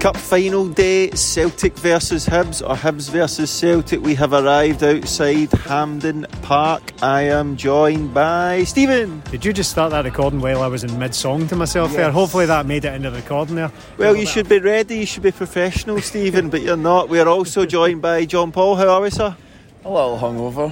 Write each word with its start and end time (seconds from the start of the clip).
Cup 0.00 0.16
final 0.16 0.66
day, 0.66 1.10
Celtic 1.10 1.76
versus 1.76 2.24
Hibs 2.24 2.66
or 2.66 2.74
Hibs 2.74 3.10
versus 3.10 3.50
Celtic. 3.50 4.00
We 4.00 4.14
have 4.14 4.32
arrived 4.32 4.82
outside 4.82 5.52
Hampden 5.52 6.24
Park. 6.40 6.94
I 7.02 7.24
am 7.24 7.58
joined 7.58 8.14
by 8.14 8.64
Stephen. 8.64 9.22
Did 9.30 9.44
you 9.44 9.52
just 9.52 9.70
start 9.70 9.90
that 9.90 10.06
recording 10.06 10.40
while 10.40 10.62
I 10.62 10.68
was 10.68 10.84
in 10.84 10.98
mid 10.98 11.14
song 11.14 11.46
to 11.48 11.56
myself 11.56 11.92
there? 11.92 12.10
Hopefully 12.10 12.46
that 12.46 12.64
made 12.64 12.86
it 12.86 12.94
into 12.94 13.10
the 13.10 13.18
recording 13.18 13.56
there. 13.56 13.70
Well, 13.98 14.16
you 14.16 14.24
should 14.24 14.48
be 14.48 14.58
ready, 14.58 15.00
you 15.00 15.06
should 15.06 15.22
be 15.22 15.32
professional, 15.32 16.00
Stephen, 16.10 16.48
but 16.48 16.62
you're 16.62 16.78
not. 16.78 17.10
We 17.10 17.20
are 17.20 17.28
also 17.28 17.66
joined 17.66 18.00
by 18.00 18.24
John 18.24 18.52
Paul. 18.52 18.76
How 18.76 18.88
are 18.88 19.02
we, 19.02 19.10
sir? 19.10 19.36
A 19.84 19.90
little 19.90 20.18
hungover, 20.18 20.70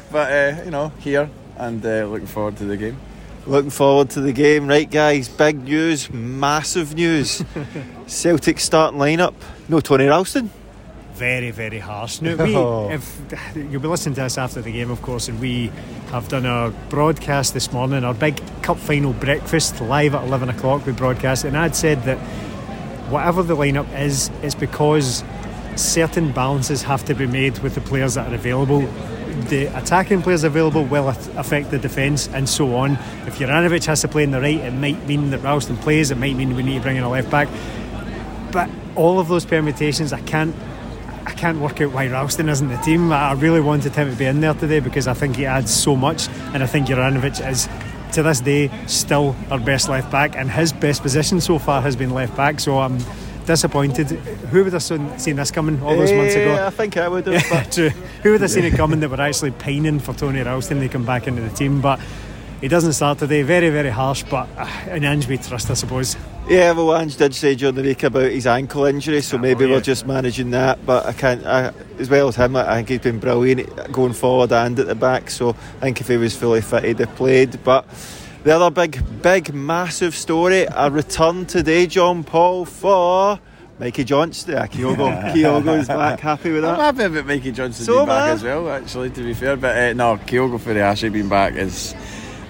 but 0.10 0.32
uh, 0.32 0.64
you 0.64 0.70
know, 0.70 0.88
here 1.00 1.28
and 1.58 1.84
uh, 1.84 2.06
looking 2.06 2.26
forward 2.26 2.56
to 2.56 2.64
the 2.64 2.78
game. 2.78 2.96
Looking 3.46 3.70
forward 3.70 4.10
to 4.10 4.20
the 4.20 4.32
game. 4.32 4.66
Right, 4.66 4.90
guys, 4.90 5.28
big 5.28 5.62
news, 5.64 6.10
massive 6.12 6.94
news. 6.96 7.44
Celtic 8.08 8.58
starting 8.58 8.98
lineup. 8.98 9.34
No 9.68 9.78
Tony 9.80 10.06
Ralston. 10.06 10.50
Very, 11.14 11.50
very 11.52 11.78
harsh. 11.78 12.20
Now, 12.20 12.34
we, 12.44 12.56
Oh. 12.56 12.90
if 12.90 13.20
you'll 13.54 13.80
be 13.80 13.88
listening 13.88 14.16
to 14.16 14.24
us 14.24 14.36
after 14.36 14.60
the 14.60 14.72
game, 14.72 14.90
of 14.90 15.00
course, 15.00 15.28
and 15.28 15.38
we 15.40 15.70
have 16.10 16.26
done 16.28 16.44
our 16.44 16.70
broadcast 16.90 17.54
this 17.54 17.72
morning, 17.72 18.02
our 18.04 18.14
big 18.14 18.40
cup 18.62 18.78
final 18.78 19.12
breakfast 19.12 19.80
live 19.80 20.14
at 20.16 20.24
11 20.24 20.48
o'clock. 20.48 20.84
We 20.84 20.92
broadcast, 20.92 21.44
and 21.44 21.56
I'd 21.56 21.76
said 21.76 22.02
that 22.02 22.18
whatever 23.10 23.44
the 23.44 23.56
lineup 23.56 23.86
is, 23.98 24.28
it's 24.42 24.56
because 24.56 25.22
certain 25.76 26.32
balances 26.32 26.82
have 26.82 27.04
to 27.04 27.14
be 27.14 27.26
made 27.26 27.58
with 27.60 27.76
the 27.76 27.80
players 27.80 28.14
that 28.14 28.30
are 28.30 28.34
available. 28.34 28.82
The 29.44 29.66
attacking 29.78 30.22
players 30.22 30.44
available 30.44 30.84
will 30.84 31.08
affect 31.08 31.70
the 31.70 31.78
defence 31.78 32.28
and 32.28 32.48
so 32.48 32.74
on. 32.74 32.92
If 33.26 33.38
Juranovic 33.38 33.84
has 33.86 34.00
to 34.00 34.08
play 34.08 34.24
in 34.24 34.30
the 34.30 34.40
right, 34.40 34.58
it 34.58 34.72
might 34.72 35.06
mean 35.06 35.30
that 35.30 35.42
Ralston 35.42 35.76
plays, 35.76 36.10
it 36.10 36.18
might 36.18 36.34
mean 36.34 36.56
we 36.56 36.62
need 36.62 36.78
to 36.78 36.80
bring 36.80 36.96
in 36.96 37.04
a 37.04 37.10
left 37.10 37.30
back. 37.30 37.48
But 38.50 38.68
all 38.96 39.20
of 39.20 39.28
those 39.28 39.44
permutations, 39.44 40.12
I 40.12 40.20
can't 40.20 40.54
I 41.26 41.32
can't 41.32 41.60
work 41.60 41.80
out 41.80 41.92
why 41.92 42.06
Ralston 42.06 42.48
isn't 42.48 42.68
the 42.68 42.76
team. 42.78 43.12
I 43.12 43.32
really 43.32 43.60
wanted 43.60 43.94
him 43.94 44.10
to 44.10 44.16
be 44.16 44.26
in 44.26 44.40
there 44.40 44.54
today 44.54 44.78
because 44.78 45.08
I 45.08 45.14
think 45.14 45.36
he 45.36 45.44
adds 45.44 45.74
so 45.74 45.96
much, 45.96 46.28
and 46.54 46.62
I 46.62 46.66
think 46.66 46.86
Juranovic 46.86 47.46
is, 47.46 47.68
to 48.12 48.22
this 48.22 48.40
day, 48.40 48.70
still 48.86 49.34
our 49.50 49.58
best 49.58 49.88
left 49.88 50.10
back, 50.12 50.36
and 50.36 50.48
his 50.48 50.72
best 50.72 51.02
position 51.02 51.40
so 51.40 51.58
far 51.58 51.82
has 51.82 51.96
been 51.96 52.10
left 52.10 52.36
back. 52.36 52.60
So 52.60 52.78
I'm 52.78 52.98
disappointed. 53.46 54.06
Who 54.50 54.64
would 54.64 54.72
have 54.72 54.82
seen 54.82 55.18
seen 55.18 55.36
this 55.36 55.50
coming 55.50 55.80
all 55.82 55.96
those 55.96 56.12
months 56.12 56.34
ago? 56.34 56.66
I 56.66 56.70
think 56.70 56.96
I 56.96 57.08
would 57.08 57.26
have. 57.26 57.44
but- 57.50 57.72
True. 57.72 57.90
Who 58.22 58.32
would 58.32 58.40
have 58.42 58.50
seen 58.50 58.64
it 58.64 58.74
coming 58.74 59.00
that 59.00 59.10
we're 59.10 59.20
actually 59.20 59.52
pining 59.52 59.98
for 60.00 60.12
Tony 60.14 60.42
Ralston 60.42 60.80
to 60.80 60.88
come 60.88 61.04
back 61.06 61.26
into 61.26 61.42
the 61.42 61.50
team? 61.50 61.80
But 61.80 62.00
he 62.60 62.68
doesn't 62.68 62.94
start 62.94 63.18
today. 63.18 63.42
Very, 63.42 63.70
very 63.70 63.90
harsh, 63.90 64.24
but 64.24 64.48
uh, 64.56 64.66
an 64.88 65.04
Ange 65.04 65.28
we 65.28 65.36
trust, 65.38 65.70
I 65.70 65.74
suppose. 65.74 66.16
Yeah, 66.48 66.72
well, 66.72 66.96
Ange 66.96 67.16
did 67.16 67.34
say 67.34 67.54
during 67.54 67.74
the 67.74 67.82
week 67.82 68.02
about 68.04 68.30
his 68.30 68.46
ankle 68.46 68.84
injury, 68.84 69.20
so 69.20 69.36
Ah, 69.36 69.40
maybe 69.40 69.60
well, 69.60 69.68
yeah. 69.70 69.74
we're 69.76 69.80
just 69.82 70.06
managing 70.06 70.50
that. 70.50 70.84
But 70.86 71.04
I 71.06 71.12
can't, 71.12 71.44
I, 71.44 71.72
as 71.98 72.08
well 72.08 72.28
as 72.28 72.36
him, 72.36 72.54
I 72.56 72.76
think 72.76 72.88
he's 72.88 73.00
been 73.00 73.18
brilliant 73.18 73.92
going 73.92 74.12
forward 74.12 74.52
and 74.52 74.78
at 74.78 74.86
the 74.86 74.94
back. 74.94 75.28
So 75.30 75.50
I 75.50 75.80
think 75.80 76.00
if 76.00 76.08
he 76.08 76.16
was 76.16 76.36
fully 76.36 76.60
fit, 76.62 76.84
he'd 76.84 76.98
have 77.00 77.14
played. 77.16 77.62
But 77.64 77.84
the 78.46 78.54
other 78.54 78.70
big, 78.70 79.02
big, 79.22 79.52
massive 79.52 80.14
story 80.14 80.66
a 80.70 80.88
return 80.88 81.46
today, 81.46 81.84
John 81.88 82.22
Paul, 82.22 82.64
for 82.64 83.40
Mikey 83.80 84.04
Johnston. 84.04 84.54
Yeah, 84.54 84.68
Kyogo. 84.68 85.32
Kyogo 85.34 85.80
is 85.80 85.88
back. 85.88 86.20
Happy 86.20 86.52
with 86.52 86.62
that? 86.62 86.78
I'm 86.78 86.94
that? 86.94 87.02
happy 87.02 87.12
about 87.12 87.26
Mikey 87.26 87.50
Johnston 87.50 87.84
So 87.84 87.94
being 87.96 88.06
back 88.06 88.28
am 88.28 88.34
as 88.36 88.44
well, 88.44 88.70
actually, 88.70 89.10
to 89.10 89.20
be 89.22 89.34
fair. 89.34 89.56
But 89.56 89.76
uh, 89.76 89.92
no, 89.94 90.16
Kyogo 90.18 90.60
Furuhashi 90.60 91.12
being 91.12 91.28
back 91.28 91.54
is. 91.54 91.92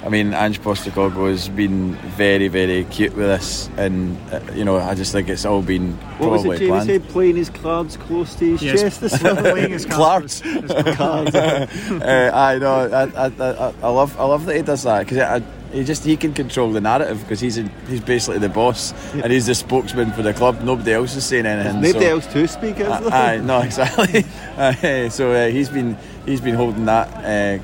I 0.04 0.08
mean, 0.08 0.34
Ange 0.34 0.60
Postecoglou 0.60 1.30
has 1.30 1.48
been 1.48 1.94
very, 2.14 2.46
very 2.46 2.84
cute 2.84 3.16
with 3.16 3.26
this, 3.26 3.68
and 3.76 4.16
uh, 4.32 4.38
you 4.54 4.64
know, 4.64 4.76
I 4.76 4.94
just 4.94 5.10
think 5.10 5.28
it's 5.28 5.44
all 5.44 5.62
been 5.62 5.94
What 6.18 6.30
was 6.30 6.42
probably 6.42 6.56
it 6.56 6.58
Jamie 6.60 6.70
planned. 6.70 6.86
said? 6.86 7.08
Playing 7.08 7.36
his 7.36 7.50
cards 7.50 7.96
close 7.96 8.36
to 8.36 8.44
his 8.44 8.62
Yes. 8.62 8.80
chest 8.82 9.00
this 9.00 9.20
morning. 9.24 9.42
Playing 9.42 9.70
his 9.72 9.84
cards. 9.86 10.42
Cards. 10.42 11.34
uh, 11.34 11.66
I 12.34 12.58
know. 12.58 12.88
I, 12.88 13.26
I, 13.26 13.32
I, 13.40 13.74
I 13.82 13.88
love. 13.88 14.20
I 14.20 14.24
love 14.26 14.44
that 14.46 14.54
he 14.56 14.62
does 14.62 14.84
that 14.84 15.00
because 15.08 15.42
he 15.72 15.84
just 15.84 16.04
he 16.04 16.16
can 16.16 16.32
control 16.32 16.70
the 16.70 16.80
narrative 16.80 17.20
because 17.20 17.40
he's 17.40 17.58
in, 17.58 17.70
he's 17.88 18.00
basically 18.00 18.38
the 18.38 18.48
boss 18.48 18.92
and 19.14 19.32
he's 19.32 19.46
the 19.46 19.54
spokesman 19.54 20.12
for 20.12 20.22
the 20.22 20.32
club. 20.32 20.60
Nobody 20.62 20.92
else 20.92 21.14
is 21.16 21.24
saying 21.24 21.46
anything. 21.46 21.80
Nobody 21.80 22.04
so- 22.04 22.10
else 22.10 22.26
to 22.28 22.48
speak, 22.48 22.80
is 22.80 22.86
there? 22.86 23.12
Aye, 23.12 23.38
no, 23.38 23.60
exactly. 23.62 24.24
Aye, 24.56 25.08
so 25.08 25.32
uh, 25.32 25.48
he's 25.48 25.68
been 25.68 25.96
he's 26.24 26.40
been 26.40 26.54
holding 26.54 26.84
that 26.86 27.60
uh, 27.60 27.62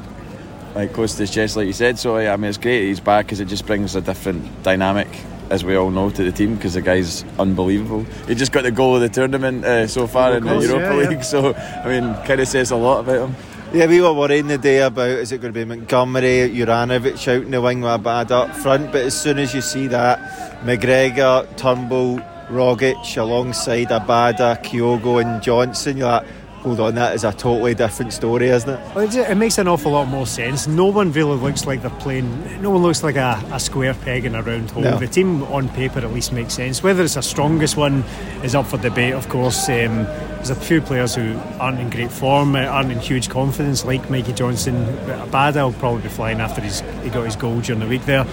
like 0.74 0.92
close 0.92 1.14
to 1.14 1.22
his 1.22 1.30
chest, 1.30 1.56
like 1.56 1.66
you 1.66 1.72
said. 1.72 1.98
So 1.98 2.18
yeah, 2.18 2.32
I 2.32 2.36
mean, 2.36 2.48
it's 2.48 2.58
great 2.58 2.86
he's 2.86 3.00
back 3.00 3.26
because 3.26 3.40
it 3.40 3.46
just 3.46 3.66
brings 3.66 3.94
a 3.94 4.00
different 4.00 4.62
dynamic, 4.62 5.08
as 5.50 5.64
we 5.64 5.76
all 5.76 5.90
know, 5.90 6.10
to 6.10 6.24
the 6.24 6.32
team 6.32 6.56
because 6.56 6.74
the 6.74 6.82
guy's 6.82 7.24
unbelievable. 7.38 8.04
He 8.26 8.34
just 8.34 8.52
got 8.52 8.62
the 8.64 8.70
goal 8.70 8.96
of 8.96 9.02
the 9.02 9.08
tournament 9.08 9.64
uh, 9.64 9.86
so 9.86 10.06
far 10.06 10.36
in 10.36 10.44
the 10.44 10.58
Europa 10.58 10.78
yeah, 10.78 11.00
yeah. 11.02 11.08
League. 11.08 11.24
So 11.32 11.54
I 11.54 11.88
mean, 11.88 12.14
kind 12.24 12.40
of 12.40 12.48
says 12.48 12.70
a 12.70 12.76
lot 12.76 13.00
about 13.00 13.28
him. 13.28 13.36
Yeah, 13.74 13.86
we 13.86 14.02
were 14.02 14.12
worrying 14.12 14.48
the 14.48 14.58
day 14.58 14.82
about 14.82 15.08
is 15.08 15.32
it 15.32 15.40
going 15.40 15.54
to 15.54 15.58
be 15.58 15.64
Montgomery, 15.64 16.50
Juranovic 16.50 17.26
out 17.26 17.42
in 17.44 17.52
the 17.52 17.60
wing 17.62 17.80
with 17.80 17.90
a 17.90 17.96
bad 17.96 18.30
up 18.30 18.54
front, 18.54 18.92
but 18.92 19.00
as 19.00 19.18
soon 19.18 19.38
as 19.38 19.54
you 19.54 19.62
see 19.62 19.86
that, 19.86 20.60
McGregor, 20.60 21.46
Turnbull, 21.56 22.18
Rogic 22.50 23.16
alongside 23.16 23.88
Abada, 23.88 24.62
Kyogo 24.62 25.22
and 25.22 25.42
Johnston, 25.42 25.96
you're 25.96 26.06
like, 26.06 26.26
hold 26.62 26.80
on, 26.80 26.94
that 26.94 27.14
is 27.14 27.24
a 27.24 27.32
totally 27.32 27.74
different 27.74 28.12
story, 28.12 28.48
isn't 28.48 28.70
it? 28.70 28.94
Well, 28.94 29.08
it 29.14 29.34
makes 29.36 29.58
an 29.58 29.68
awful 29.68 29.92
lot 29.92 30.06
more 30.06 30.26
sense. 30.26 30.66
No 30.66 30.86
one 30.86 31.12
really 31.12 31.36
looks 31.36 31.66
like 31.66 31.82
they're 31.82 31.90
playing. 31.90 32.62
No 32.62 32.70
one 32.70 32.82
looks 32.82 33.02
like 33.02 33.16
a, 33.16 33.42
a 33.52 33.58
square 33.58 33.94
peg 33.94 34.24
in 34.24 34.34
a 34.34 34.42
round 34.42 34.70
hole. 34.70 34.82
No. 34.82 34.98
The 34.98 35.08
team 35.08 35.42
on 35.44 35.68
paper 35.70 35.98
at 35.98 36.12
least 36.12 36.32
makes 36.32 36.54
sense. 36.54 36.82
Whether 36.82 37.02
it's 37.02 37.14
the 37.14 37.22
strongest 37.22 37.76
one 37.76 38.04
is 38.42 38.54
up 38.54 38.66
for 38.66 38.78
debate. 38.78 39.14
Of 39.14 39.28
course, 39.28 39.68
um, 39.68 40.04
there's 40.04 40.50
a 40.50 40.54
few 40.54 40.80
players 40.80 41.14
who 41.14 41.36
aren't 41.58 41.80
in 41.80 41.90
great 41.90 42.12
form, 42.12 42.54
uh, 42.54 42.60
aren't 42.60 42.92
in 42.92 43.00
huge 43.00 43.28
confidence, 43.28 43.84
like 43.84 44.08
Mikey 44.08 44.32
Johnston. 44.32 44.84
Abada 45.06 45.64
will 45.64 45.72
probably 45.72 46.02
be 46.02 46.08
flying 46.08 46.40
after 46.40 46.60
he's, 46.60 46.80
he 47.02 47.10
got 47.10 47.24
his 47.24 47.36
goal 47.36 47.60
during 47.60 47.80
the 47.80 47.86
week 47.86 48.04
there. 48.06 48.24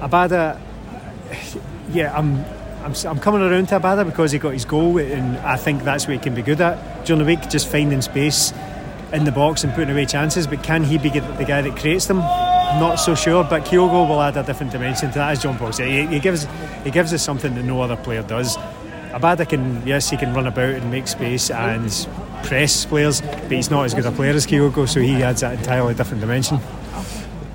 Abada, 0.00 0.60
yeah, 1.90 2.16
I'm. 2.16 2.44
I'm, 2.84 2.94
I'm 3.06 3.18
coming 3.20 3.42
around 3.42 3.68
to 3.68 3.78
Abada 3.78 4.04
because 4.04 4.32
he 4.32 4.38
got 4.38 4.54
his 4.54 4.64
goal, 4.64 4.98
and 4.98 5.36
I 5.38 5.56
think 5.56 5.84
that's 5.84 6.06
what 6.06 6.14
he 6.14 6.18
can 6.18 6.34
be 6.34 6.42
good 6.42 6.60
at 6.60 7.06
during 7.06 7.20
the 7.20 7.24
week, 7.24 7.48
just 7.48 7.68
finding 7.68 8.02
space 8.02 8.52
in 9.12 9.24
the 9.24 9.32
box 9.32 9.62
and 9.62 9.72
putting 9.72 9.90
away 9.90 10.06
chances. 10.06 10.46
But 10.46 10.62
can 10.62 10.82
he 10.82 10.98
be 10.98 11.10
the 11.10 11.44
guy 11.46 11.62
that 11.62 11.76
creates 11.76 12.06
them? 12.06 12.18
Not 12.18 12.96
so 12.96 13.14
sure. 13.14 13.44
But 13.44 13.64
Kyogo 13.64 14.08
will 14.08 14.20
add 14.20 14.36
a 14.36 14.42
different 14.42 14.72
dimension 14.72 15.10
to 15.10 15.18
that, 15.18 15.32
as 15.32 15.42
John 15.42 15.58
Paul 15.58 15.72
said. 15.72 15.88
He, 15.88 16.06
he 16.06 16.20
gives 16.20 16.46
he 16.84 16.90
gives 16.90 17.12
us 17.12 17.22
something 17.22 17.54
that 17.54 17.62
no 17.62 17.80
other 17.82 17.96
player 17.96 18.22
does. 18.22 18.56
Abada 19.12 19.48
can 19.48 19.86
yes, 19.86 20.10
he 20.10 20.16
can 20.16 20.34
run 20.34 20.46
about 20.46 20.70
and 20.70 20.90
make 20.90 21.06
space 21.06 21.50
and 21.50 21.90
press 22.44 22.86
players, 22.86 23.20
but 23.20 23.52
he's 23.52 23.70
not 23.70 23.84
as 23.84 23.94
good 23.94 24.06
a 24.06 24.12
player 24.12 24.32
as 24.32 24.46
Kyogo, 24.46 24.88
so 24.88 25.00
he 25.00 25.22
adds 25.22 25.42
that 25.42 25.58
entirely 25.58 25.94
different 25.94 26.20
dimension. 26.20 26.58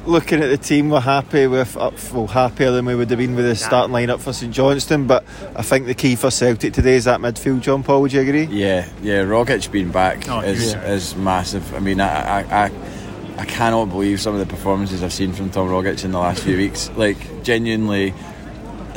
Looking 0.08 0.42
at 0.42 0.48
the 0.48 0.58
team, 0.58 0.90
we're 0.90 1.00
happy 1.00 1.48
with 1.48 1.76
uh, 1.78 1.92
well 2.14 2.28
happier 2.28 2.72
than 2.72 2.86
we 2.86 2.96
would 2.96 3.10
have 3.10 3.20
been 3.20 3.36
with 3.36 3.46
the 3.46 3.56
starting 3.56 3.94
lineup 3.94 4.20
for 4.20 4.34
St 4.34 4.54
Johnstone. 4.54 5.06
But 5.08 5.24
I 5.56 5.62
think 5.62 5.86
the 5.86 5.94
key 5.94 6.16
for 6.16 6.32
Celtic 6.32 6.74
today 6.74 6.96
is 6.96 7.06
that 7.06 7.20
midfield. 7.20 7.62
John 7.62 7.84
Paul, 7.84 8.02
would 8.02 8.14
you 8.14 8.22
agree? 8.22 8.44
Yeah, 8.46 8.88
yeah. 9.02 9.24
Rogic 9.24 9.72
being 9.72 9.92
back 9.92 10.28
Oh, 10.30 10.40
is 10.40 10.74
yeah. 10.74 10.86
is 10.92 11.16
massive. 11.16 11.74
I 11.76 11.80
mean, 11.80 12.00
I, 12.02 12.42
I 12.42 12.66
I 12.66 12.72
I 13.38 13.46
cannot 13.46 13.86
believe 13.90 14.20
some 14.20 14.34
of 14.34 14.40
the 14.40 14.46
performances 14.46 15.04
I've 15.04 15.14
seen 15.14 15.34
from 15.34 15.50
Tom 15.50 15.68
Rogic 15.68 16.04
in 16.04 16.12
the 16.12 16.20
last 16.20 16.44
few 16.44 16.58
weeks. 16.58 16.90
Like 16.96 17.44
genuinely. 17.44 18.14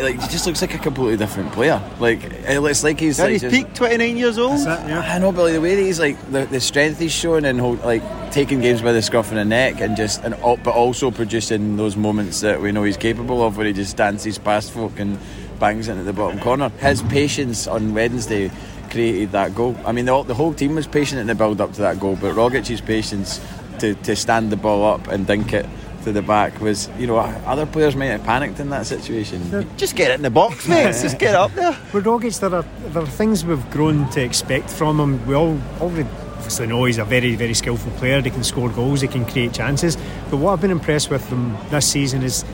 Like 0.02 0.20
he 0.20 0.28
just 0.28 0.46
looks 0.46 0.60
like 0.60 0.74
a 0.74 0.78
completely 0.78 1.16
different 1.16 1.52
player. 1.52 1.80
Like 1.98 2.20
it's 2.24 2.82
like 2.84 2.98
he's 3.00 3.18
At 3.20 3.24
like 3.24 3.32
his 3.32 3.42
just- 3.42 3.54
peak, 3.54 3.74
29 3.74 4.16
years 4.16 4.38
old. 4.38 4.52
That's 4.58 4.82
it, 4.84 4.88
yeah. 4.88 5.00
I 5.00 5.18
know, 5.18 5.32
but 5.32 5.42
like 5.44 5.52
the 5.54 5.60
way 5.60 5.74
that 5.76 5.82
he's 5.82 6.00
like 6.00 6.18
the, 6.30 6.46
the 6.46 6.60
strength 6.60 6.98
he's 6.98 7.12
showing 7.12 7.44
and 7.44 7.60
hold, 7.60 7.84
like 7.84 8.02
taking 8.32 8.60
games 8.60 8.82
by 8.82 8.92
the 8.92 9.02
scruff 9.02 9.28
of 9.30 9.34
the 9.36 9.44
neck 9.44 9.80
and 9.80 9.96
just 9.96 10.22
and 10.24 10.34
al- 10.36 10.56
but 10.58 10.74
also 10.74 11.10
producing 11.10 11.76
those 11.76 11.96
moments 11.96 12.40
that 12.40 12.60
we 12.60 12.72
know 12.72 12.82
he's 12.84 12.96
capable 12.96 13.42
of, 13.44 13.56
where 13.56 13.66
he 13.66 13.72
just 13.72 13.96
dances 13.96 14.38
past 14.38 14.70
folk 14.72 14.98
and 14.98 15.18
bangs 15.58 15.88
into 15.88 16.02
the 16.02 16.12
bottom 16.12 16.40
corner. 16.40 16.68
His 16.80 17.02
patience 17.02 17.66
on 17.66 17.92
Wednesday 17.94 18.50
created 18.90 19.32
that 19.32 19.54
goal. 19.54 19.76
I 19.84 19.92
mean, 19.92 20.06
the, 20.06 20.22
the 20.24 20.34
whole 20.34 20.52
team 20.54 20.74
was 20.74 20.86
patient 20.86 21.20
in 21.20 21.26
the 21.26 21.34
build 21.34 21.60
up 21.60 21.72
to 21.74 21.80
that 21.82 22.00
goal, 22.00 22.16
but 22.20 22.34
Rogic's 22.34 22.80
patience 22.80 23.40
to, 23.78 23.94
to 23.94 24.16
stand 24.16 24.50
the 24.50 24.56
ball 24.56 24.84
up 24.94 25.06
and 25.08 25.26
dink 25.26 25.52
it 25.52 25.66
to 26.04 26.12
the 26.12 26.22
back 26.22 26.60
was, 26.60 26.88
you 26.98 27.06
know, 27.06 27.18
other 27.18 27.66
players 27.66 27.94
might 27.94 28.06
have 28.06 28.24
panicked 28.24 28.58
in 28.60 28.70
that 28.70 28.86
situation. 28.86 29.66
Just 29.76 29.96
get 29.96 30.10
it 30.10 30.14
in 30.14 30.22
the 30.22 30.30
box, 30.30 30.66
mate. 30.68 30.92
Just 30.92 31.18
get 31.18 31.30
it 31.30 31.36
up 31.36 31.52
there. 31.54 31.76
With 31.92 32.04
Rogic, 32.04 32.38
there 32.40 32.54
are 32.54 32.64
there 32.92 33.02
are 33.02 33.06
things 33.06 33.44
we've 33.44 33.70
grown 33.70 34.08
to 34.10 34.22
expect 34.22 34.70
from 34.70 34.98
him. 34.98 35.26
We 35.26 35.34
all 35.34 35.58
already 35.80 36.08
obviously 36.36 36.66
know 36.68 36.84
he's 36.84 36.98
a 36.98 37.04
very 37.04 37.34
very 37.36 37.54
skillful 37.54 37.92
player. 37.92 38.20
He 38.22 38.30
can 38.30 38.44
score 38.44 38.70
goals. 38.70 39.00
He 39.02 39.08
can 39.08 39.24
create 39.26 39.52
chances. 39.52 39.96
But 40.30 40.38
what 40.38 40.52
I've 40.52 40.60
been 40.60 40.70
impressed 40.70 41.10
with 41.10 41.26
him 41.28 41.56
this 41.70 41.86
season 41.90 42.22
is. 42.22 42.44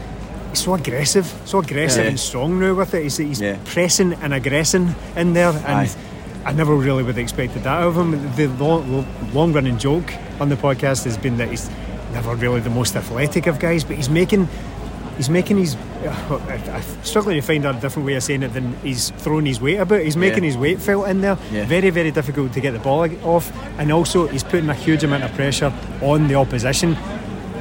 He's 0.50 0.64
so 0.64 0.74
aggressive, 0.74 1.26
so 1.44 1.58
aggressive 1.58 2.04
Yeah. 2.04 2.10
and 2.10 2.18
strong 2.20 2.58
now 2.58 2.72
with 2.72 2.94
it. 2.94 3.02
He's, 3.02 3.16
he's 3.18 3.40
Yeah. 3.42 3.58
pressing 3.66 4.14
and 4.22 4.32
aggressing 4.32 4.94
in 5.14 5.34
there, 5.34 5.50
and 5.50 5.66
Aye. 5.66 5.90
I 6.46 6.52
never 6.52 6.74
really 6.74 7.02
would 7.02 7.16
have 7.16 7.18
expected 7.18 7.64
that 7.64 7.82
of 7.82 7.94
him. 7.96 8.12
The 8.36 8.46
long, 8.46 9.06
long 9.34 9.52
running 9.52 9.76
joke 9.76 10.14
on 10.40 10.48
the 10.48 10.56
podcast 10.56 11.04
has 11.04 11.18
been 11.18 11.36
that 11.38 11.50
he's 11.50 11.68
never 12.16 12.34
really 12.34 12.60
the 12.60 12.70
most 12.70 12.96
athletic 12.96 13.46
of 13.46 13.58
guys, 13.58 13.84
but 13.84 13.96
he's 13.96 14.08
making 14.08 14.48
he's 15.18 15.28
making 15.28 15.58
his. 15.58 15.76
I- 16.06 16.60
I'm 16.72 16.82
struggling 17.04 17.36
to 17.36 17.42
find 17.42 17.64
a 17.66 17.72
different 17.74 18.06
way 18.06 18.14
of 18.14 18.22
saying 18.22 18.42
it 18.42 18.54
than 18.54 18.74
he's 18.82 19.10
throwing 19.18 19.44
his 19.46 19.60
weight 19.60 19.76
about. 19.76 20.00
He's 20.00 20.16
making 20.16 20.44
Yeah. 20.44 20.50
his 20.50 20.56
weight 20.56 20.80
felt 20.80 21.08
in 21.08 21.20
there. 21.20 21.36
Yeah. 21.52 21.66
Very, 21.66 21.90
very 21.90 22.10
difficult 22.10 22.52
to 22.54 22.60
get 22.60 22.72
the 22.72 22.78
ball 22.78 23.06
off, 23.24 23.52
and 23.78 23.92
also 23.92 24.26
he's 24.28 24.42
putting 24.44 24.70
a 24.70 24.74
huge 24.74 25.04
amount 25.04 25.24
of 25.24 25.32
pressure 25.34 25.72
on 26.00 26.28
the 26.28 26.36
opposition 26.36 26.96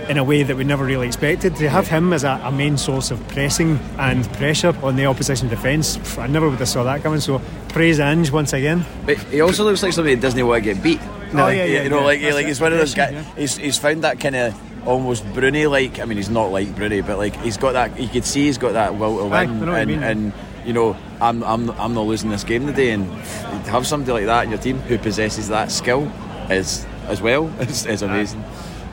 in 0.07 0.17
a 0.19 0.23
way 0.23 0.43
that 0.43 0.55
we 0.55 0.63
never 0.63 0.85
really 0.85 1.07
expected. 1.07 1.55
To 1.57 1.67
have 1.67 1.87
him 1.87 2.13
as 2.13 2.23
a, 2.23 2.39
a 2.43 2.51
main 2.51 2.77
source 2.77 3.11
of 3.11 3.19
pressing 3.29 3.79
and 3.97 4.23
pressure 4.33 4.73
on 4.83 4.95
the 4.95 5.05
opposition 5.07 5.49
defence, 5.49 5.97
I 6.17 6.27
never 6.27 6.47
would 6.49 6.59
have 6.59 6.69
saw 6.69 6.83
that 6.83 7.01
coming. 7.03 7.19
So 7.19 7.41
praise 7.69 7.99
Ange 7.99 8.31
once 8.31 8.53
again. 8.53 8.85
But 9.05 9.17
he 9.33 9.41
also 9.41 9.63
looks 9.65 9.81
like 9.83 9.91
somebody 9.93 10.15
that 10.15 10.21
doesn't 10.21 10.47
want 10.47 10.63
to 10.63 10.73
get 10.73 10.81
beat. 10.83 10.99
Oh, 11.33 11.47
yeah, 11.49 11.65
yeah, 11.65 11.83
you 11.83 11.89
know, 11.89 11.99
yeah. 11.99 12.05
like, 12.05 12.33
like 12.33 12.45
he's 12.45 12.61
one 12.61 12.71
of 12.71 12.79
those 12.79 12.93
guys. 12.93 13.13
Yeah. 13.13 13.23
He's, 13.35 13.57
he's 13.57 13.77
found 13.77 14.03
that 14.03 14.19
kind 14.19 14.35
of 14.35 14.87
almost 14.87 15.25
Bruni 15.33 15.67
like. 15.67 15.99
I 15.99 16.05
mean, 16.05 16.17
he's 16.17 16.29
not 16.29 16.47
like 16.47 16.75
Bruni, 16.75 17.01
but 17.01 17.17
like 17.17 17.35
he's 17.41 17.57
got 17.57 17.73
that. 17.73 17.99
You 17.99 18.07
could 18.07 18.25
see 18.25 18.45
he's 18.45 18.57
got 18.57 18.73
that 18.73 18.97
will 18.97 19.17
to 19.17 19.35
Aye, 19.35 19.45
win, 19.45 19.59
you 19.59 19.73
and, 19.73 19.89
mean. 19.89 20.03
and 20.03 20.33
you 20.65 20.73
know, 20.73 20.95
I'm 21.21 21.43
I'm 21.43 21.69
I'm 21.71 21.93
not 21.93 22.05
losing 22.05 22.29
this 22.29 22.43
game 22.43 22.65
today, 22.65 22.91
and 22.91 23.07
to 23.09 23.71
have 23.71 23.85
somebody 23.87 24.11
like 24.11 24.25
that 24.25 24.45
in 24.45 24.51
your 24.51 24.59
team 24.59 24.79
who 24.79 24.97
possesses 24.97 25.49
that 25.49 25.71
skill 25.71 26.11
is 26.49 26.85
as 27.07 27.21
well 27.21 27.47
is, 27.61 27.85
is 27.85 28.01
amazing. 28.01 28.43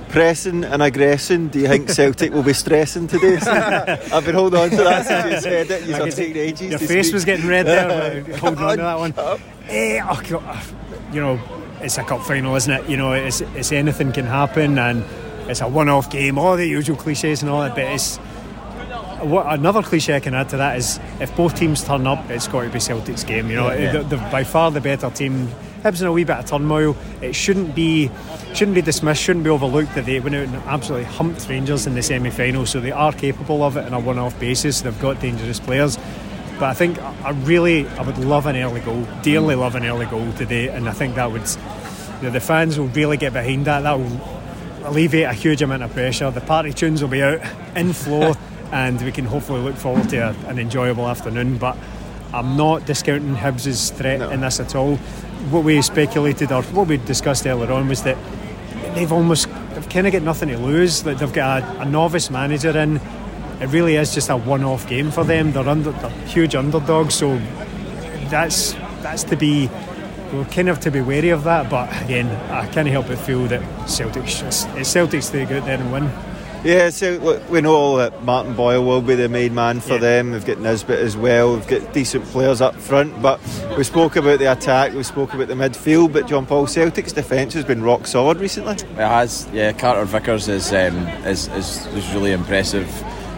Pressing 0.09 0.65
and 0.65 0.83
aggressing. 0.83 1.49
Do 1.49 1.59
you 1.61 1.69
think 1.69 1.89
Celtic 1.89 2.33
will 2.33 2.43
be 2.43 2.53
stressing 2.53 3.09
today? 3.09 3.37
I've 4.13 4.27
been 4.27 4.35
holding 4.35 4.61
on 4.61 4.69
to 4.69 4.77
that 4.77 5.07
since 5.07 5.35
you 5.35 5.41
said 5.41 5.71
it. 5.71 5.87
You've 5.87 5.95
I 5.95 6.01
could 6.01 6.13
taken 6.13 6.37
ages. 6.37 6.71
Your 6.71 6.79
face 6.79 7.07
speak. 7.07 7.15
was 7.15 7.25
getting 7.25 7.47
red 7.47 7.65
there, 7.65 8.23
holding 8.37 8.63
on 8.63 8.77
to 8.77 8.83
that 8.83 8.99
one. 8.99 9.15
Up. 9.17 9.41
Eh, 9.69 10.01
oh, 10.05 10.73
you 11.15 11.21
know, 11.21 11.41
it's 11.83 11.99
a 11.99 12.05
cup 12.05 12.23
final, 12.23 12.55
isn't 12.57 12.73
it? 12.73 12.89
You 12.89 12.97
know, 12.97 13.13
it's, 13.13 13.41
it's 13.41 13.73
anything 13.73 14.13
can 14.13 14.27
happen, 14.27 14.79
and 14.79 15.05
it's 15.49 15.61
a 15.61 15.69
one-off 15.69 16.11
game. 16.11 16.39
All 16.39 16.57
the 16.57 16.67
usual 16.67 16.97
cliches 16.97 17.43
and 17.43 17.51
all 17.51 17.61
that, 17.61 17.75
but 17.75 17.85
it's 17.85 18.19
what 19.23 19.47
another 19.53 19.83
cliche 19.83 20.17
I 20.17 20.21
can 20.21 20.35
add 20.35 20.49
to 20.51 20.57
that 20.57 20.77
is 20.77 20.99
if 21.21 21.35
both 21.37 21.55
teams 21.55 21.85
turn 21.85 22.07
up, 22.07 22.29
it's 22.31 22.49
got 22.49 22.63
to 22.63 22.71
be 22.71 22.81
Celtic's 22.81 23.23
game. 23.25 23.49
You 23.51 23.57
know, 23.57 23.73
Yeah. 23.73 24.03
They're 24.03 24.31
by 24.31 24.45
far 24.45 24.71
the 24.71 24.81
better 24.81 25.11
team. 25.11 25.49
Hibs 25.83 26.01
in 26.01 26.07
a 26.07 26.13
wee 26.13 26.23
bit 26.23 26.37
of 26.37 26.47
turmoil. 26.47 26.97
It 27.21 27.35
shouldn't 27.35 27.75
be 27.75 28.09
shouldn't 28.55 28.77
be 28.77 28.83
dismissed. 28.83 29.21
Shouldn't 29.23 29.45
be 29.45 29.51
overlooked 29.51 29.95
that 29.97 30.07
they 30.07 30.21
went 30.21 30.37
out 30.37 30.45
and 30.47 30.55
absolutely 30.67 31.07
humped 31.07 31.49
Rangers 31.49 31.87
in 31.89 31.95
the 31.95 32.03
semi-final. 32.03 32.67
So 32.67 32.79
they 32.81 32.93
are 32.93 33.13
capable 33.13 33.65
of 33.65 33.77
it 33.77 33.85
on 33.87 33.93
a 33.93 33.99
one-off 33.99 34.39
basis. 34.39 34.81
They've 34.83 35.01
got 35.01 35.21
dangerous 35.21 35.59
players. 35.59 35.99
But 36.59 36.65
I 36.65 36.75
think 36.75 36.99
I 36.99 37.31
really, 37.31 37.89
I 37.89 38.03
would 38.03 38.19
love 38.19 38.47
an 38.47 38.57
early 38.57 38.81
goal, 38.81 39.07
dearly 39.23 39.55
love 39.55 39.75
an 39.75 39.85
early 39.85 40.07
goal 40.07 40.33
today, 40.35 40.69
and 40.69 40.89
I 40.89 40.93
think 40.93 41.17
that 41.17 41.31
would, 41.31 41.49
you 41.49 42.23
know, 42.23 42.31
the 42.31 42.41
fans 42.41 42.79
will 42.79 42.89
really 42.89 43.17
get 43.17 43.33
behind 43.33 43.65
that. 43.67 43.81
That 43.81 43.99
will 43.99 44.21
alleviate 44.85 45.27
a 45.27 45.33
huge 45.33 45.63
amount 45.63 45.83
of 45.83 45.93
pressure. 45.93 46.31
The 46.31 46.41
party 46.41 46.73
tunes 46.73 47.03
will 47.03 47.09
be 47.09 47.23
out 47.23 47.41
in 47.75 47.93
flow, 47.93 48.35
and 48.73 49.01
we 49.03 49.13
can 49.13 49.25
hopefully 49.25 49.61
look 49.61 49.77
forward 49.77 50.09
to 50.11 50.17
a, 50.19 50.31
an 50.47 50.59
enjoyable 50.59 51.09
afternoon. 51.09 51.59
But 51.59 51.77
I'm 52.33 52.57
not 52.57 52.87
discounting 52.87 53.35
Hibs' 53.35 53.93
threat 53.93 54.21
in 54.33 54.41
this 54.41 54.61
at 54.61 54.75
all. 54.75 54.97
What 55.51 55.65
we 55.65 55.83
speculated 55.83 56.53
or 56.53 56.63
what 56.63 56.87
we 56.87 56.97
discussed 56.97 57.47
earlier 57.47 57.73
on 57.73 57.89
was 57.89 58.05
that 58.05 58.17
they've 58.95 59.13
almost 59.13 59.49
they've 59.75 59.89
kind 59.89 60.07
of 60.07 60.13
got 60.13 60.23
nothing 60.23 60.49
to 60.49 60.59
lose. 60.59 61.05
Like 61.05 61.19
they've 61.19 61.33
got 61.33 61.63
a, 61.63 61.81
a 61.81 61.85
novice 61.85 62.31
manager 62.31 62.77
in. 62.79 63.01
It 63.63 63.67
really 63.69 63.95
is 63.97 64.13
just 64.13 64.29
a 64.29 64.37
one-off 64.37 64.89
game 64.89 65.11
for 65.11 65.25
them. 65.25 65.53
They're 65.53 65.69
under 65.69 65.93
they're 65.93 66.11
huge 66.27 66.55
underdogs, 66.55 67.15
so 67.15 67.37
that's 68.29 68.73
that's 69.03 69.25
to 69.25 69.37
be 69.37 69.71
we're 70.33 70.45
kind 70.47 70.69
of 70.69 70.81
to 70.81 70.91
be 70.91 71.01
wary 71.01 71.29
of 71.31 71.45
that. 71.45 71.71
But 71.71 71.89
again, 72.03 72.27
I 72.51 72.67
can't 72.73 72.89
help 72.89 73.09
but 73.09 73.19
feel 73.19 73.47
that 73.47 73.61
Celtics 73.87 74.41
just 74.41 74.69
it's 74.71 74.93
Celtics 74.93 75.31
to 75.33 75.45
go 75.47 75.59
out 75.59 75.65
there 75.67 75.79
and 75.81 75.93
win. 75.93 76.11
Yeah, 76.65 76.91
so 76.91 77.19
look, 77.21 77.51
we 77.51 77.61
know 77.61 77.97
that 77.97 78.23
Martin 78.23 78.55
Boyle 78.55 78.85
will 78.85 79.03
be 79.03 79.17
the 79.17 79.29
main 79.29 79.53
man 79.53 79.81
for 79.81 79.95
Yeah. 79.95 79.99
them. 79.99 80.31
We've 80.31 80.47
got 80.47 80.61
Nisbet 80.61 81.01
as 81.01 81.17
well. 81.17 81.55
We've 81.55 81.67
got 81.67 81.93
decent 81.93 82.25
players 82.27 82.61
up 82.61 82.77
front, 82.77 83.21
but 83.21 83.41
we 83.77 83.83
spoke 83.83 84.15
about 84.15 84.39
the 84.39 84.53
attack. 84.53 84.95
We 84.95 85.03
spoke 85.03 85.35
about 85.35 85.49
the 85.49 85.55
midfield. 85.55 86.13
But 86.13 86.29
John 86.29 86.47
Paul 86.47 86.69
Celtic's 86.69 87.13
defence 87.13 87.55
has 87.55 87.65
been 87.65 87.83
rock 87.83 88.07
solid 88.07 88.39
recently. 88.39 88.75
It 88.75 88.97
has, 88.97 89.49
yeah. 89.53 89.73
Carter 89.73 90.05
Vickers 90.05 90.47
is 90.49 90.73
um, 90.73 90.99
is, 91.27 91.49
is 91.49 91.85
is 91.87 92.13
really 92.15 92.31
impressive. 92.31 92.87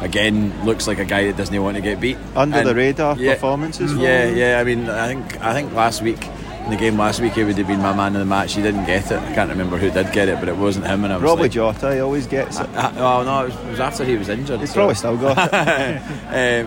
Again, 0.00 0.52
looks 0.66 0.86
like 0.86 0.98
a 0.98 1.04
guy 1.04 1.24
that 1.26 1.36
doesn't 1.36 1.62
want 1.62 1.76
to 1.76 1.82
get 1.82 2.00
beat. 2.00 2.18
Under 2.36 2.58
And- 2.58 2.68
the 2.68 2.74
radar 2.74 3.16
yeah, 3.16 3.34
performances. 3.34 3.94
Yeah, 3.94 4.26
yeah. 4.28 4.60
I 4.60 4.64
mean, 4.64 4.88
I 4.88 5.06
think 5.08 5.40
I 5.40 5.52
think 5.54 5.72
last 5.72 6.02
week 6.02 6.18
in 6.64 6.70
the 6.70 6.76
game 6.76 6.96
last 6.98 7.20
week 7.20 7.34
he 7.34 7.44
would 7.44 7.56
have 7.58 7.66
been 7.66 7.80
my 7.80 7.94
man 7.94 8.14
of 8.14 8.20
the 8.20 8.24
match. 8.26 8.54
He 8.54 8.62
didn't 8.62 8.86
get 8.86 9.10
it. 9.10 9.18
I 9.18 9.34
can't 9.34 9.50
remember 9.50 9.76
who 9.78 9.90
did 9.90 10.12
get 10.12 10.28
it, 10.28 10.40
but 10.40 10.48
it 10.48 10.56
wasn't 10.56 10.86
him. 10.86 11.04
And 11.04 11.12
I 11.12 11.16
was 11.16 11.22
Probably 11.22 11.44
like, 11.44 11.52
Jota. 11.52 11.94
He 11.94 12.00
always 12.00 12.26
gets 12.26 12.58
it. 12.60 12.68
Oh 12.74 13.22
no, 13.24 13.42
it 13.44 13.46
was, 13.46 13.54
it 13.54 13.70
was 13.70 13.80
after 13.80 14.04
he 14.04 14.16
was 14.16 14.28
injured. 14.28 14.60
He's 14.60 14.70
so- 14.70 14.74
probably 14.76 14.94
still 14.94 15.16
got 15.16 15.38
it. 15.52 16.02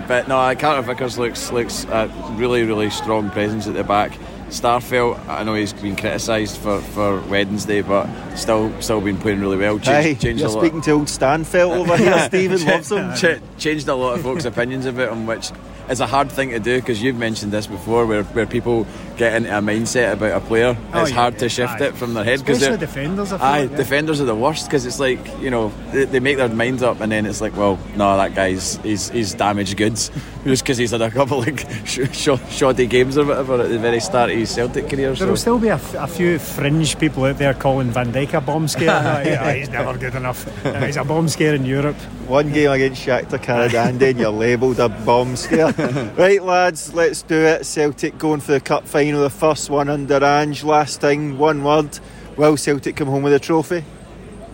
Uh, 0.01 0.05
but 0.07 0.27
no, 0.27 0.55
Carter 0.55 0.81
Vickers 0.81 1.17
looks 1.19 1.51
looks 1.51 1.83
a 1.85 2.07
really 2.37 2.63
really 2.63 2.89
strong 2.89 3.29
presence 3.29 3.67
at 3.67 3.73
the 3.73 3.83
back. 3.83 4.17
Starfelt, 4.49 5.27
I 5.27 5.43
know 5.43 5.55
he's 5.55 5.73
been 5.73 5.95
criticised 5.95 6.57
for, 6.57 6.79
for 6.81 7.19
Wednesday, 7.21 7.81
but 7.81 8.07
still 8.35 8.71
still 8.81 9.01
been 9.01 9.17
playing 9.17 9.41
really 9.41 9.57
well. 9.57 9.77
Hey, 9.77 10.13
Changed, 10.15 10.21
changed 10.21 10.39
you're 10.41 10.49
a 10.49 10.51
lot. 10.53 10.61
speaking 10.61 10.81
to 10.83 10.91
old 10.91 11.07
Starfelt 11.07 11.75
over 11.77 11.97
here. 11.97 12.19
Stephen 12.27 12.65
loves 12.65 12.91
him. 12.91 13.13
Ch- 13.15 13.41
changed 13.61 13.87
a 13.89 13.95
lot 13.95 14.15
of 14.15 14.21
folks' 14.21 14.45
opinions 14.45 14.85
about 14.85 15.11
him, 15.11 15.25
which 15.27 15.51
is 15.89 15.99
a 15.99 16.07
hard 16.07 16.31
thing 16.31 16.51
to 16.51 16.59
do 16.59 16.79
because 16.79 17.01
you've 17.03 17.17
mentioned 17.17 17.51
this 17.51 17.67
before, 17.67 18.05
where, 18.05 18.23
where 18.23 18.45
people 18.45 18.87
get 19.17 19.33
into 19.35 19.49
a 19.49 19.61
mindset 19.61 20.13
about 20.13 20.31
a 20.41 20.45
player. 20.45 20.77
Oh, 20.93 21.01
it's 21.01 21.09
yeah, 21.09 21.15
hard 21.15 21.39
to 21.39 21.49
shift 21.49 21.81
aye. 21.81 21.85
it 21.87 21.95
from 21.95 22.13
their 22.13 22.23
head 22.23 22.39
because 22.39 22.57
Especially 22.61 22.77
defenders, 22.79 23.31
I 23.33 23.37
feel 23.37 23.45
Aye, 23.47 23.61
like, 23.61 23.71
yeah. 23.71 23.77
defenders 23.77 24.21
are 24.21 24.25
the 24.25 24.35
worst 24.35 24.65
because 24.67 24.85
it's 24.85 24.99
like 24.99 25.19
you 25.39 25.49
know 25.49 25.71
they, 25.91 26.05
they 26.05 26.19
make 26.19 26.37
their 26.37 26.49
minds 26.49 26.83
up 26.83 27.01
and 27.01 27.11
then 27.11 27.25
it's 27.25 27.41
like, 27.41 27.55
well, 27.57 27.79
no, 27.95 28.15
that 28.17 28.35
guy's 28.35 28.77
he's, 28.77 29.09
he's 29.09 29.33
damaged 29.33 29.75
goods 29.77 30.11
just 30.43 30.63
because 30.63 30.77
he's 30.77 30.91
had 30.91 31.01
a 31.01 31.11
couple 31.11 31.39
like 31.39 31.65
sh- 31.85 31.99
sh- 32.11 32.29
shoddy 32.49 32.85
games 32.85 33.17
or 33.17 33.25
whatever 33.25 33.61
at 33.61 33.69
the 33.69 33.79
very 33.79 33.99
start 33.99 34.29
of 34.29 34.37
his 34.37 34.49
Celtic 34.53 34.89
career. 34.89 35.13
There 35.13 35.27
will 35.27 35.35
So. 35.35 35.41
still 35.41 35.59
be 35.59 35.69
a, 35.69 35.75
f- 35.75 35.95
a 35.95 36.07
few 36.07 36.39
fringe 36.39 36.97
people 36.99 37.23
out 37.25 37.37
there 37.37 37.53
calling 37.53 37.89
Van 37.91 38.11
Dijk 38.11 38.33
a 38.33 38.41
bomb 38.41 38.67
scare. 38.67 38.87
Yeah, 39.27 39.53
he's 39.53 39.69
never 39.69 39.97
good 39.97 40.15
enough. 40.15 40.47
Uh, 40.65 40.85
he's 40.85 40.97
a 40.97 41.03
bomb 41.03 41.27
scare 41.27 41.55
in 41.55 41.65
Europe. 41.65 41.95
One 42.27 42.51
game 42.51 42.71
against 42.71 43.05
Shakhtar 43.05 43.39
Karagandy 43.39 44.09
and 44.11 44.19
you're 44.19 44.29
labelled 44.29 44.79
a 44.79 44.89
bomb 44.89 45.35
scare. 45.35 45.71
right, 46.17 46.41
lads, 46.43 46.93
let's 46.93 47.21
do 47.23 47.35
it. 47.35 47.65
Celtic 47.65 48.17
going 48.17 48.39
for 48.41 48.51
the 48.51 48.59
cup 48.59 48.85
final, 48.85 49.06
the 49.15 49.29
first 49.29 49.69
one 49.69 49.89
under 49.89 50.23
Ange. 50.23 50.63
Last 50.63 51.01
thing, 51.01 51.37
one 51.37 51.63
word. 51.63 51.99
Will 52.35 52.57
Celtic 52.57 52.95
come 52.95 53.07
home 53.07 53.23
with 53.23 53.33
a 53.33 53.39
trophy? 53.39 53.83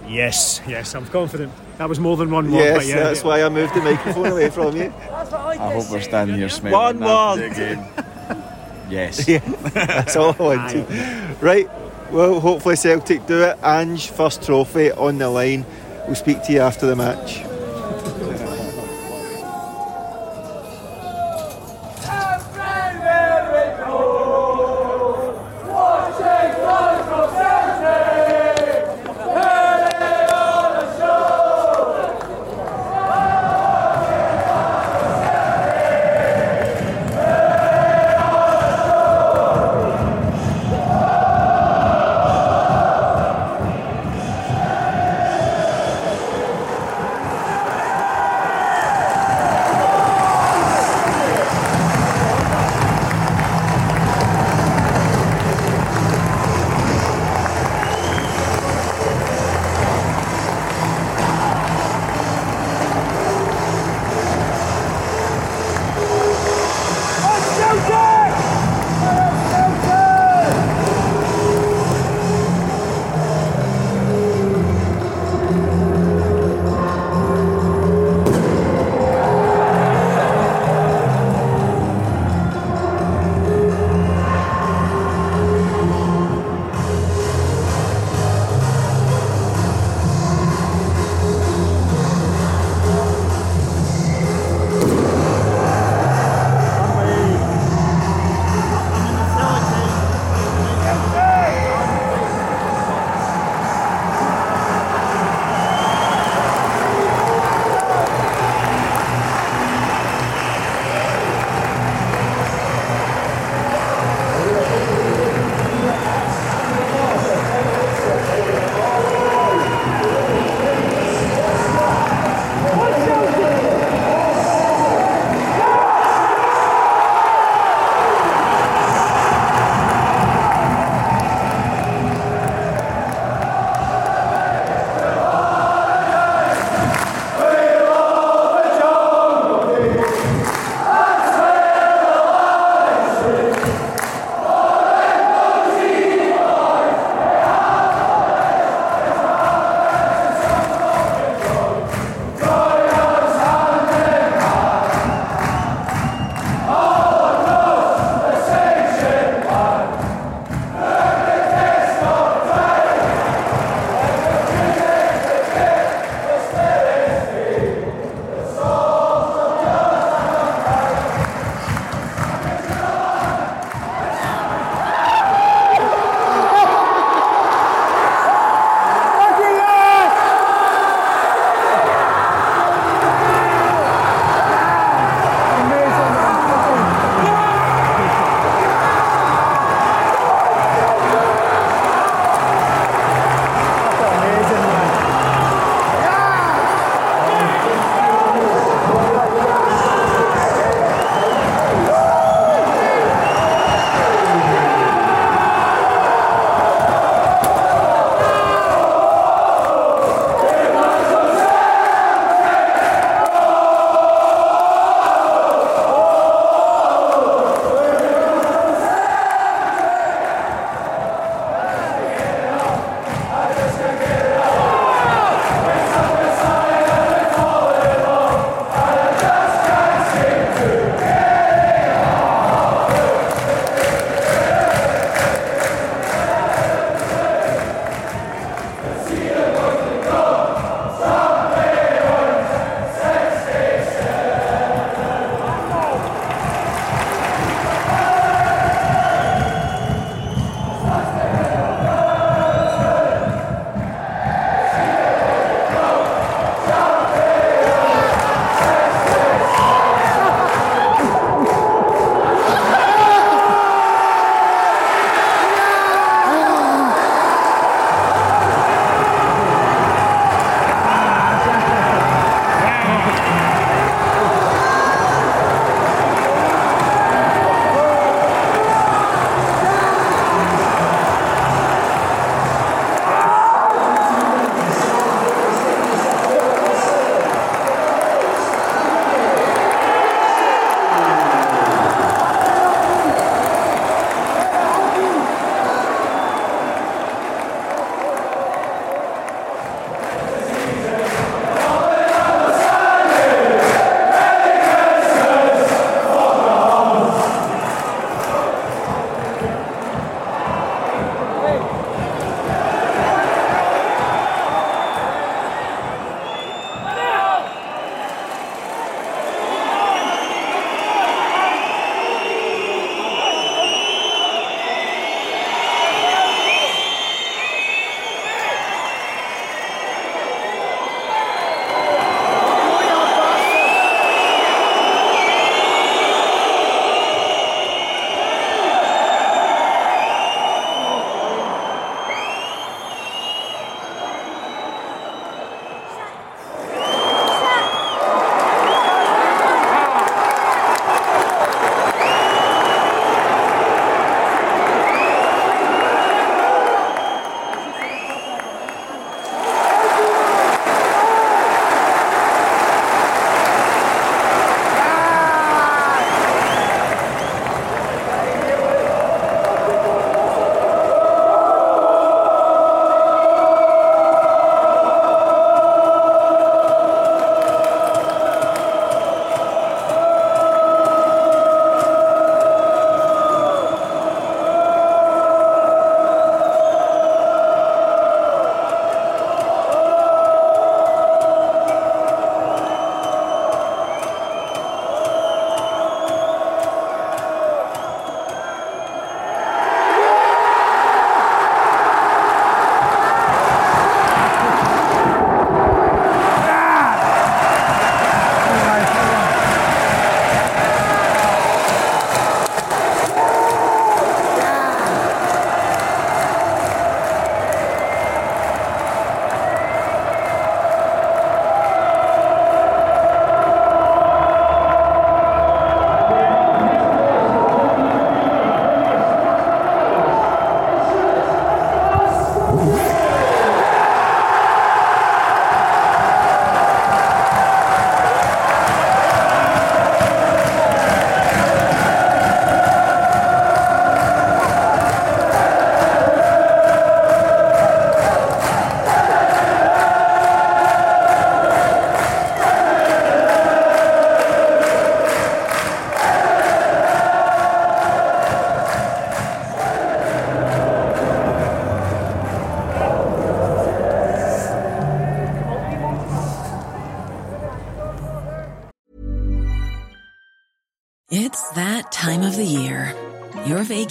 Yes, 0.08 0.62
yes, 0.68 0.96
I'm 0.96 1.06
confident. 1.08 1.52
That 1.78 1.90
was 1.90 2.00
more 2.00 2.16
than 2.18 2.30
one 2.30 2.52
word, 2.52 2.60
yes, 2.60 2.78
but 2.78 2.86
yeah. 2.86 2.96
that's 3.04 3.24
why 3.24 3.44
I 3.44 3.50
moved 3.50 3.74
the 3.74 3.82
microphone 3.82 4.28
away 4.28 4.50
from 4.50 4.76
you. 4.76 4.94
I 5.12 5.74
hope 5.74 5.90
we're 5.90 6.02
standing 6.02 6.38
here 6.38 6.50
smiling 6.50 7.00
One 7.00 7.04
after 7.04 7.48
word. 7.48 7.56
the. 7.56 8.44
Yes. 8.90 9.28
Yeah, 9.28 9.40
that's 9.40 10.16
all 10.16 10.36
I 10.40 10.44
wanted. 10.44 10.88
Right, 11.42 11.68
well, 12.12 12.40
hopefully 12.40 12.76
Celtic 12.76 13.26
do 13.26 13.42
it. 13.44 13.58
Ange, 13.64 14.10
first 14.12 14.44
trophy 14.44 14.92
on 14.92 15.18
the 15.18 15.30
line. 15.30 15.66
we'll 16.06 16.16
speak 16.16 16.44
to 16.44 16.54
you 16.54 16.60
after 16.60 16.86
the 16.86 16.96
match. 16.96 17.44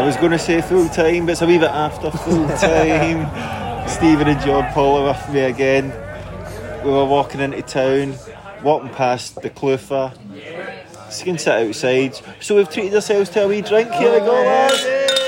I 0.00 0.02
was 0.04 0.16
going 0.16 0.32
to 0.32 0.38
say 0.38 0.62
full 0.62 0.88
time, 0.88 1.26
but 1.26 1.32
it's 1.32 1.42
a 1.42 1.46
wee 1.46 1.58
bit 1.58 1.70
after 1.70 2.10
full 2.10 2.48
time. 2.58 3.88
Stephen 3.88 4.28
and 4.28 4.40
John 4.40 4.72
Paul 4.72 4.98
are 4.98 5.08
with 5.12 5.28
me 5.30 5.40
again. 5.40 5.92
We 6.84 6.90
were 6.90 7.04
walking 7.04 7.40
into 7.40 7.60
town, 7.62 8.14
walking 8.62 8.88
past 8.90 9.42
the 9.42 9.50
Clufa. 9.50 10.14
So 11.12 11.18
you 11.18 11.24
can 11.24 11.38
sit 11.38 11.68
outside. 11.68 12.18
So 12.40 12.56
we've 12.56 12.70
treated 12.70 12.94
ourselves 12.94 13.28
to 13.30 13.44
a 13.44 13.48
wee 13.48 13.60
drink. 13.60 13.90
Here 13.92 14.12
we 14.12 14.20
go, 14.20 14.32
lads. 14.32 15.19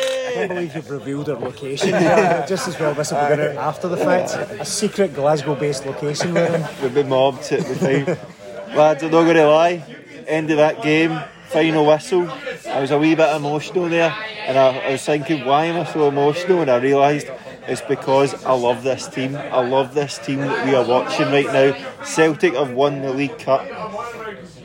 I 0.42 0.46
can't 0.46 0.56
believe 0.56 0.74
you've 0.74 0.90
revealed 0.90 1.30
our 1.30 1.38
location. 1.38 1.90
Just 2.48 2.66
as 2.66 2.78
well, 2.78 2.94
this 2.94 3.12
will 3.12 3.20
be 3.28 3.36
going 3.36 3.56
out 3.56 3.64
after 3.64 3.86
the 3.88 3.96
fact. 3.96 4.34
A 4.60 4.64
secret 4.64 5.14
Glasgow-based 5.14 5.86
location 5.86 6.34
we're 6.34 6.46
in. 6.46 6.66
We've 6.82 6.92
been 6.92 7.08
mobbed 7.08 7.52
at 7.52 7.64
the 7.64 7.76
time. 7.76 8.76
Lads, 8.76 9.04
I'm 9.04 9.12
not 9.12 9.22
going 9.22 9.36
to 9.36 9.46
lie. 9.46 9.84
End 10.26 10.50
of 10.50 10.56
that 10.56 10.82
game, 10.82 11.20
final 11.48 11.86
whistle. 11.86 12.28
I 12.66 12.80
was 12.80 12.90
a 12.90 12.98
wee 12.98 13.14
bit 13.14 13.34
emotional 13.36 13.88
there, 13.88 14.10
and 14.46 14.58
I, 14.58 14.78
I 14.78 14.92
was 14.92 15.04
thinking, 15.04 15.44
why 15.44 15.66
am 15.66 15.80
I 15.80 15.84
so 15.84 16.08
emotional? 16.08 16.62
And 16.62 16.70
I 16.70 16.78
realised 16.78 17.28
it's 17.68 17.82
because 17.82 18.44
I 18.44 18.52
love 18.52 18.82
this 18.82 19.06
team. 19.06 19.36
I 19.36 19.64
love 19.64 19.94
this 19.94 20.18
team 20.18 20.40
that 20.40 20.66
we 20.66 20.74
are 20.74 20.84
watching 20.84 21.26
right 21.26 21.46
now. 21.46 22.04
Celtic 22.04 22.54
have 22.54 22.72
won 22.72 23.02
the 23.02 23.12
League 23.12 23.38
Cup, 23.38 23.64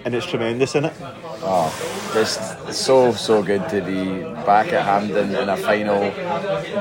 and 0.05 0.15
it's 0.15 0.25
tremendous, 0.25 0.71
isn't 0.71 0.85
it? 0.85 0.93
Oh, 0.99 2.06
just 2.17 2.73
so 2.73 3.11
so 3.13 3.43
good 3.43 3.67
to 3.69 3.81
be 3.81 4.23
back 4.45 4.73
at 4.73 4.83
Hampden 4.83 5.35
in 5.35 5.49
a 5.49 5.57
final, 5.57 5.99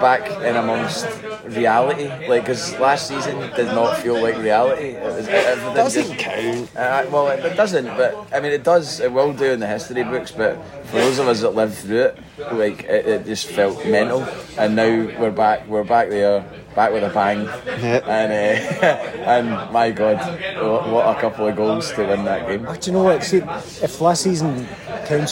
back 0.01 0.25
in 0.43 0.57
amongst 0.57 1.07
reality. 1.45 2.09
Like, 2.29 2.43
because 2.45 2.79
last 2.79 3.09
season 3.09 3.39
did 3.55 3.67
not 3.67 3.99
feel 3.99 4.21
like 4.23 4.37
reality. 4.39 4.91
It 4.91 5.03
was, 5.03 5.29
everything 5.29 5.75
Doesn't 5.75 6.05
just- 6.13 6.19
count. 6.19 6.77
Uh, 6.77 7.07
well, 7.11 7.29
it, 7.29 7.45
it 7.45 7.57
doesn't, 7.57 7.87
but 7.97 8.17
I 8.33 8.41
mean, 8.41 8.53
it 8.53 8.65
does. 8.65 9.01
It 9.01 9.13
will 9.13 9.33
do 9.33 9.53
in 9.53 9.61
the 9.61 9.67
history 9.67 10.05
books. 10.05 10.31
But 10.33 10.63
for 10.87 10.97
those 10.99 11.19
of 11.19 11.29
us 11.29 11.41
that 11.43 11.55
lived 11.55 11.75
through 11.75 12.03
it, 12.03 12.19
like 12.53 12.85
it, 12.85 13.07
it 13.07 13.27
just 13.27 13.47
felt 13.47 13.85
mental. 13.87 14.23
And 14.59 14.75
now 14.77 14.89
we're 15.21 15.31
back. 15.31 15.67
We're 15.69 15.85
back 15.85 16.09
there, 16.09 16.45
back 16.75 16.93
with 16.93 17.05
a 17.05 17.11
bang. 17.13 17.41
And 17.47 18.31
uh, 18.33 18.87
and 19.35 19.73
my 19.73 19.91
God, 19.91 20.17
what, 20.63 20.89
what 20.89 21.17
a 21.17 21.21
couple 21.21 21.47
of 21.47 21.57
goals 21.57 21.93
to 21.93 22.07
win 22.07 22.25
that 22.25 22.47
game. 22.49 22.65
Oh, 22.69 22.75
do 22.77 22.91
you 22.91 22.97
know 22.97 23.03
what? 23.03 23.23
See, 23.25 23.39
if 23.83 24.01
last 24.01 24.23
season 24.23 24.67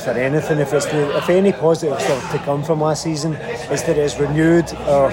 for 0.00 0.10
anything, 0.10 0.58
if 0.58 0.72
it's 0.72 0.86
the, 0.86 1.16
if 1.16 1.28
any 1.28 1.52
positives 1.52 2.04
are 2.04 2.32
to 2.32 2.38
come 2.44 2.62
from 2.64 2.80
last 2.80 3.02
season, 3.02 3.34
is 3.34 3.82
that 3.84 3.96
it's 3.96 4.18
renewed 4.18 4.72
our 4.74 5.12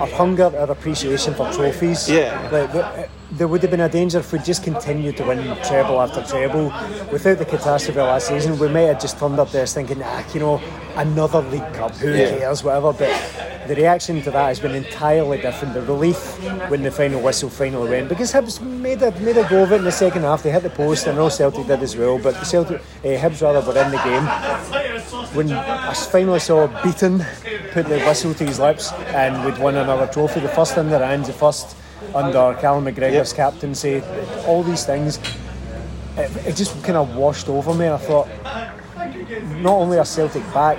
our 0.00 0.08
hunger, 0.08 0.50
our 0.56 0.70
appreciation 0.70 1.34
for 1.34 1.52
trophies. 1.52 2.08
Yeah. 2.08 2.48
Like, 2.50 3.10
there 3.32 3.46
would 3.46 3.62
have 3.62 3.70
been 3.70 3.80
a 3.80 3.88
danger 3.88 4.18
if 4.18 4.32
we 4.32 4.38
just 4.40 4.62
continued 4.64 5.16
to 5.16 5.24
win 5.24 5.38
treble 5.64 6.00
after 6.00 6.22
treble. 6.22 6.64
Without 7.12 7.38
the 7.38 7.44
catastrophe 7.44 8.00
last 8.00 8.28
season, 8.28 8.58
we 8.58 8.68
might 8.68 8.80
have 8.82 9.00
just 9.00 9.18
turned 9.18 9.38
up 9.38 9.50
there 9.52 9.66
thinking, 9.66 10.02
ah, 10.02 10.24
you 10.34 10.40
know, 10.40 10.60
another 10.96 11.40
League 11.42 11.72
Cup, 11.74 11.94
who 11.96 12.12
Yeah. 12.12 12.38
cares, 12.38 12.64
whatever. 12.64 12.92
But 12.92 13.10
the 13.68 13.76
reaction 13.76 14.20
to 14.22 14.30
that 14.32 14.48
has 14.48 14.58
been 14.58 14.74
entirely 14.74 15.38
different. 15.38 15.74
The 15.74 15.82
relief 15.82 16.18
when 16.70 16.82
the 16.82 16.90
final 16.90 17.20
whistle 17.20 17.48
finally 17.50 17.88
went, 17.88 18.08
because 18.08 18.32
Hibs 18.32 18.60
made 18.60 19.00
a, 19.02 19.12
made 19.20 19.36
a 19.36 19.48
go 19.48 19.62
of 19.62 19.72
it 19.72 19.76
in 19.76 19.84
the 19.84 19.92
second 19.92 20.22
half. 20.22 20.42
They 20.42 20.50
hit 20.50 20.64
the 20.64 20.70
post, 20.70 21.06
I 21.06 21.12
know 21.12 21.28
Celtic 21.28 21.66
did 21.68 21.82
as 21.82 21.96
well, 21.96 22.18
but 22.18 22.34
the 22.34 22.44
Celtic, 22.44 22.80
uh, 22.80 23.06
Hibs 23.06 23.42
rather 23.42 23.60
were 23.60 23.78
in 23.80 23.90
the 23.92 23.98
game. 23.98 24.26
When 25.34 25.52
I 25.52 25.94
finally 25.94 26.40
saw 26.40 26.66
Beaton 26.82 27.24
put 27.72 27.86
the 27.86 28.00
whistle 28.00 28.34
to 28.34 28.44
his 28.44 28.58
lips 28.58 28.90
and 29.14 29.44
we'd 29.44 29.58
won 29.58 29.76
another 29.76 30.08
trophy, 30.12 30.40
the 30.40 30.48
first 30.48 30.76
in 30.76 30.90
their 30.90 31.04
hands, 31.06 31.28
the 31.28 31.32
first 31.32 31.76
under 32.14 32.56
Callum 32.60 32.84
McGregor's 32.84 33.32
captaincy, 33.32 34.02
all 34.46 34.62
these 34.62 34.84
things, 34.84 35.18
it, 36.16 36.46
it 36.46 36.56
just 36.56 36.82
kind 36.82 36.96
of 36.96 37.14
washed 37.14 37.48
over 37.48 37.74
me. 37.74 37.86
And 37.86 37.94
I 37.94 37.98
thought, 37.98 38.28
not 39.60 39.74
only 39.74 39.98
are 39.98 40.04
Celtic 40.04 40.42
back, 40.52 40.78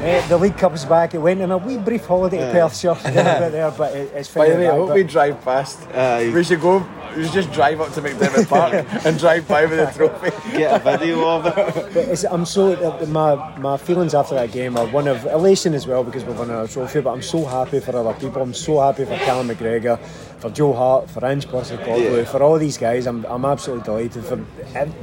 eh, 0.00 0.26
the 0.28 0.36
League 0.36 0.56
Cup 0.56 0.74
is 0.74 0.84
back. 0.84 1.14
It 1.14 1.18
went 1.18 1.42
on 1.42 1.50
a 1.50 1.58
wee 1.58 1.76
brief 1.78 2.06
holiday 2.06 2.38
to 2.38 2.50
Perth, 2.52 2.76
sure, 2.76 2.96
a 3.04 3.10
there, 3.10 3.70
but 3.76 3.94
it, 3.94 4.12
it's 4.14 4.28
By 4.32 4.48
the 4.48 4.54
finally 4.54 4.66
way, 4.66 4.70
I 4.72 4.76
hope 4.76 4.94
we 4.94 5.02
drive 5.04 5.40
past. 5.42 5.78
Aye. 5.94 6.30
We 6.34 6.44
should 6.44 6.60
go. 6.60 6.86
We 7.16 7.24
should 7.24 7.32
just 7.32 7.52
drive 7.52 7.80
up 7.80 7.92
to 7.94 8.02
McDiarmid 8.02 8.48
Park 8.48 8.74
and 9.06 9.18
drive 9.18 9.48
by 9.48 9.64
with 9.64 9.78
the 9.78 9.86
trophy. 9.96 10.30
Get 10.56 10.86
a 10.86 10.98
video 10.98 11.26
of 11.28 11.46
it. 11.46 11.54
But 11.94 11.96
it's, 11.96 12.24
I'm 12.24 12.44
so 12.44 12.72
uh, 12.74 13.06
my 13.06 13.58
my 13.58 13.76
feelings 13.76 14.14
after 14.14 14.34
that 14.34 14.52
game 14.52 14.76
are 14.76 14.86
one 14.86 15.08
of 15.08 15.24
elation 15.24 15.74
as 15.74 15.86
well 15.86 16.04
because 16.04 16.24
we've 16.24 16.38
won 16.38 16.50
a 16.50 16.68
trophy. 16.68 17.00
But 17.00 17.12
I'm 17.12 17.22
so 17.22 17.44
happy 17.44 17.80
for 17.80 17.96
other 17.96 18.12
people. 18.20 18.42
I'm 18.42 18.54
so 18.54 18.80
happy 18.80 19.04
for 19.06 19.16
Callum 19.16 19.48
McGregor, 19.48 19.98
for 20.38 20.50
Joe 20.50 20.72
Hart, 20.74 21.08
for 21.10 21.24
Ange 21.24 21.48
Postecoglou, 21.48 22.18
Yeah. 22.18 22.24
for 22.24 22.42
all 22.42 22.58
these 22.58 22.76
guys. 22.76 23.06
I'm, 23.06 23.24
I'm 23.24 23.44
absolutely 23.46 23.84
delighted 23.84 24.24
for 24.24 24.36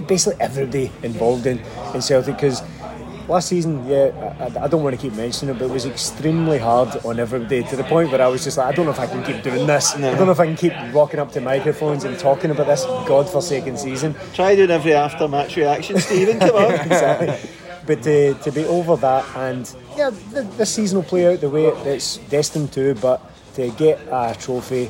basically 0.03 0.39
everybody 0.39 0.91
involved 1.03 1.47
in 1.47 1.59
in 1.95 2.01
Celtic 2.01 2.35
because 2.35 2.61
last 3.27 3.49
season, 3.49 3.87
yeah, 3.87 4.35
I, 4.39 4.65
I, 4.65 4.67
don't 4.67 4.83
want 4.83 4.95
to 4.95 5.01
keep 5.01 5.13
mentioning 5.15 5.55
it, 5.55 5.59
but 5.59 5.65
it 5.65 5.71
was 5.71 5.85
extremely 5.85 6.57
hard 6.57 6.95
on 7.05 7.19
everybody 7.19 7.63
to 7.63 7.75
the 7.75 7.83
point 7.83 8.11
where 8.11 8.21
I 8.21 8.27
was 8.27 8.43
just 8.43 8.57
like, 8.57 8.67
I 8.67 8.71
don't 8.71 8.85
know 8.85 8.91
if 8.91 8.99
I 8.99 9.07
can 9.07 9.23
keep 9.23 9.43
doing 9.43 9.65
this. 9.67 9.97
No. 9.97 10.11
I 10.11 10.15
don't 10.15 10.25
know 10.25 10.31
if 10.31 10.39
I 10.39 10.45
can 10.45 10.55
keep 10.55 10.73
walking 10.93 11.19
up 11.19 11.31
to 11.33 11.41
microphones 11.41 12.03
and 12.03 12.17
talking 12.19 12.51
about 12.51 12.67
this 12.67 12.85
godforsaken 13.07 13.77
season. 13.77 14.15
Try 14.33 14.55
doing 14.55 14.71
every 14.71 14.93
after 14.93 15.27
match 15.27 15.55
reaction, 15.55 15.99
Stephen. 15.99 16.39
Come 16.39 16.55
on. 16.55 16.73
exactly. 16.73 17.49
But 17.85 18.01
to, 18.03 18.33
to 18.33 18.51
be 18.51 18.65
over 18.65 18.95
that 18.97 19.25
and 19.35 19.75
yeah, 19.95 20.09
the, 20.09 20.41
the 20.57 20.65
season 20.65 20.97
will 20.97 21.03
play 21.03 21.31
out 21.31 21.41
the 21.41 21.49
way 21.49 21.65
it's 21.65 22.17
destined 22.17 22.73
to, 22.73 22.95
but 22.95 23.21
to 23.55 23.69
get 23.71 23.99
a 24.11 24.35
trophy 24.39 24.89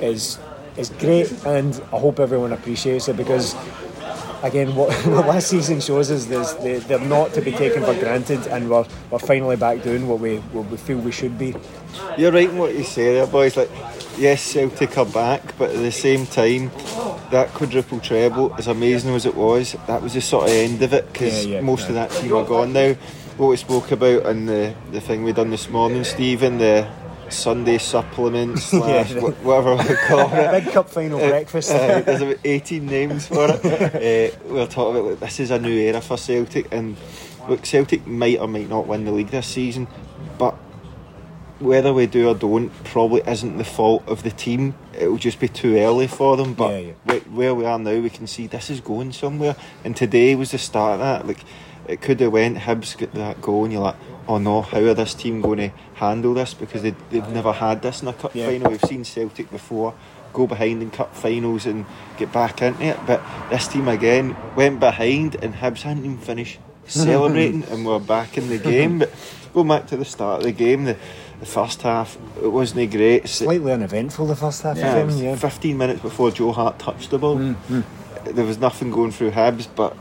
is 0.00 0.38
is 0.76 0.90
great, 0.90 1.30
and 1.44 1.80
I 1.92 1.98
hope 1.98 2.20
everyone 2.20 2.52
appreciates 2.52 3.08
it 3.08 3.16
because 3.16 3.54
again, 4.42 4.74
what, 4.74 4.94
what 5.06 5.26
last 5.26 5.48
season 5.48 5.80
shows 5.80 6.10
us 6.10 6.28
is 6.28 6.56
they, 6.56 6.78
they're 6.78 6.98
not 6.98 7.32
to 7.34 7.40
be 7.40 7.52
taken 7.52 7.84
for 7.84 7.94
granted, 7.94 8.46
and 8.48 8.70
we're, 8.70 8.86
we're 9.10 9.18
finally 9.18 9.56
back 9.56 9.82
doing 9.82 10.08
what 10.08 10.20
we 10.20 10.36
what 10.52 10.66
we 10.70 10.76
feel 10.76 10.98
we 10.98 11.12
should 11.12 11.38
be. 11.38 11.54
You're 12.16 12.32
right 12.32 12.48
in 12.48 12.58
what 12.58 12.74
you 12.74 12.84
say 12.84 13.14
there, 13.14 13.26
boys. 13.26 13.56
Like, 13.56 13.70
yes, 14.16 14.42
Celtic 14.42 14.96
are 14.98 15.06
back, 15.06 15.56
but 15.58 15.70
at 15.70 15.76
the 15.76 15.92
same 15.92 16.26
time, 16.26 16.70
that 17.30 17.48
quadruple 17.54 18.00
treble, 18.00 18.54
as 18.56 18.66
amazing 18.66 19.14
as 19.14 19.26
it 19.26 19.34
was, 19.34 19.76
that 19.86 20.02
was 20.02 20.14
the 20.14 20.20
sort 20.20 20.44
of 20.48 20.50
end 20.50 20.82
of 20.82 20.92
it 20.92 21.12
because 21.12 21.46
yeah, 21.46 21.56
yeah, 21.56 21.60
most 21.60 21.82
yeah. 21.82 21.88
of 21.88 21.94
that 21.94 22.10
team 22.10 22.34
are 22.34 22.44
gone 22.44 22.72
now. 22.72 22.94
What 23.36 23.48
we 23.48 23.56
spoke 23.56 23.90
about 23.92 24.26
and 24.26 24.48
the 24.48 24.74
the 24.92 25.00
thing 25.00 25.24
we 25.24 25.32
done 25.32 25.50
this 25.50 25.68
morning, 25.68 26.04
Stephen, 26.04 26.58
the 26.58 26.88
Sunday 27.32 27.78
supplements, 27.78 28.64
slash 28.70 29.12
yeah, 29.12 29.20
whatever 29.20 29.76
we 29.76 29.96
call 29.96 30.30
it. 30.32 30.64
Big 30.64 30.72
cup 30.72 30.88
final 30.88 31.20
uh, 31.20 31.28
breakfast. 31.28 31.70
Uh, 31.70 32.00
there's 32.00 32.20
about 32.20 32.38
18 32.44 32.86
names 32.86 33.26
for 33.26 33.46
it. 33.48 33.64
uh, 33.64 34.38
we're 34.46 34.66
talking 34.66 35.00
about 35.00 35.10
like, 35.10 35.20
this 35.20 35.40
is 35.40 35.50
a 35.50 35.58
new 35.58 35.74
era 35.74 36.00
for 36.00 36.16
Celtic, 36.16 36.72
and 36.72 36.96
look, 37.48 37.64
Celtic 37.64 38.06
might 38.06 38.38
or 38.38 38.48
might 38.48 38.68
not 38.68 38.86
win 38.86 39.04
the 39.04 39.12
league 39.12 39.28
this 39.28 39.46
season, 39.46 39.86
but 40.38 40.54
whether 41.60 41.92
we 41.92 42.06
do 42.06 42.28
or 42.28 42.34
don't 42.34 42.70
probably 42.84 43.20
isn't 43.26 43.58
the 43.58 43.64
fault 43.64 44.02
of 44.08 44.22
the 44.22 44.30
team. 44.30 44.74
It'll 44.94 45.18
just 45.18 45.38
be 45.38 45.48
too 45.48 45.76
early 45.76 46.06
for 46.06 46.36
them. 46.36 46.54
But 46.54 46.82
yeah, 46.82 46.92
yeah. 47.06 47.18
where 47.20 47.54
we 47.54 47.64
are 47.66 47.78
now, 47.78 47.98
we 47.98 48.10
can 48.10 48.26
see 48.26 48.46
this 48.46 48.70
is 48.70 48.80
going 48.80 49.12
somewhere. 49.12 49.56
And 49.84 49.94
today 49.94 50.34
was 50.34 50.52
the 50.52 50.58
start 50.58 50.94
of 50.94 51.00
that. 51.00 51.26
Like 51.26 51.44
it 51.90 52.00
could 52.00 52.20
have 52.20 52.32
went. 52.32 52.58
Hibs 52.58 52.96
get 52.96 53.12
that 53.14 53.40
goal, 53.42 53.64
and 53.64 53.72
you're 53.72 53.82
like 53.82 53.96
oh 54.30 54.38
no, 54.38 54.62
how 54.62 54.78
are 54.78 54.94
this 54.94 55.12
team 55.12 55.40
going 55.40 55.58
to 55.58 55.70
handle 55.94 56.34
this? 56.34 56.54
Because 56.54 56.82
they, 56.82 56.94
they've 57.10 57.28
never 57.30 57.52
had 57.52 57.82
this 57.82 58.00
in 58.00 58.08
a 58.08 58.12
cup 58.12 58.34
yeah. 58.34 58.46
final. 58.46 58.70
We've 58.70 58.80
seen 58.82 59.04
Celtic 59.04 59.50
before 59.50 59.92
go 60.32 60.46
behind 60.46 60.80
in 60.80 60.90
cup 60.92 61.14
finals 61.16 61.66
and 61.66 61.84
get 62.16 62.32
back 62.32 62.62
into 62.62 62.84
it, 62.84 62.98
but 63.06 63.20
this 63.50 63.66
team 63.66 63.88
again 63.88 64.36
went 64.54 64.78
behind 64.78 65.34
and 65.42 65.52
Hibs 65.52 65.82
hadn't 65.82 66.04
even 66.04 66.18
finished 66.18 66.60
celebrating 66.86 67.64
and 67.64 67.84
we're 67.84 67.98
back 67.98 68.38
in 68.38 68.48
the 68.48 68.58
game. 68.58 69.00
But 69.00 69.12
going 69.52 69.66
back 69.66 69.88
to 69.88 69.96
the 69.96 70.04
start 70.04 70.38
of 70.38 70.44
the 70.44 70.52
game, 70.52 70.84
the, 70.84 70.96
the 71.40 71.46
first 71.46 71.82
half 71.82 72.16
it 72.40 72.46
wasn't 72.46 72.92
great. 72.92 73.28
Slightly 73.28 73.72
uneventful 73.72 74.26
the 74.26 74.36
first 74.36 74.62
half 74.62 74.76
yeah, 74.76 74.94
of 74.94 75.18
the. 75.18 75.24
Yeah. 75.24 75.34
Fifteen 75.34 75.76
minutes 75.76 76.00
before 76.00 76.30
Joe 76.30 76.52
Hart 76.52 76.78
touched 76.78 77.10
the 77.10 77.18
ball, 77.18 77.36
mm-hmm. 77.36 78.32
there 78.32 78.44
was 78.44 78.58
nothing 78.58 78.92
going 78.92 79.10
through 79.10 79.32
Hibs, 79.32 79.66
but 79.74 79.96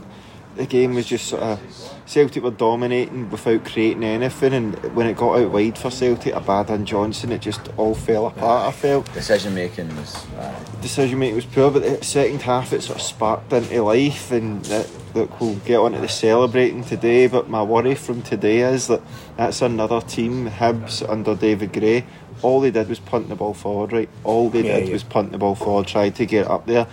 the 0.59 0.65
game 0.65 0.93
was 0.93 1.05
just 1.05 1.29
sort 1.29 1.41
of 1.41 1.59
Celtic 2.05 2.43
were 2.43 2.51
dominating 2.51 3.29
without 3.29 3.63
creating 3.63 4.03
anything, 4.03 4.53
and 4.53 4.75
when 4.93 5.07
it 5.07 5.15
got 5.15 5.39
out 5.39 5.51
wide 5.51 5.77
for 5.77 5.89
Celtic, 5.89 6.33
Abada 6.33 6.83
Johnston, 6.83 7.31
it 7.31 7.39
just 7.39 7.69
all 7.77 7.95
fell 7.95 8.27
apart. 8.27 8.67
I 8.67 8.71
felt 8.71 9.11
decision 9.13 9.55
making 9.55 9.95
was 9.95 10.27
uh... 10.35 10.59
decision 10.81 11.17
making 11.19 11.35
was 11.35 11.45
poor, 11.45 11.71
but 11.71 11.83
the 11.83 12.03
second 12.03 12.41
half 12.41 12.73
it 12.73 12.81
sort 12.81 12.97
of 12.97 13.01
sparked 13.03 13.53
into 13.53 13.81
life, 13.81 14.31
and 14.31 14.63
that, 14.65 14.89
look, 15.15 15.39
we'll 15.39 15.55
get 15.59 15.77
on 15.77 15.93
to 15.93 15.99
the 15.99 16.09
celebrating 16.09 16.83
today. 16.83 17.27
But 17.27 17.49
my 17.49 17.63
worry 17.63 17.95
from 17.95 18.21
today 18.21 18.59
is 18.59 18.87
that 18.87 19.01
that's 19.37 19.61
another 19.61 20.01
team, 20.01 20.49
Hibs 20.49 21.07
under 21.07 21.35
David 21.35 21.71
Gray. 21.71 22.05
All 22.41 22.59
they 22.59 22.71
did 22.71 22.89
was 22.89 22.99
punt 22.99 23.29
the 23.29 23.35
ball 23.35 23.53
forward, 23.53 23.93
right? 23.93 24.09
All 24.23 24.49
they 24.49 24.61
yeah, 24.61 24.79
did 24.79 24.87
yeah. 24.87 24.93
was 24.93 25.03
punt 25.03 25.31
the 25.31 25.37
ball 25.37 25.55
forward, 25.55 25.87
tried 25.87 26.15
to 26.15 26.25
get 26.25 26.47
up 26.47 26.65
there 26.65 26.87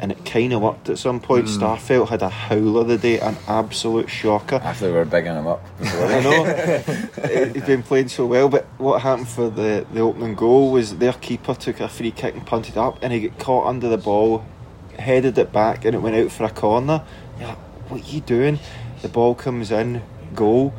and 0.00 0.10
it 0.10 0.24
kind 0.24 0.52
of 0.52 0.62
worked 0.62 0.88
at 0.88 0.98
some 0.98 1.20
point. 1.20 1.46
Mm. 1.46 1.58
Starfelt 1.58 2.08
had 2.08 2.22
a 2.22 2.30
howler 2.30 2.84
the 2.84 2.96
day, 2.96 3.20
an 3.20 3.36
absolute 3.46 4.08
shocker. 4.08 4.56
After 4.56 4.86
they 4.86 4.92
were 4.92 5.04
bigging 5.04 5.34
him 5.34 5.46
up. 5.46 5.64
I 5.80 6.20
know. 6.20 7.52
He's 7.52 7.64
been 7.64 7.82
playing 7.82 8.08
so 8.08 8.26
well, 8.26 8.48
but 8.48 8.64
what 8.78 9.02
happened 9.02 9.28
for 9.28 9.50
the, 9.50 9.86
the 9.92 10.00
opening 10.00 10.34
goal 10.34 10.72
was 10.72 10.96
their 10.96 11.12
keeper 11.12 11.54
took 11.54 11.80
a 11.80 11.88
free 11.88 12.10
kick 12.10 12.34
and 12.34 12.46
punted 12.46 12.78
up, 12.78 12.98
and 13.02 13.12
he 13.12 13.28
got 13.28 13.38
caught 13.38 13.66
under 13.66 13.88
the 13.88 13.98
ball, 13.98 14.44
headed 14.98 15.36
it 15.36 15.52
back, 15.52 15.84
and 15.84 15.94
it 15.94 15.98
went 15.98 16.16
out 16.16 16.32
for 16.32 16.44
a 16.44 16.50
corner. 16.50 17.02
Like, 17.38 17.58
what 17.90 18.00
are 18.00 18.10
you 18.10 18.22
doing? 18.22 18.58
The 19.02 19.08
ball 19.08 19.34
comes 19.34 19.70
in, 19.70 20.02
goal 20.34 20.74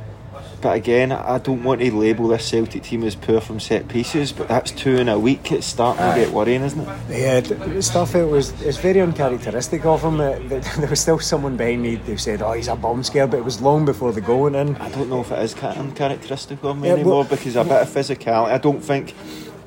but 0.62 0.76
again, 0.76 1.12
I 1.12 1.40
don't 1.40 1.64
want 1.64 1.82
to 1.82 1.96
label 1.96 2.28
this 2.28 2.48
Celtic 2.48 2.84
team 2.84 3.04
as 3.04 3.16
poor 3.16 3.42
from 3.42 3.60
set 3.60 3.88
pieces, 3.88 4.32
but 4.32 4.48
that's 4.48 4.72
two 4.72 4.98
in 4.98 5.10
a 5.10 5.18
week. 5.18 5.52
It's 5.52 5.66
starting 5.66 6.04
Aye. 6.04 6.16
to 6.16 6.26
get 6.26 6.34
worrying, 6.34 6.62
isn't 6.62 6.80
it? 6.80 6.88
Yeah, 7.10 7.42
Starfelt 7.42 8.30
was 8.30 8.50
it's 8.62 8.78
very 8.78 9.02
uncharacteristic 9.02 9.86
of 9.86 10.02
him. 10.04 10.18
there 10.50 10.90
was 10.90 11.00
still 11.00 11.20
someone 11.20 11.58
behind 11.58 11.82
me 11.82 11.96
who 11.96 12.18
said, 12.18 12.42
"Oh, 12.42 12.54
he's 12.54 12.68
a 12.68 12.76
bomb 12.76 13.04
scare," 13.04 13.28
but 13.28 13.38
it 13.38 13.46
was 13.46 13.62
long 13.62 13.86
before 13.86 14.12
the 14.12 14.22
going 14.22 14.56
in. 14.56 14.76
I 14.76 14.90
don't 14.90 15.10
know 15.10 15.22
if 15.22 15.32
it 15.32 15.40
is 15.40 15.56
uncharacteristic 15.56 16.64
of 16.64 16.78
him 16.78 16.86
yeah, 16.86 16.94
anymore 16.94 17.26
because 17.26 17.56
a 17.56 17.64
bit 17.64 17.82
of 17.82 17.90
physicality. 17.90 18.52
I 18.52 18.58
don't 18.58 18.82
think, 18.82 19.16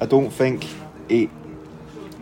I 0.01 0.07
don't 0.07 0.31
think 0.31 0.67
he 1.09 1.29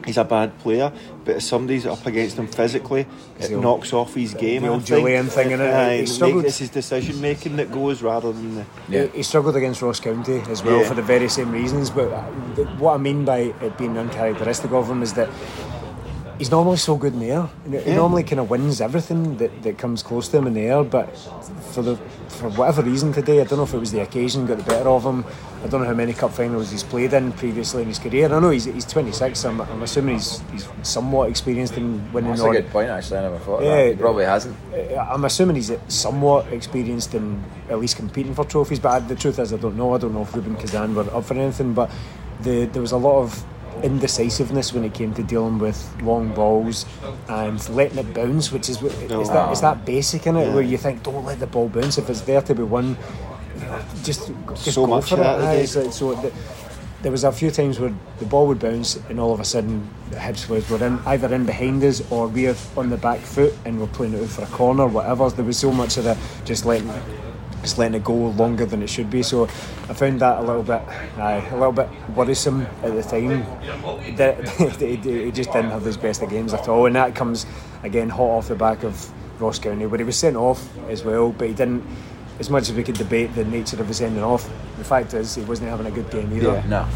he's 0.04 0.16
a 0.16 0.24
bad 0.24 0.58
player, 0.58 0.92
but 1.24 1.36
if 1.36 1.42
somebody's 1.42 1.86
up 1.86 2.04
against 2.06 2.36
him 2.36 2.46
physically, 2.46 3.06
it 3.38 3.50
knocks 3.50 3.92
off 3.92 4.14
his 4.14 4.34
game. 4.34 4.62
The 4.62 4.68
old 4.68 4.82
Jullien 4.82 5.28
thing 5.28 5.50
in 5.50 5.60
it. 5.60 5.70
Uh, 5.70 5.90
he 5.90 6.06
struggled. 6.06 6.44
It's 6.44 6.58
his 6.58 6.70
decision 6.70 7.20
making 7.20 7.56
that 7.56 7.70
goes 7.70 8.02
rather 8.02 8.32
than 8.32 8.54
the. 8.56 8.66
Yeah. 8.88 9.04
He, 9.04 9.18
he 9.18 9.22
struggled 9.22 9.56
against 9.56 9.82
Ross 9.82 10.00
County 10.00 10.40
as 10.48 10.62
well 10.62 10.80
yeah. 10.80 10.88
for 10.88 10.94
the 10.94 11.02
very 11.02 11.28
same 11.28 11.52
reasons. 11.52 11.90
But 11.90 12.12
uh, 12.12 12.22
what 12.78 12.94
I 12.94 12.98
mean 12.98 13.24
by 13.24 13.54
it 13.60 13.78
being 13.78 13.96
uncharacteristic 13.96 14.72
of 14.72 14.88
him 14.88 15.02
is 15.02 15.12
that 15.14 15.28
he's 16.42 16.50
normally 16.50 16.76
so 16.76 16.96
good 16.96 17.12
in 17.12 17.20
the 17.20 17.30
air. 17.30 17.48
He 17.64 17.76
yeah. 17.76 17.94
normally 17.94 18.24
kind 18.24 18.40
of 18.40 18.50
wins 18.50 18.80
everything 18.80 19.36
that, 19.36 19.62
that 19.62 19.78
comes 19.78 20.02
close 20.02 20.26
to 20.30 20.38
him 20.38 20.48
in 20.48 20.54
the 20.54 20.62
air, 20.62 20.82
but 20.82 21.06
for 21.72 21.82
the 21.82 21.94
for 22.28 22.48
whatever 22.48 22.82
reason 22.82 23.12
today, 23.12 23.40
I 23.40 23.44
don't 23.44 23.58
know 23.58 23.62
if 23.62 23.72
it 23.72 23.78
was 23.78 23.92
the 23.92 24.00
occasion 24.00 24.46
got 24.46 24.58
the 24.58 24.64
better 24.64 24.88
of 24.88 25.04
him. 25.04 25.24
I 25.62 25.68
don't 25.68 25.82
know 25.82 25.86
how 25.86 25.94
many 25.94 26.12
cup 26.14 26.32
finals 26.32 26.72
he's 26.72 26.82
played 26.82 27.12
in 27.12 27.30
previously 27.34 27.82
in 27.82 27.88
his 27.88 28.00
career. 28.00 28.26
I 28.34 28.40
know 28.40 28.50
he's, 28.50 28.64
he's 28.64 28.84
26. 28.86 29.44
I'm, 29.44 29.60
I'm 29.60 29.82
assuming 29.84 30.16
he's, 30.16 30.40
he's 30.50 30.68
somewhat 30.82 31.30
experienced 31.30 31.76
in 31.76 32.12
winning. 32.12 32.30
That's 32.30 32.42
a 32.42 32.50
good 32.50 32.70
point. 32.70 32.90
Actually, 32.90 33.18
I 33.18 33.22
never 33.22 33.38
thought. 33.38 33.62
Yeah, 33.62 33.86
he 33.90 33.94
probably 33.94 34.24
hasn't. 34.24 34.56
Uh, 34.74 34.96
I'm 34.96 35.24
assuming 35.24 35.54
he's 35.54 35.70
somewhat 35.86 36.52
experienced 36.52 37.14
in 37.14 37.44
at 37.70 37.78
least 37.78 37.94
competing 37.94 38.34
for 38.34 38.44
trophies. 38.44 38.80
But 38.80 39.06
the 39.06 39.14
truth 39.14 39.38
is, 39.38 39.52
I 39.52 39.58
don't 39.58 39.76
know. 39.76 39.94
I 39.94 39.98
don't 39.98 40.12
know 40.12 40.22
if 40.22 40.34
Rubin 40.34 40.56
Kazan 40.56 40.96
were 40.96 41.08
up 41.14 41.24
for 41.24 41.34
anything. 41.34 41.72
But 41.72 41.88
the, 42.40 42.64
there 42.64 42.82
was 42.82 42.90
a 42.90 42.96
lot 42.96 43.20
of 43.20 43.44
indecisiveness 43.82 44.72
when 44.72 44.84
it 44.84 44.94
came 44.94 45.14
to 45.14 45.22
dealing 45.22 45.58
with 45.58 45.78
long 46.02 46.32
balls 46.34 46.86
and 47.28 47.68
letting 47.70 47.98
it 47.98 48.14
bounce, 48.14 48.52
which 48.52 48.68
is 48.68 48.82
is 48.82 49.28
that 49.28 49.52
is 49.52 49.60
that 49.60 49.84
basic 49.84 50.26
in 50.26 50.36
it 50.36 50.46
yeah. 50.46 50.54
where 50.54 50.62
you 50.62 50.78
think 50.78 51.02
don't 51.02 51.24
let 51.24 51.40
the 51.40 51.46
ball 51.46 51.68
bounce 51.68 51.98
if 51.98 52.08
it's 52.08 52.22
there 52.22 52.42
to 52.42 52.54
be 52.54 52.62
won, 52.62 52.96
just 54.02 54.32
just 54.54 54.74
so 54.74 54.86
go 54.86 54.94
much 54.94 55.08
for 55.08 55.18
it. 55.20 55.92
so 55.92 56.14
the, 56.14 56.32
there 57.02 57.10
was 57.10 57.24
a 57.24 57.32
few 57.32 57.50
times 57.50 57.80
where 57.80 57.92
the 58.20 58.24
ball 58.24 58.46
would 58.46 58.60
bounce 58.60 58.96
and 59.08 59.18
all 59.18 59.34
of 59.34 59.40
a 59.40 59.44
sudden 59.44 59.88
the 60.10 60.16
Hibs 60.16 60.48
were 60.48 60.86
in 60.86 60.98
either 61.04 61.34
in 61.34 61.44
behind 61.44 61.82
us 61.82 62.00
or 62.12 62.28
we're 62.28 62.54
on 62.76 62.90
the 62.90 62.96
back 62.96 63.18
foot 63.18 63.52
and 63.64 63.80
we're 63.80 63.88
playing 63.88 64.14
it 64.14 64.22
out 64.22 64.28
for 64.28 64.42
a 64.42 64.46
corner, 64.46 64.86
whatever. 64.86 65.28
There 65.28 65.44
was 65.44 65.58
so 65.58 65.72
much 65.72 65.96
of 65.96 66.04
the 66.04 66.16
just 66.44 66.64
letting 66.64 66.88
just 67.62 67.78
letting 67.78 67.94
it 67.94 68.04
go 68.04 68.14
longer 68.14 68.66
than 68.66 68.82
it 68.82 68.88
should 68.90 69.10
be. 69.10 69.22
So 69.22 69.44
I 69.44 69.94
found 69.94 70.20
that 70.20 70.38
a 70.38 70.42
little 70.42 70.62
bit, 70.62 70.82
uh, 71.18 71.40
a 71.50 71.56
little 71.56 71.72
bit 71.72 71.88
worrisome 72.14 72.62
at 72.82 72.94
the 72.94 73.02
time. 73.02 73.46
That 74.16 74.48
he 74.80 75.30
just 75.30 75.52
didn't 75.52 75.70
have 75.70 75.84
his 75.84 75.96
best 75.96 76.22
of 76.22 76.30
games 76.30 76.52
at 76.52 76.68
all, 76.68 76.86
and 76.86 76.96
that 76.96 77.14
comes 77.14 77.46
again 77.82 78.08
hot 78.08 78.22
off 78.22 78.48
the 78.48 78.54
back 78.54 78.82
of 78.82 79.10
Ross 79.40 79.58
County, 79.58 79.86
where 79.86 79.98
he 79.98 80.04
was 80.04 80.18
sent 80.18 80.36
off 80.36 80.66
as 80.88 81.04
well, 81.04 81.30
but 81.30 81.48
he 81.48 81.54
didn't. 81.54 81.84
As 82.38 82.50
much 82.50 82.68
as 82.68 82.72
we 82.72 82.82
could 82.82 82.96
debate 82.96 83.34
the 83.34 83.44
nature 83.44 83.80
of 83.80 83.86
his 83.86 83.98
sending 83.98 84.22
off, 84.22 84.48
the 84.78 84.84
fact 84.84 85.14
is 85.14 85.34
he 85.34 85.42
wasn't 85.42 85.68
having 85.68 85.86
a 85.86 85.90
good 85.90 86.10
game 86.10 86.32
either. 86.34 86.54
Yeah, 86.54 86.66
no. 86.66 86.88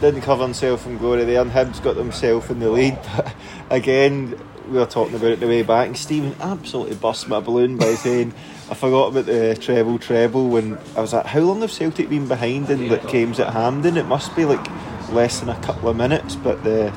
Didn't 0.00 0.22
cover 0.22 0.44
himself 0.44 0.82
from 0.82 0.96
glory 0.98 1.24
there, 1.24 1.42
and 1.42 1.50
Hibs 1.50 1.82
got 1.82 1.96
themselves 1.96 2.48
in 2.50 2.60
the 2.60 2.70
lead. 2.70 2.98
But 3.16 3.34
again, 3.70 4.40
we 4.66 4.78
were 4.78 4.86
talking 4.86 5.16
about 5.16 5.32
it 5.32 5.40
the 5.40 5.46
way 5.46 5.62
back, 5.62 5.88
and 5.88 5.96
Stephen 5.96 6.34
absolutely 6.40 6.96
burst 6.96 7.28
my 7.28 7.40
balloon 7.40 7.76
by 7.76 7.94
saying 7.94 8.32
I 8.70 8.74
forgot 8.74 9.08
about 9.08 9.24
the 9.26 9.56
treble 9.58 9.98
treble 9.98 10.48
when 10.48 10.78
I 10.94 11.00
was 11.00 11.14
like, 11.14 11.24
how 11.24 11.40
long 11.40 11.62
have 11.62 11.72
Celtic 11.72 12.10
been 12.10 12.28
behind 12.28 12.68
in 12.68 12.88
the 12.88 12.98
games 12.98 13.40
at 13.40 13.54
Hampden? 13.54 13.96
It 13.96 14.04
must 14.04 14.36
be 14.36 14.44
like 14.44 14.66
less 15.10 15.40
than 15.40 15.48
a 15.48 15.58
couple 15.62 15.88
of 15.88 15.96
minutes, 15.96 16.36
but 16.36 16.62
the 16.64 16.92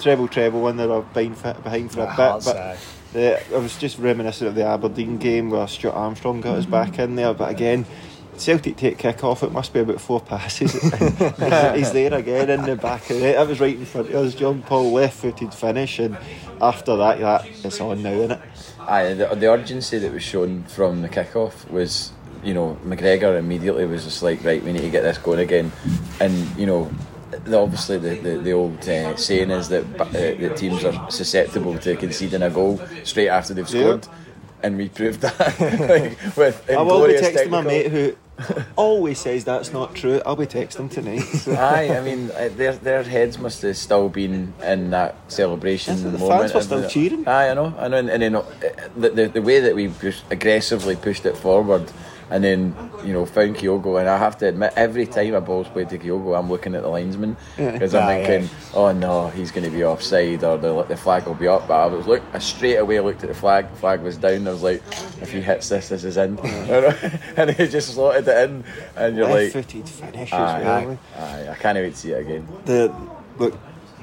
treble 0.00 0.26
treble 0.26 0.62
one 0.62 0.76
were 0.78 1.02
behind 1.02 1.38
for, 1.38 1.54
behind 1.54 1.92
for 1.92 2.00
a 2.00 2.06
ah, 2.06 2.38
bit. 2.38 2.44
But 2.44 2.78
the, 3.12 3.54
I 3.54 3.58
was 3.58 3.78
just 3.78 3.98
reminiscent 3.98 4.48
of 4.48 4.56
the 4.56 4.64
Aberdeen 4.64 5.16
game 5.18 5.50
where 5.50 5.68
Stuart 5.68 5.94
Armstrong 5.94 6.40
got 6.40 6.58
us 6.58 6.66
back 6.66 6.98
in 6.98 7.14
there, 7.14 7.34
but 7.34 7.50
again. 7.50 7.86
Celtic 8.38 8.76
take 8.76 8.98
kick 8.98 9.24
off, 9.24 9.42
it 9.42 9.50
must 9.50 9.72
be 9.72 9.80
about 9.80 9.98
four 9.98 10.20
passes. 10.20 10.72
he's 11.74 11.92
there 11.92 12.12
again 12.12 12.50
in 12.50 12.62
the 12.64 12.76
back 12.76 13.08
of 13.08 13.16
it. 13.16 13.34
That 13.34 13.48
was 13.48 13.60
right 13.60 13.74
in 13.74 13.86
front 13.86 14.10
of 14.10 14.14
us. 14.14 14.34
John 14.34 14.60
Paul 14.60 14.92
left 14.92 15.16
footed 15.20 15.54
finish, 15.54 15.98
and 15.98 16.18
after 16.60 16.96
that, 16.96 17.18
that 17.20 17.46
it's 17.64 17.80
on 17.80 18.02
now, 18.02 18.10
isn't 18.10 18.32
it? 18.32 18.40
Aye, 18.88 19.14
the, 19.14 19.34
the 19.34 19.50
urgency 19.50 19.98
that 19.98 20.12
was 20.12 20.22
shown 20.22 20.62
from 20.64 21.02
the 21.02 21.08
kick-off 21.08 21.68
was 21.70 22.12
you 22.46 22.54
know, 22.54 22.78
McGregor 22.84 23.36
immediately 23.38 23.84
was 23.86 24.04
just 24.04 24.22
like, 24.22 24.44
right, 24.44 24.62
we 24.62 24.72
need 24.72 24.82
to 24.82 24.90
get 24.90 25.02
this 25.02 25.18
going 25.18 25.40
again, 25.40 25.72
and 26.20 26.32
you 26.56 26.66
know. 26.66 26.90
The, 27.44 27.58
obviously, 27.58 27.98
the, 27.98 28.14
the, 28.20 28.38
the 28.38 28.52
old 28.52 28.78
uh, 28.88 29.16
saying 29.16 29.50
is 29.50 29.68
that 29.68 29.84
uh, 30.00 30.04
that 30.04 30.56
teams 30.56 30.84
are 30.84 31.10
susceptible 31.10 31.76
to 31.78 31.96
conceding 31.96 32.40
a 32.40 32.48
goal 32.48 32.80
straight 33.02 33.28
after 33.28 33.52
they've 33.52 33.68
scored, 33.68 34.06
and 34.66 34.76
we 34.76 34.88
proved 34.88 35.20
that. 35.20 35.38
like, 35.60 36.36
with 36.36 36.70
I 36.70 36.82
will 36.82 37.06
be 37.06 37.14
texting 37.14 37.50
my 37.50 37.62
mate 37.62 37.90
who 37.90 38.16
always 38.76 39.18
says 39.18 39.44
that's 39.44 39.72
not 39.72 39.94
true. 39.94 40.20
I'll 40.26 40.36
be 40.36 40.46
texting 40.46 40.90
tonight. 40.90 41.20
so. 41.20 41.54
Aye, 41.54 41.96
I 41.96 42.02
mean, 42.02 42.30
uh, 42.32 42.50
their 42.56 42.72
their 42.72 43.02
heads 43.02 43.38
must 43.38 43.62
have 43.62 43.76
still 43.76 44.08
been 44.08 44.52
in 44.62 44.90
that 44.90 45.14
celebration 45.28 45.94
the 46.02 46.18
fans 46.18 46.20
moment. 46.20 46.54
were 46.54 46.62
still 46.62 46.88
cheering. 46.88 47.26
Aye, 47.28 47.50
I 47.50 47.54
know, 47.54 47.74
I 47.78 47.88
know, 47.88 47.98
and, 47.98 48.10
and 48.10 48.22
then 48.22 48.34
uh, 48.34 48.44
the, 48.96 49.10
the 49.10 49.28
the 49.28 49.42
way 49.42 49.60
that 49.60 49.74
we 49.74 49.90
aggressively 50.30 50.96
pushed 50.96 51.24
it 51.24 51.36
forward, 51.36 51.90
and 52.30 52.42
then 52.42 52.74
you 53.04 53.12
know 53.12 53.24
found 53.26 53.56
Kyogo, 53.56 53.98
and 54.00 54.08
I 54.08 54.18
have 54.18 54.36
to 54.38 54.48
admit, 54.48 54.72
every 54.76 55.06
time 55.06 55.34
a 55.34 55.40
ball's 55.40 55.68
played 55.68 55.88
to 55.90 55.98
Kyogo, 55.98 56.38
I'm 56.38 56.48
looking 56.50 56.74
at 56.74 56.82
the 56.82 56.88
linesman 56.88 57.36
because 57.56 57.94
I'm 57.94 58.02
ah, 58.02 58.06
Aye, 58.08 58.24
thinking, 58.24 58.50
oh 58.74 58.92
no, 58.92 59.28
he's 59.28 59.50
going 59.50 59.64
to 59.64 59.70
be 59.70 59.84
offside 59.84 60.42
or 60.44 60.56
the 60.58 60.82
the 60.84 60.96
flag 60.96 61.26
will 61.26 61.34
be 61.34 61.48
up. 61.48 61.68
But 61.68 61.74
I 61.74 61.86
was 61.86 62.06
look, 62.06 62.22
I 62.32 62.38
straight 62.38 62.76
away 62.76 63.00
looked 63.00 63.22
at 63.22 63.28
the 63.28 63.34
flag. 63.34 63.70
The 63.70 63.76
flag 63.76 64.00
was 64.02 64.16
down. 64.16 64.46
I 64.48 64.52
was 64.52 64.62
like, 64.62 64.82
if 65.20 65.32
he 65.32 65.40
hits 65.40 65.68
this, 65.68 65.88
this 65.88 66.04
is 66.04 66.16
in, 66.16 66.38
and 67.36 67.50
he 67.50 67.66
just 67.68 67.94
slotted 67.94 68.26
it 68.26 68.50
in, 68.50 68.64
and 68.96 69.16
you're 69.16 69.26
like, 69.28 69.54
Left-footed 69.54 69.88
finish 69.88 70.32
aye, 70.32 70.60
as 70.60 70.66
aye, 70.66 70.98
aye, 71.16 71.48
I 71.50 71.54
can't 71.54 71.78
wait 71.78 71.90
to 71.92 71.96
see 71.96 72.10
it 72.12 72.20
again. 72.20 72.48
the 72.64 72.94
look 73.38 73.58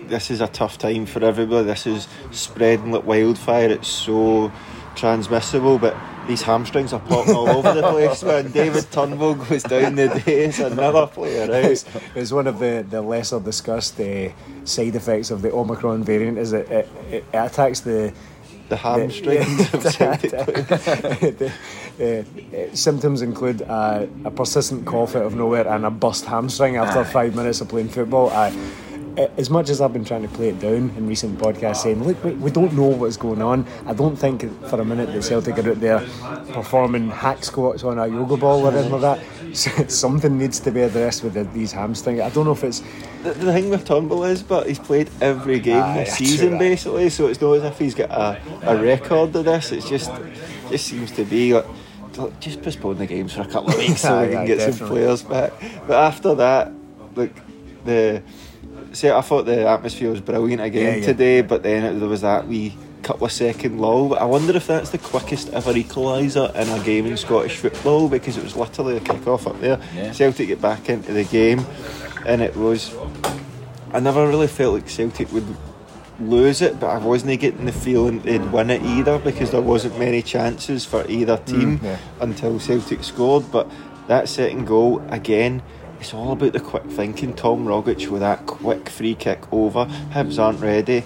this 0.08 0.30
is 0.30 0.42
a 0.42 0.48
tough 0.48 0.78
time 0.78 1.06
for 1.06 1.24
everybody 1.24 1.66
this 1.66 1.88
is 1.88 2.10
spreading 2.32 2.92
like 2.92 3.06
wildfire 3.06 3.70
it's 3.70 3.88
so 3.88 4.52
transmissible 4.96 5.80
but 5.80 5.96
these 6.28 6.42
hamstrings 6.42 6.94
are 6.94 7.00
popping 7.02 7.36
all 7.36 7.50
over 7.50 7.74
the 7.74 7.82
place 7.82 8.24
when 8.24 8.52
David 8.60 8.90
Turnbull 8.92 9.36
goes 9.36 9.64
down 9.64 9.96
the 9.96 10.08
day 10.08 10.46
it's 10.46 10.60
another 10.60 11.08
player 11.08 11.44
out. 11.44 11.50
It's, 11.72 11.86
it's 12.16 12.32
one 12.32 12.48
of 12.48 12.60
the, 12.60 12.86
the 12.90 13.02
lesser 13.02 13.40
discussed 13.40 14.00
uh, 14.00 14.30
side 14.66 14.96
effects 14.96 15.32
of 15.32 15.42
the 15.42 15.52
Omicron 15.52 16.04
variant 16.04 16.38
is 16.38 16.54
it, 16.54 16.70
it, 16.70 16.90
it 17.12 17.26
attacks 17.34 17.82
the 17.82 18.14
the 18.70 18.78
hamstrings 18.78 19.74
of 19.74 19.84
the, 19.84 21.52
uh, 22.00 22.58
uh, 22.58 22.76
symptoms 22.76 23.22
include 23.22 23.62
uh, 23.64 24.06
a 24.24 24.32
persistent 24.32 24.86
cough 24.86 25.16
out 25.16 25.26
of 25.26 25.36
nowhere 25.36 25.68
and 25.68 25.86
a 25.86 25.92
burst 25.92 26.26
hamstring 26.26 26.78
after 26.78 27.04
five 27.04 27.36
minutes 27.36 27.62
of 27.62 27.68
playing 27.70 27.90
football. 27.90 28.30
I, 28.30 28.48
uh, 28.48 28.54
as 29.38 29.50
much 29.50 29.70
as 29.70 29.82
I've 29.82 29.94
been 29.94 30.06
trying 30.06 30.24
to 30.24 30.28
play 30.28 30.50
it 30.50 30.60
down 30.60 30.92
in 30.98 31.08
recent 31.08 31.40
podcasts, 31.40 31.84
saying, 31.84 32.04
look, 32.04 32.24
we, 32.24 32.32
we 32.32 32.52
don't 32.52 32.74
know 32.74 32.88
what's 32.88 33.18
going 33.18 33.42
on, 33.42 33.66
I 33.86 33.94
don't 33.94 34.16
think 34.16 34.42
for 34.68 34.82
a 34.82 34.86
minute 34.86 35.12
that 35.14 35.24
Celtic 35.24 35.58
are 35.58 35.70
out 35.70 35.80
there 35.80 36.00
performing 36.52 37.10
hack 37.10 37.44
squats 37.44 37.84
on 37.84 38.00
a 38.00 38.08
yoga 38.08 38.38
ball 38.38 38.66
or 38.66 38.72
anything 38.72 39.00
like 39.00 39.20
that. 39.20 39.92
Something 39.92 40.38
needs 40.38 40.60
to 40.62 40.72
be 40.72 40.82
addressed 40.82 41.24
with 41.24 41.34
the, 41.34 41.44
these 41.44 41.72
hamstrings. 41.72 42.22
I 42.22 42.30
don't 42.30 42.46
know 42.46 42.54
if 42.54 42.64
it's 42.64 42.82
the, 43.24 43.34
the 43.34 43.54
thing 43.54 43.70
with 43.70 43.86
Turnbull 43.86 44.24
is 44.26 44.44
but 44.44 44.68
he's 44.68 44.80
played 44.80 45.10
every 45.22 45.60
game 45.60 45.82
Aye, 45.82 46.04
this 46.04 46.18
season 46.18 46.58
basically 46.58 47.10
so 47.10 47.28
it's 47.28 47.40
not 47.40 47.54
as 47.54 47.64
if 47.64 47.80
he's 47.80 47.96
got 47.96 48.10
a, 48.12 48.42
a 48.64 48.82
record 48.82 49.36
of 49.36 49.46
this. 49.46 49.72
It's 49.72 49.88
just 49.88 50.12
just 50.70 50.88
seems 50.88 51.12
to 51.12 51.24
be 51.24 51.54
like 51.54 51.66
just 52.40 52.62
postpone 52.62 52.98
the 52.98 53.08
games 53.08 53.34
for 53.34 53.42
a 53.42 53.48
couple 53.48 53.70
of 53.70 53.78
weeks 53.78 54.02
so 54.02 54.22
we 54.26 54.34
can 54.34 54.46
get 54.46 54.74
some 54.74 54.88
players 54.88 55.24
back. 55.24 55.54
But 55.88 56.04
after 56.04 56.36
that 56.36 56.72
look 57.16 57.32
the 57.86 58.24
see 58.94 59.10
I 59.10 59.22
thought 59.22 59.46
the 59.46 59.68
atmosphere 59.68 60.10
was 60.10 60.22
brilliant 60.22 60.62
again 60.62 60.86
Yeah, 60.86 60.96
yeah. 61.00 61.06
today 61.06 61.42
but 61.42 61.64
then 61.64 61.84
it, 61.84 62.00
there 62.00 62.10
was 62.10 62.22
that 62.22 62.48
wee 62.48 62.76
couple 63.02 63.26
of 63.26 63.34
second 63.34 63.80
lull 63.80 64.16
I 64.16 64.24
wonder 64.24 64.56
if 64.56 64.68
that's 64.68 64.92
the 64.92 64.98
quickest 64.98 65.50
ever 65.50 65.74
equaliser 65.74 66.54
in 66.56 66.70
a 66.70 66.84
game 66.86 67.06
in 67.06 67.18
Scottish 67.18 67.58
football 67.58 68.08
because 68.08 68.38
it 68.38 68.44
was 68.44 68.56
literally 68.56 68.96
a 68.96 69.02
kick 69.02 69.28
off 69.28 69.46
up 69.46 69.60
there 69.60 69.78
Yeah. 69.94 70.14
Celtic 70.14 70.48
get 70.48 70.62
back 70.62 70.88
into 70.90 71.12
the 71.12 71.26
game 71.26 71.66
and 72.26 72.42
it 72.42 72.56
was 72.56 72.96
I 73.92 74.00
never 74.00 74.26
really 74.28 74.48
felt 74.48 74.76
like 74.76 74.90
Celtic 74.90 75.32
would 75.34 75.46
lose 76.20 76.62
it, 76.62 76.80
but 76.80 76.88
I 76.88 76.98
wasn't 76.98 77.40
getting 77.40 77.66
the 77.66 77.72
feeling 77.72 78.22
they'd 78.22 78.52
win 78.52 78.70
it 78.70 78.82
either 78.84 79.20
because 79.20 79.52
there 79.52 79.62
wasn't 79.62 80.00
many 80.00 80.22
chances 80.22 80.86
for 80.86 81.06
either 81.10 81.38
team 81.38 81.80
mm, 81.80 81.84
yeah. 81.84 81.98
until 82.22 82.60
Celtic 82.60 83.04
scored. 83.04 83.52
But 83.52 83.70
that 84.08 84.30
second 84.30 84.66
goal, 84.66 85.02
again, 85.10 85.62
it's 86.04 86.14
all 86.14 86.34
about 86.34 86.52
the 86.52 86.60
quick 86.60 86.84
thinking. 86.84 87.34
Tom 87.34 87.66
Rogic 87.66 88.10
with 88.10 88.20
that 88.20 88.46
quick 88.46 88.90
free 88.90 89.16
kick 89.16 89.42
over. 89.54 89.86
Hibs 90.12 90.38
aren't 90.38 90.60
ready. 90.60 91.02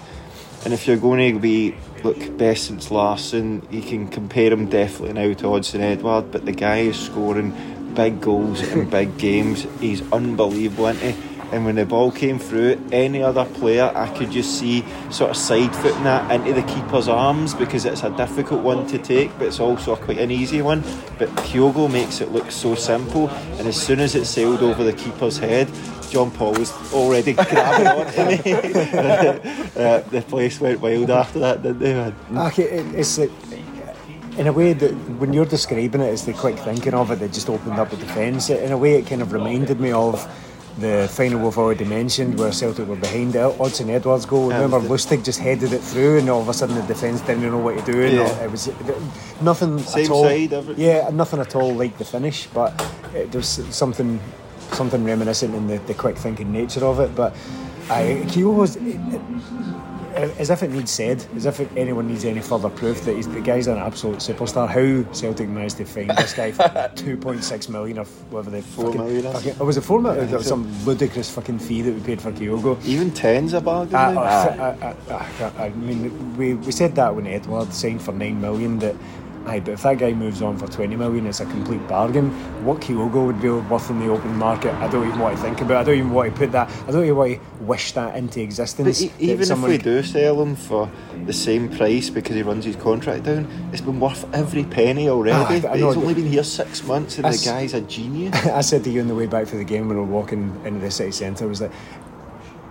And 0.64 0.74
if 0.74 0.88
you're 0.88 0.96
going 0.96 1.34
to 1.34 1.38
be, 1.38 1.76
look, 2.02 2.36
best 2.36 2.64
since 2.64 2.90
Larson, 2.90 3.64
you 3.70 3.80
can 3.80 4.08
compare 4.08 4.52
him 4.52 4.68
definitely 4.68 5.12
now 5.12 5.32
to 5.34 5.44
Odsonne 5.44 5.82
Edouard, 5.82 6.32
but 6.32 6.44
the 6.44 6.50
guy 6.50 6.78
is 6.78 6.98
scoring 6.98 7.54
big 7.94 8.20
goals 8.20 8.60
in 8.60 8.90
big 8.90 9.16
games. 9.18 9.68
He's 9.78 10.02
unbelievable, 10.10 10.86
isn't 10.86 11.14
he? 11.14 11.27
And 11.52 11.64
when 11.64 11.76
the 11.76 11.86
ball 11.86 12.10
came 12.10 12.38
through, 12.38 12.80
any 12.92 13.22
other 13.22 13.44
player, 13.44 13.90
I 13.94 14.08
could 14.16 14.30
just 14.30 14.58
see 14.58 14.84
sort 15.10 15.30
of 15.30 15.36
side 15.36 15.74
footing 15.76 16.04
that 16.04 16.30
into 16.30 16.52
the 16.52 16.62
keeper's 16.62 17.08
arms 17.08 17.54
because 17.54 17.84
it's 17.84 18.02
a 18.02 18.10
difficult 18.10 18.62
one 18.62 18.86
to 18.88 18.98
take, 18.98 19.32
but 19.38 19.46
it's 19.46 19.60
also 19.60 19.96
quite 19.96 20.18
an 20.18 20.30
easy 20.30 20.60
one. 20.60 20.82
But 21.18 21.28
Kyogo 21.36 21.90
makes 21.90 22.20
it 22.20 22.32
look 22.32 22.50
so 22.50 22.74
simple, 22.74 23.28
and 23.58 23.66
as 23.66 23.80
soon 23.80 24.00
as 24.00 24.14
it 24.14 24.26
sailed 24.26 24.62
over 24.62 24.84
the 24.84 24.92
keeper's 24.92 25.38
head, 25.38 25.68
John 26.10 26.30
Paul 26.30 26.52
was 26.52 26.72
already 26.92 27.32
grabbing 27.34 27.86
onto 27.86 28.24
me. 28.24 28.52
uh, 28.54 30.00
the 30.00 30.24
place 30.28 30.60
went 30.60 30.80
wild 30.80 31.10
after 31.10 31.38
that, 31.40 31.62
didn't 31.62 31.78
they, 31.78 31.94
man? 31.94 32.14
Okay, 32.48 32.64
it's 32.64 33.18
uh, 33.18 33.28
in 34.38 34.46
a 34.46 34.52
way 34.52 34.72
that 34.72 34.92
when 35.18 35.32
you're 35.32 35.44
describing 35.44 36.00
it, 36.00 36.12
it's 36.12 36.22
the 36.22 36.32
quick 36.32 36.58
thinking 36.58 36.94
of 36.94 37.10
it 37.10 37.16
that 37.16 37.32
just 37.32 37.48
opened 37.48 37.78
up 37.78 37.90
the 37.90 37.96
defence. 37.96 38.50
In 38.50 38.70
a 38.72 38.78
way, 38.78 38.94
it 38.94 39.06
kind 39.06 39.20
of 39.20 39.32
reminded 39.32 39.80
me 39.80 39.92
of 39.92 40.26
the 40.80 41.08
final 41.10 41.40
we've 41.40 41.58
already 41.58 41.84
mentioned, 41.84 42.38
where 42.38 42.52
Celtic 42.52 42.86
were 42.88 42.96
behind 42.96 43.34
it. 43.34 43.58
Odsonne 43.58 43.90
Edouard's 43.90 44.26
goal. 44.26 44.48
Remember, 44.48 44.80
Lustig 44.80 45.24
just 45.24 45.40
headed 45.40 45.72
it 45.72 45.80
through, 45.80 46.18
and 46.18 46.28
all 46.30 46.40
of 46.40 46.48
a 46.48 46.54
sudden 46.54 46.76
the 46.76 46.82
defence 46.82 47.20
didn't 47.22 47.42
know 47.42 47.58
what 47.58 47.84
to 47.84 47.92
do. 47.92 47.98
Yeah. 48.08 48.44
it 48.44 48.50
was 48.50 48.68
nothing 49.40 49.78
Same 49.80 50.04
at 50.04 50.10
all. 50.10 50.24
side. 50.24 50.78
Yeah, 50.78 51.10
nothing 51.12 51.40
at 51.40 51.54
all 51.56 51.74
like 51.74 51.98
the 51.98 52.04
finish, 52.04 52.46
but 52.46 52.72
it, 53.14 53.32
there's 53.32 53.48
something 53.74 54.20
something 54.72 55.02
reminiscent 55.04 55.54
in 55.54 55.66
the, 55.66 55.78
the 55.78 55.94
quick 55.94 56.16
thinking 56.16 56.52
nature 56.52 56.84
of 56.84 57.00
it. 57.00 57.14
But 57.14 57.34
I, 57.90 58.24
Kyogo's 58.28 58.76
as 60.14 60.50
if 60.50 60.62
it 60.62 60.70
needs 60.70 60.90
said, 60.90 61.24
as 61.36 61.46
if 61.46 61.60
it, 61.60 61.68
anyone 61.76 62.08
needs 62.08 62.24
any 62.24 62.40
further 62.40 62.68
proof 62.68 63.04
that 63.04 63.14
he's, 63.14 63.28
the 63.28 63.40
guy's 63.40 63.66
an 63.66 63.78
absolute 63.78 64.18
superstar. 64.18 64.68
How 64.68 65.10
Celtic 65.12 65.48
managed 65.48 65.76
to 65.78 65.84
find 65.84 66.10
this 66.10 66.34
guy 66.34 66.52
for 66.52 66.62
2.6 66.96 67.68
million 67.68 67.98
or 67.98 68.04
whatever 68.04 68.50
they 68.50 68.60
Four 68.60 68.86
fucking, 68.86 69.00
million, 69.00 69.32
fucking, 69.32 69.54
oh, 69.60 69.64
was 69.64 69.76
it 69.76 69.82
four 69.82 70.00
million? 70.00 70.20
Yeah, 70.20 70.24
I 70.24 70.26
There 70.26 70.38
was 70.38 70.48
think 70.48 70.66
some 70.66 70.84
ludicrous 70.86 71.30
fucking 71.30 71.58
fee 71.58 71.82
that 71.82 71.92
we 71.94 72.00
paid 72.00 72.20
for 72.20 72.32
Kyogo. 72.32 72.84
Even 72.84 73.10
10's 73.10 73.52
a 73.52 73.60
bargain. 73.60 73.94
I, 73.94 74.12
now. 74.12 74.20
I, 74.20 74.96
I, 75.10 75.52
I, 75.58 75.66
I 75.66 75.68
mean, 75.70 76.36
we, 76.36 76.54
we 76.54 76.72
said 76.72 76.94
that 76.96 77.14
when 77.14 77.26
Edouard 77.26 77.72
signed 77.72 78.02
for 78.02 78.12
9 78.12 78.40
million 78.40 78.78
that 78.80 78.96
aye, 79.48 79.60
but 79.60 79.72
if 79.72 79.82
that 79.82 79.98
guy 79.98 80.12
moves 80.12 80.42
on 80.42 80.56
for 80.58 80.66
20 80.68 80.96
million, 80.96 81.26
it's 81.26 81.40
a 81.40 81.46
complete 81.46 81.86
bargain. 81.88 82.30
What 82.64 82.80
Kyogo 82.80 83.26
would 83.26 83.40
be 83.40 83.48
worth 83.50 83.90
in 83.90 83.98
the 83.98 84.08
open 84.08 84.36
market, 84.36 84.74
I 84.74 84.88
don't 84.88 85.06
even 85.06 85.18
want 85.18 85.36
to 85.36 85.42
think 85.42 85.60
about. 85.60 85.78
I 85.78 85.84
don't 85.84 85.98
even 85.98 86.10
want 86.12 86.32
to 86.32 86.38
put 86.38 86.52
that, 86.52 86.70
I 86.86 86.90
don't 86.90 87.04
even 87.04 87.16
want 87.16 87.32
to 87.34 87.40
wish 87.64 87.92
that 87.92 88.16
into 88.16 88.40
existence. 88.40 89.02
But 89.02 89.20
e- 89.20 89.30
even 89.32 89.50
if 89.50 89.62
we 89.62 89.78
do 89.78 90.02
sell 90.02 90.40
him 90.42 90.56
for 90.56 90.90
the 91.26 91.32
same 91.32 91.68
price 91.68 92.10
because 92.10 92.36
he 92.36 92.42
runs 92.42 92.64
his 92.64 92.76
contract 92.76 93.24
down, 93.24 93.46
it's 93.72 93.80
been 93.80 94.00
worth 94.00 94.24
every 94.34 94.64
penny 94.64 95.08
already. 95.08 95.32
Ah, 95.66 95.70
I 95.72 95.76
He's 95.76 95.82
know. 95.82 95.94
only 95.94 96.14
been 96.14 96.26
here 96.26 96.44
six 96.44 96.82
months 96.84 97.16
and 97.16 97.24
That's- 97.24 97.44
the 97.44 97.50
guy's 97.50 97.74
a 97.74 97.80
genius. 97.80 98.34
I 98.46 98.60
said 98.60 98.84
to 98.84 98.90
you 98.90 99.00
on 99.00 99.08
the 99.08 99.14
way 99.14 99.26
back 99.26 99.46
for 99.46 99.56
the 99.56 99.64
game 99.64 99.88
when 99.88 99.96
we 99.96 100.02
were 100.04 100.08
walking 100.10 100.60
into 100.64 100.80
the 100.80 100.90
city 100.90 101.12
centre 101.12 101.48
was 101.48 101.58
that 101.60 101.70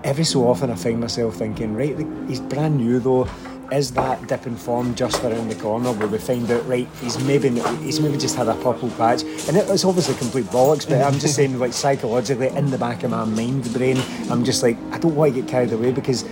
every 0.04 0.24
so 0.24 0.48
often 0.48 0.70
I 0.72 0.76
find 0.76 1.00
myself 1.00 1.36
thinking, 1.36 1.74
right, 1.76 1.98
he's 2.28 2.40
brand 2.40 2.78
new 2.78 3.00
though. 3.00 3.28
Is 3.72 3.92
that 3.92 4.26
dip 4.28 4.48
in 4.48 4.56
form 4.56 4.96
just 4.96 5.22
around 5.24 5.50
the 5.50 5.56
corner 5.56 5.92
where 5.92 6.08
we 6.08 6.18
find 6.20 6.50
out, 6.50 6.66
right, 6.68 6.88
he's 7.02 7.22
maybe 7.26 7.50
he's 7.84 8.00
maybe 8.00 8.18
just 8.18 8.38
had 8.38 8.48
a 8.48 8.56
purple 8.56 8.90
patch, 8.92 9.24
and 9.48 9.58
it, 9.58 9.70
it's 9.70 9.84
obviously 9.84 10.16
complete 10.16 10.46
bollocks. 10.46 10.88
But 10.88 11.02
I'm 11.02 11.20
just 11.20 11.36
saying, 11.36 11.60
like 11.60 11.74
psychologically, 11.74 12.48
in 12.48 12.72
the 12.72 12.78
back 12.78 13.04
of 13.04 13.12
my 13.12 13.26
mind 13.26 13.72
brain, 13.74 13.98
I'm 14.32 14.46
just 14.46 14.64
like, 14.64 14.78
I 14.92 15.00
don't 15.00 15.16
want 15.16 15.36
to 15.36 15.42
get 15.42 15.50
carried 15.50 15.74
away 15.74 15.92
because 15.92 16.24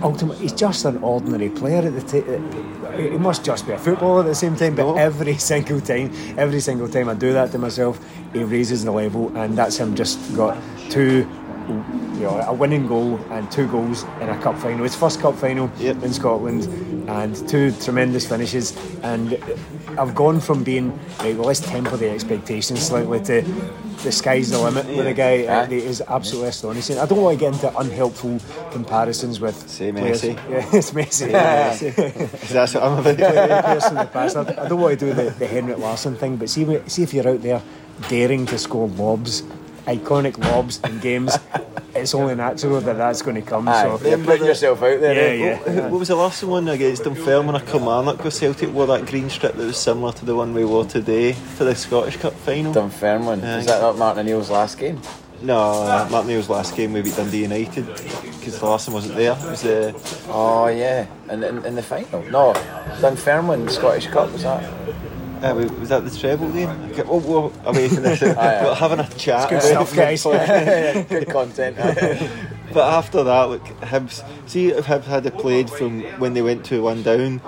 ultimately 0.00 0.42
he's 0.42 0.52
just 0.52 0.84
an 0.84 0.98
ordinary 1.02 1.50
player 1.50 1.78
at 1.86 1.92
the 1.92 2.00
t- 2.02 3.02
he 3.02 3.18
must 3.18 3.44
just 3.44 3.66
be 3.66 3.72
a 3.72 3.78
footballer 3.78 4.20
at 4.20 4.26
the 4.26 4.34
same 4.34 4.56
time 4.56 4.74
but 4.74 4.84
No. 4.84 4.96
every 4.96 5.36
single 5.52 5.78
time 5.80 6.10
every 6.38 6.60
single 6.60 6.88
time 6.88 7.10
I 7.10 7.14
do 7.14 7.34
that 7.34 7.52
to 7.52 7.58
myself 7.58 8.00
he 8.32 8.44
raises 8.44 8.84
the 8.84 8.90
level 8.92 9.36
and 9.36 9.58
that's 9.58 9.76
him 9.76 9.94
just 9.94 10.18
got 10.34 10.56
two 10.88 11.24
you 12.14 12.20
know, 12.22 12.38
a 12.40 12.52
winning 12.52 12.86
goal 12.86 13.18
and 13.30 13.50
two 13.50 13.66
goals 13.68 14.04
in 14.20 14.28
a 14.28 14.38
cup 14.40 14.56
final. 14.58 14.82
His 14.84 14.94
first 14.96 15.20
cup 15.20 15.34
final 15.34 15.70
Yep. 15.78 16.02
in 16.02 16.12
Scotland, 16.12 16.64
and 17.08 17.48
two 17.48 17.72
tremendous 17.72 18.26
finishes. 18.26 18.76
And 19.02 19.38
I've 19.98 20.14
gone 20.14 20.40
from 20.40 20.64
being 20.64 20.98
right, 21.20 21.36
well, 21.36 21.46
let's 21.46 21.60
temper 21.60 21.96
the 21.96 22.10
expectations 22.10 22.80
slightly 22.86 23.20
to 23.24 23.42
the 24.02 24.12
sky's 24.12 24.50
the 24.50 24.58
limit 24.58 24.86
with 24.86 25.04
the 25.04 25.14
guy. 25.14 25.46
Ah. 25.48 25.64
He 25.66 25.76
is 25.78 26.02
absolutely 26.08 26.48
astonishing. 26.48 26.98
I 26.98 27.06
don't 27.06 27.20
want 27.22 27.38
to 27.38 27.44
get 27.44 27.54
into 27.54 27.78
unhelpful 27.78 28.38
comparisons 28.70 29.40
with 29.40 29.56
Say. 29.68 29.92
Messi. 29.92 30.34
Yeah, 30.50 30.68
it's 30.72 30.90
Messi. 30.92 31.30
That's 32.52 32.74
what 32.74 32.82
I'm 32.82 32.98
about. 32.98 33.16
players 33.64 33.86
from 33.86 33.96
the 33.96 34.06
past. 34.06 34.36
I, 34.36 34.40
I 34.64 34.68
don't 34.68 34.80
want 34.80 34.98
to 34.98 35.06
do 35.06 35.12
the, 35.14 35.30
the 35.30 35.46
Henrik 35.46 35.78
Larsson 35.78 36.16
thing, 36.16 36.36
but 36.36 36.48
see, 36.50 36.66
see 36.88 37.02
if 37.02 37.14
you're 37.14 37.28
out 37.28 37.42
there 37.42 37.62
daring 38.08 38.44
to 38.46 38.58
score 38.58 38.88
lobs, 38.88 39.42
iconic 39.86 40.38
lobs 40.38 40.80
in 40.80 40.98
games, 41.00 41.38
it's 41.94 42.14
only 42.14 42.34
natural 42.34 42.80
that 42.80 42.96
that's 42.96 43.22
going 43.22 43.36
to 43.36 43.42
come. 43.42 43.68
Aye, 43.68 43.96
so 43.98 44.08
you're 44.08 44.24
putting 44.24 44.46
yourself 44.46 44.82
out 44.82 45.00
there. 45.00 45.36
Yeah, 45.36 45.44
eh? 45.44 45.72
yeah. 45.72 45.88
What 45.88 45.98
was 45.98 46.08
the 46.08 46.16
last 46.16 46.42
one 46.42 46.68
against 46.68 47.04
Dunfermline 47.04 47.56
or 47.56 47.60
Kilmarnock 47.60 48.22
where 48.22 48.30
Celtic 48.30 48.72
wore 48.72 48.86
that 48.86 49.06
green 49.06 49.30
strip 49.30 49.54
that 49.54 49.64
was 49.64 49.76
similar 49.76 50.12
to 50.12 50.24
the 50.24 50.34
one 50.34 50.54
we 50.54 50.64
wore 50.64 50.84
today 50.84 51.32
for 51.32 51.64
the 51.64 51.74
Scottish 51.74 52.16
Cup 52.16 52.34
final? 52.34 52.72
Dunfermline. 52.72 53.42
Aye. 53.44 53.58
Is 53.58 53.66
that 53.66 53.80
not 53.80 53.96
Martin 53.98 54.26
O'Neill's 54.26 54.50
last 54.50 54.78
game? 54.78 55.00
No, 55.42 55.58
uh, 55.58 56.08
Martin 56.10 56.30
Neil's 56.30 56.48
last 56.48 56.74
game 56.74 56.92
we 56.92 57.02
beat 57.02 57.16
Dundee 57.16 57.42
United 57.42 57.86
because 57.86 58.58
the 58.58 58.66
last 58.66 58.88
one 58.88 58.94
wasn't 58.94 59.16
there. 59.16 59.32
It 59.32 59.50
was 59.50 59.62
the 59.62 60.24
Oh 60.28 60.68
yeah, 60.68 61.06
in, 61.28 61.42
in, 61.42 61.64
in 61.66 61.74
the 61.74 61.82
final. 61.82 62.22
No, 62.30 62.54
Dunfermline 63.00 63.68
Scottish 63.68 64.06
Cup 64.06 64.32
was 64.32 64.42
that? 64.42 64.62
Uh, 65.44 65.54
was 65.80 65.88
that 65.90 66.04
the 66.04 66.10
treble 66.18 66.50
game? 66.50 66.68
Okay, 66.92 67.02
well, 67.02 67.20
well, 67.20 67.52
away 67.64 67.88
from 67.88 68.02
this, 68.02 68.20
we're 68.20 68.74
having 68.74 69.00
a 69.00 69.08
chat. 69.10 69.48
good 69.50 69.58
about 69.72 69.88
stuff, 69.88 69.96
guys. 69.96 70.22
Good 71.08 71.28
content. 71.28 71.76
But 72.72 72.92
after 72.92 73.22
that, 73.22 73.44
look, 73.50 73.62
Hibs. 73.82 74.24
See 74.48 74.68
if 74.68 74.86
Hibs 74.86 75.04
had 75.04 75.32
played 75.38 75.70
from 75.70 76.02
when 76.18 76.34
they 76.34 76.42
went 76.42 76.64
to 76.66 76.82
one 76.82 77.02
down. 77.04 77.40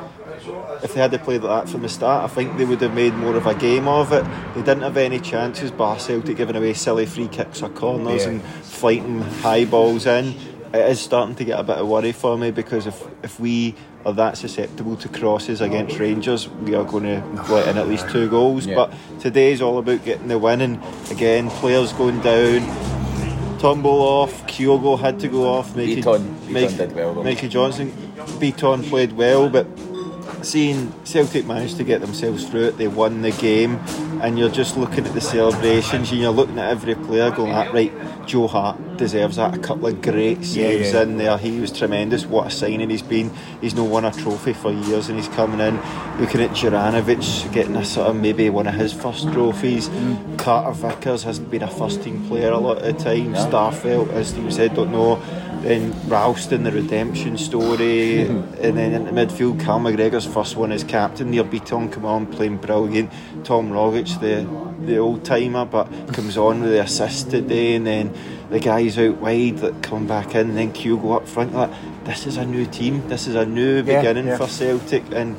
If 0.85 0.95
they 0.95 1.01
had 1.01 1.13
it 1.15 1.23
played 1.25 1.43
like 1.43 1.65
that 1.65 1.73
from 1.73 1.83
the 1.83 1.89
start, 1.89 2.31
I 2.31 2.33
think 2.33 2.57
they 2.59 2.65
would 2.65 2.81
have 2.83 2.95
made 2.95 3.15
more 3.15 3.35
of 3.35 3.45
a 3.47 3.55
game 3.55 3.89
of 3.89 4.13
it. 4.13 4.25
They 4.55 4.61
didn't 4.63 4.83
have 4.83 4.97
any 4.97 5.19
chances, 5.19 5.73
bar 5.73 5.99
Celtic 5.99 6.37
giving 6.37 6.55
away 6.55 6.75
silly 6.75 7.07
free 7.07 7.27
kicks 7.27 7.61
or 7.61 7.71
corners 7.71 8.23
Yeah. 8.25 8.29
and 8.33 8.43
fighting 8.43 9.21
high 9.21 9.65
balls 9.65 10.07
in. 10.07 10.35
It 10.73 10.89
is 10.91 11.01
starting 11.01 11.35
to 11.37 11.45
get 11.45 11.59
a 11.59 11.65
bit 11.65 11.79
of 11.79 11.89
worry 11.89 12.13
for 12.13 12.37
me 12.39 12.53
because 12.53 12.87
if 12.87 13.03
if 13.25 13.41
we 13.41 13.75
are 14.07 14.13
that 14.15 14.39
susceptible 14.39 14.97
to 14.97 15.09
crosses 15.09 15.61
against 15.61 15.99
Rangers, 15.99 16.49
we 16.49 16.75
are 16.77 16.85
going 16.85 17.03
to 17.05 17.21
let 17.53 17.67
in 17.69 17.77
at 17.77 17.89
least 17.89 18.09
two 18.09 18.31
goals. 18.31 18.65
Yeah. 18.65 18.77
But 18.77 18.93
is 19.53 19.61
all 19.61 19.79
about 19.79 20.05
getting 20.05 20.29
the 20.29 20.39
win, 20.39 20.61
and 20.61 20.81
again, 21.11 21.51
players 21.51 21.93
going 21.93 22.21
down. 22.21 22.63
Tumble 23.59 24.01
off, 24.03 24.47
Kyogo 24.47 24.99
had 24.99 25.19
to 25.21 25.29
go 25.29 25.49
off. 25.49 25.75
Mikey, 25.75 26.03
Bitton- 26.03 26.37
Bitton 26.47 26.53
Mikey- 26.53 26.77
did 26.77 26.95
well, 26.95 27.15
though. 27.15 27.23
Mikey 27.25 27.49
Johnston, 27.49 27.91
Bitton 28.39 28.89
played 28.89 29.13
well, 29.15 29.49
but 29.49 29.67
seeing 30.47 30.93
Celtic 31.05 31.45
managed 31.45 31.77
to 31.77 31.85
get 31.85 32.01
themselves 32.01 32.49
through 32.49 32.67
it, 32.67 32.79
they 32.79 32.89
won 32.89 33.23
the 33.23 33.33
game, 33.33 33.77
and 34.23 34.39
you're 34.39 34.49
just 34.49 34.77
looking 34.77 35.05
at 35.05 35.13
the 35.13 35.21
celebrations, 35.21 36.11
and 36.11 36.21
you're 36.21 36.31
looking 36.31 36.59
at 36.59 36.71
every 36.71 36.95
player 36.95 37.31
going, 37.31 37.53
"Ah, 37.53 37.71
right, 37.73 37.93
Joe 38.27 38.47
Hart 38.47 38.97
deserves 38.97 39.37
that. 39.37 39.55
A 39.55 39.59
couple 39.59 39.87
of 39.87 40.01
great 40.03 40.45
saves 40.45 40.93
yeah. 40.93 41.03
in 41.03 41.19
there. 41.19 41.37
He 41.39 41.61
was 41.61 41.71
tremendous. 41.71 42.27
What 42.27 42.47
a 42.47 42.51
signing 42.51 42.91
he's 42.91 43.03
been. 43.03 43.31
He's 43.61 43.75
not 43.75 43.89
won 43.89 44.05
a 44.05 44.13
trophy 44.13 44.53
for 44.53 44.73
years, 44.73 45.09
and 45.09 45.19
he's 45.19 45.29
coming 45.29 45.61
in. 45.61 45.79
Looking 46.21 46.43
at 46.43 46.51
Juranovic 46.51 47.53
getting 47.53 47.77
a 47.77 47.85
sort 47.85 48.09
of 48.09 48.17
maybe 48.17 48.49
one 48.51 48.67
of 48.67 48.75
his 48.75 48.93
first 48.93 49.33
trophies. 49.33 49.91
Carter 50.37 50.73
Vickers 50.73 51.23
hasn't 51.23 51.51
been 51.51 51.63
a 51.63 51.71
first 51.71 52.03
team 52.03 52.27
player 52.29 52.51
a 52.51 52.59
lot 52.59 52.79
of 52.79 52.85
the 52.85 52.93
time. 52.93 53.35
Starfelt, 53.35 54.11
as 54.13 54.29
Steve 54.29 54.53
said, 54.53 54.75
don't 54.75 54.93
know. 54.93 55.21
Then 55.63 55.93
Ralston, 56.09 56.63
the 56.65 56.73
redemption 56.73 57.37
story, 57.39 58.21
and 58.27 58.77
then 58.77 58.93
in 58.93 59.05
the 59.05 59.11
midfield, 59.11 59.61
Cal 59.61 59.81
McGregor's 59.81 60.27
first 60.27 60.57
one 60.57 60.71
as 60.73 60.85
captain. 60.85 61.31
Nir 61.31 61.45
Bitton 61.45 61.91
come 61.91 62.05
on 62.05 62.27
playing 62.27 62.59
brilliant. 62.59 63.11
Tom 63.45 63.71
Rogic, 63.71 64.21
the 64.21 64.47
the 64.87 64.99
old 64.99 65.25
timer, 65.25 65.65
but 65.65 65.87
comes 66.13 66.37
on 66.37 66.61
with 66.63 66.71
the 66.71 66.83
assist 66.83 67.31
today, 67.31 67.75
and 67.75 67.87
then 67.87 68.15
the 68.51 68.61
guys 68.61 68.99
out 68.99 69.17
wide 69.17 69.59
that 69.59 69.83
come 69.83 70.07
back 70.07 70.35
in, 70.35 70.51
and 70.51 70.57
then 70.57 70.73
Kyogo 70.73 71.17
up 71.17 71.27
front. 71.27 71.53
Like 71.55 71.71
this 72.05 72.27
is 72.27 72.37
a 72.37 72.45
new 72.47 72.67
team. 72.67 73.07
This 73.09 73.27
is 73.27 73.35
a 73.35 73.47
new 73.47 73.77
Yeah, 73.83 73.97
beginning 73.99 74.27
yeah. 74.27 74.37
for 74.37 74.47
Celtic, 74.47 75.03
and 75.13 75.37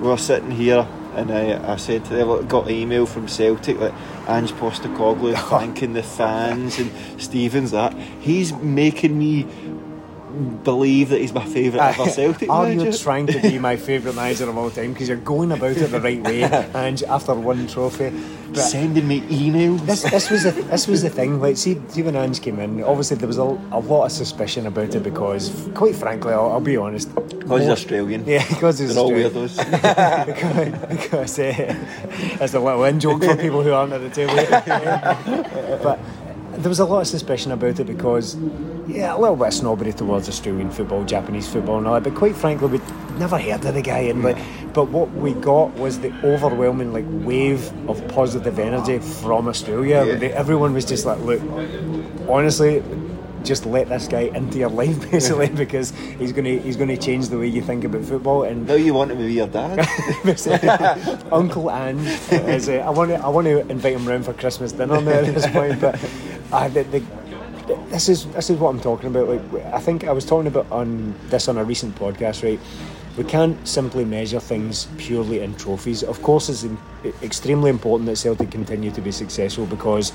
we're 0.00 0.16
sitting 0.18 0.50
here. 0.52 0.86
And 1.16 1.30
I, 1.30 1.74
I 1.74 1.76
said 1.76 2.04
to 2.06 2.12
them, 2.12 2.26
look, 2.26 2.48
got 2.48 2.64
an 2.66 2.72
email 2.74 3.06
from 3.06 3.28
Celtic 3.28 3.78
that 3.78 3.94
Ange 4.26 4.50
Postecoglou 4.54 5.36
thanking 5.48 5.92
the 5.92 6.02
fans 6.02 6.80
and 6.80 6.90
Stevens 7.22 7.70
that 7.70 7.94
he's 8.20 8.52
making 8.54 9.16
me 9.16 9.46
believe 10.64 11.08
that 11.10 11.20
he's 11.20 11.32
my 11.32 11.44
favourite 11.44 11.98
ever 11.98 12.10
Celtic 12.10 12.50
Are 12.50 12.64
manager. 12.64 12.90
you 12.90 12.98
trying 12.98 13.26
to 13.28 13.40
be 13.40 13.58
my 13.58 13.76
favourite 13.88 14.14
manager 14.14 14.48
of 14.48 14.56
all 14.58 14.70
time? 14.70 14.92
Because 14.92 15.08
you're 15.08 15.16
going 15.18 15.52
about 15.52 15.76
it 15.76 15.86
the 15.90 16.00
right 16.00 16.20
way, 16.22 16.42
and 16.74 17.02
after 17.04 17.34
one 17.34 17.66
trophy. 17.66 18.10
But 18.48 18.60
Sending 18.62 19.08
me 19.08 19.20
emails. 19.22 19.84
this, 19.84 20.02
this 20.02 20.30
was 20.30 20.44
the, 20.44 20.52
this 20.52 20.86
was 20.86 21.02
the 21.02 21.10
thing. 21.10 21.40
Like, 21.40 21.56
see, 21.56 21.80
see 21.88 22.02
when 22.02 22.14
Ange 22.14 22.40
came 22.40 22.60
in, 22.60 22.84
obviously 22.84 23.16
there 23.16 23.26
was 23.26 23.38
a, 23.38 23.42
a 23.42 23.80
lot 23.80 24.04
of 24.04 24.12
suspicion 24.12 24.66
about 24.68 24.94
it 24.94 25.02
because, 25.02 25.68
quite 25.74 25.96
frankly, 25.96 26.32
I'll, 26.32 26.52
I'll 26.52 26.60
be 26.60 26.76
honest. 26.76 27.12
Because 27.14 27.62
he's 27.62 27.70
Australian. 27.70 28.24
Yeah, 28.28 28.46
because 28.48 28.78
he's 28.78 28.94
They're 28.94 29.02
all 29.02 29.12
Australian. 29.12 29.48
weirdos. 29.48 30.26
because, 30.26 30.88
because 31.02 31.38
uh, 31.40 32.36
that's 32.38 32.54
a 32.54 32.60
little 32.60 32.84
in 32.84 33.00
joke 33.00 33.24
for 33.24 33.36
people 33.36 33.62
who 33.62 33.72
aren't 33.72 33.92
at 33.92 34.02
the 34.02 34.10
table. 34.10 34.34
but 35.82 35.98
there 36.56 36.68
was 36.68 36.78
a 36.80 36.84
lot 36.84 37.00
of 37.00 37.06
suspicion 37.06 37.52
about 37.52 37.78
it 37.80 37.84
because, 37.86 38.36
yeah, 38.86 39.14
a 39.14 39.18
little 39.18 39.36
bit 39.36 39.48
of 39.48 39.54
snobbery 39.54 39.92
towards 39.92 40.28
Australian 40.28 40.70
football, 40.70 41.04
Japanese 41.04 41.48
football, 41.48 41.78
and 41.78 41.86
all 41.86 41.94
that. 41.94 42.04
But 42.04 42.14
quite 42.14 42.36
frankly, 42.36 42.68
we'd 42.68 43.18
never 43.18 43.38
heard 43.38 43.64
of 43.64 43.74
the 43.74 43.82
guy. 43.82 44.00
And 44.00 44.22
like, 44.22 44.36
but 44.72 44.88
what 44.88 45.10
we 45.12 45.32
got 45.34 45.72
was 45.74 46.00
the 46.00 46.12
overwhelming 46.24 46.92
like 46.92 47.04
wave 47.08 47.72
of 47.88 48.06
positive 48.08 48.58
energy 48.58 48.98
from 48.98 49.48
Australia. 49.48 50.04
Yeah. 50.06 50.28
Everyone 50.28 50.74
was 50.74 50.84
just 50.84 51.04
like, 51.06 51.18
look, 51.20 51.40
honestly. 52.28 52.82
Just 53.44 53.66
let 53.66 53.90
this 53.90 54.08
guy 54.08 54.20
into 54.34 54.56
your 54.56 54.70
life, 54.70 55.10
basically, 55.10 55.48
because 55.50 55.90
he's 56.18 56.32
gonna 56.32 56.56
he's 56.56 56.76
gonna 56.78 56.96
change 56.96 57.28
the 57.28 57.38
way 57.38 57.46
you 57.46 57.60
think 57.60 57.84
about 57.84 58.02
football. 58.02 58.44
And 58.44 58.66
now 58.66 58.72
you 58.72 58.94
want 58.94 59.10
him 59.10 59.18
to 59.18 59.24
be 59.24 59.34
your 59.34 59.48
dad? 59.48 59.80
Uncle 61.30 61.70
Ange 61.70 62.08
is. 62.32 62.70
Uh, 62.70 62.76
I 62.76 62.88
want 62.88 63.10
to. 63.10 63.16
I 63.16 63.28
want 63.28 63.46
to 63.46 63.60
invite 63.68 63.92
him 63.96 64.08
round 64.08 64.24
for 64.24 64.32
Christmas 64.32 64.72
dinner 64.72 64.98
now 64.98 65.10
at 65.10 65.34
this 65.34 65.46
point. 65.48 65.78
But 65.78 66.00
uh, 66.54 66.68
the, 66.68 66.84
the, 66.84 67.02
this 67.88 68.08
is 68.08 68.26
this 68.26 68.48
is 68.48 68.58
what 68.58 68.70
I'm 68.70 68.80
talking 68.80 69.08
about. 69.08 69.28
Like 69.28 69.64
I 69.66 69.80
think 69.80 70.04
I 70.04 70.12
was 70.12 70.24
talking 70.24 70.46
about 70.46 70.70
on 70.70 71.14
this 71.26 71.48
on 71.48 71.58
a 71.58 71.64
recent 71.64 71.96
podcast. 71.96 72.44
Right, 72.44 72.60
we 73.16 73.24
can't 73.24 73.66
simply 73.66 74.04
measure 74.04 74.40
things 74.40 74.86
purely 74.96 75.40
in 75.40 75.56
trophies. 75.56 76.04
Of 76.04 76.22
course, 76.22 76.48
it's 76.48 76.62
in, 76.62 76.78
extremely 77.22 77.70
important 77.70 78.06
that 78.06 78.16
Celtic 78.16 78.50
continue 78.50 78.90
to 78.92 79.00
be 79.00 79.12
successful 79.12 79.66
because. 79.66 80.12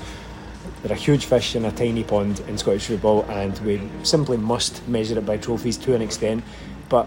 They're 0.82 0.92
a 0.92 0.98
huge 0.98 1.26
fish 1.26 1.56
in 1.56 1.66
a 1.66 1.72
tiny 1.72 2.04
pond 2.04 2.40
in 2.48 2.56
Scottish 2.56 2.86
football, 2.86 3.26
and 3.28 3.58
we 3.58 3.82
simply 4.02 4.38
must 4.38 4.88
measure 4.88 5.18
it 5.18 5.26
by 5.26 5.36
trophies 5.36 5.76
to 5.76 5.94
an 5.94 6.00
extent. 6.00 6.42
But 6.88 7.04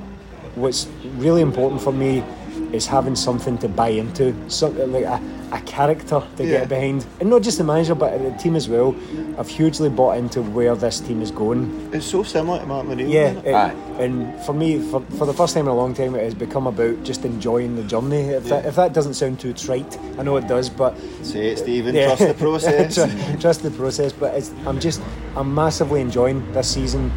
what's 0.54 0.86
really 1.18 1.42
important 1.42 1.82
for 1.82 1.92
me 1.92 2.24
is 2.72 2.86
having 2.86 3.16
something 3.16 3.58
to 3.58 3.68
buy 3.68 3.88
into, 3.88 4.36
something 4.48 4.92
like 4.92 5.06
a, 5.06 5.20
a 5.54 5.62
character 5.62 6.22
to 6.36 6.44
Yeah. 6.44 6.60
get 6.62 6.70
behind, 6.70 7.06
and 7.20 7.30
not 7.30 7.44
just 7.44 7.60
the 7.60 7.64
manager, 7.64 7.94
but 7.96 8.18
the 8.22 8.32
team 8.42 8.56
as 8.56 8.68
well. 8.68 8.96
I've 9.38 9.48
hugely 9.48 9.88
bought 9.88 10.18
into 10.18 10.42
where 10.42 10.76
this 10.76 11.00
team 11.00 11.22
is 11.22 11.30
going. 11.32 11.90
it's 11.94 12.08
so 12.08 12.24
similar 12.24 12.60
to 12.60 12.66
Mark 12.66 12.88
O'Neill. 12.88 13.08
Yeah, 13.08 13.30
isn't 13.32 13.46
it? 13.46 13.50
it- 13.50 13.54
Aye. 13.54 13.74
and 14.00 14.40
for 14.46 14.54
me, 14.54 14.80
for, 14.80 15.02
for 15.18 15.26
the 15.28 15.34
first 15.34 15.54
time 15.54 15.66
in 15.66 15.72
a 15.72 15.76
long 15.76 15.94
time, 15.94 16.16
it 16.16 16.24
has 16.24 16.34
become 16.34 16.66
about 16.66 17.04
just 17.04 17.24
enjoying 17.24 17.76
the 17.76 17.84
journey. 17.84 18.22
If, 18.30 18.46
that, 18.46 18.66
if 18.66 18.76
that 18.78 18.94
doesn't 18.94 19.14
sound 19.14 19.40
too 19.40 19.54
trite, 19.54 19.98
I 20.18 20.24
know 20.24 20.38
it 20.38 20.48
does, 20.48 20.70
but 20.70 20.98
Say 21.22 21.50
it, 21.52 21.60
Stephen. 21.60 21.94
yeah. 21.96 22.08
Trust 22.16 22.28
the 22.28 22.34
process. 22.46 22.96
Tru- 22.96 23.38
trust 23.40 23.62
the 23.64 23.72
process. 23.72 24.12
But 24.12 24.34
it's, 24.34 24.52
I'm 24.66 24.80
just, 24.80 25.02
I'm 25.36 25.54
massively 25.54 26.02
enjoying 26.02 26.52
this 26.54 26.68
season. 26.74 27.12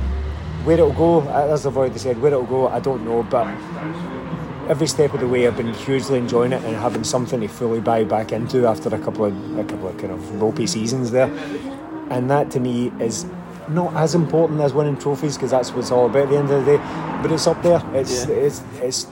Where 0.65 0.75
it'll 0.75 0.93
go, 0.93 1.23
as 1.31 1.65
I've 1.65 1.77
already 1.77 1.99
said, 1.99 2.21
where 2.21 2.33
it'll 2.33 2.45
go, 2.45 2.67
I 2.69 2.81
don't 2.81 3.05
know. 3.05 3.23
But 3.23 3.47
every 4.69 4.87
step 4.87 5.15
of 5.15 5.21
the 5.21 5.29
way, 5.29 5.47
I've 5.47 5.57
been 5.57 5.73
hugely 5.73 6.19
enjoying 6.19 6.53
it 6.53 6.63
and 6.65 6.77
having 6.77 7.05
something 7.05 7.41
to 7.41 7.49
fully 7.49 7.81
buy 7.81 8.05
back 8.05 8.33
into 8.33 8.67
after 8.67 8.95
a 8.95 8.99
couple 8.99 9.25
of 9.25 9.59
a 9.59 9.65
couple 9.65 9.89
of 9.89 9.99
kind 9.99 10.13
of 10.13 10.41
ropey 10.41 10.67
seasons 10.67 11.11
there. 11.11 11.31
And 12.11 12.31
that 12.31 12.51
to 12.53 12.61
me 12.61 12.93
is 13.01 13.27
not 13.69 13.95
as 13.95 14.15
important 14.15 14.61
as 14.61 14.73
winning 14.73 14.97
trophies 14.97 15.37
because 15.37 15.51
that's 15.51 15.71
what 15.71 15.81
it's 15.81 15.91
all 15.91 16.07
about 16.07 16.25
at 16.25 16.29
the 16.31 16.37
end 16.39 16.51
of 16.51 16.65
the 16.65 16.77
day. 16.77 16.83
But 17.23 17.33
it's 17.33 17.47
up 17.47 17.63
there. 17.63 17.83
It's 17.95 18.27
Yeah. 18.27 18.35
it's 18.35 18.63
it's 18.81 19.07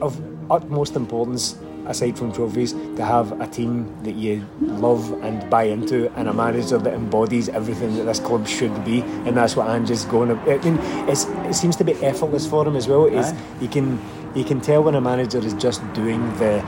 of 0.00 0.20
utmost 0.50 0.96
importance 0.96 1.56
aside 1.86 2.16
from 2.16 2.32
trophies 2.32 2.72
to 2.72 3.04
have 3.04 3.40
a 3.40 3.46
team 3.46 3.92
that 4.04 4.14
you 4.14 4.46
love 4.60 5.12
and 5.22 5.48
buy 5.50 5.64
into 5.64 6.10
and 6.16 6.28
a 6.28 6.32
manager 6.32 6.78
that 6.78 6.94
embodies 6.94 7.48
everything 7.48 7.96
that 7.96 8.04
this 8.04 8.20
club 8.20 8.46
should 8.46 8.84
be 8.84 9.00
and 9.26 9.36
that's 9.36 9.56
what 9.56 9.68
Ange 9.68 9.90
is 9.90 10.04
going 10.04 10.28
to 10.28 10.36
I 10.52 10.58
mean 10.58 10.78
it's, 11.08 11.24
it 11.24 11.54
seems 11.54 11.74
to 11.76 11.84
be 11.84 11.94
effortless 11.94 12.46
for 12.46 12.66
him 12.66 12.76
as 12.76 12.86
well 12.86 13.06
is 13.06 13.34
you 13.60 13.66
can 13.66 13.98
you 14.34 14.44
can 14.44 14.60
tell 14.60 14.82
when 14.82 14.94
a 14.94 15.00
manager 15.00 15.38
is 15.38 15.54
just 15.54 15.80
doing 15.92 16.22
the 16.38 16.62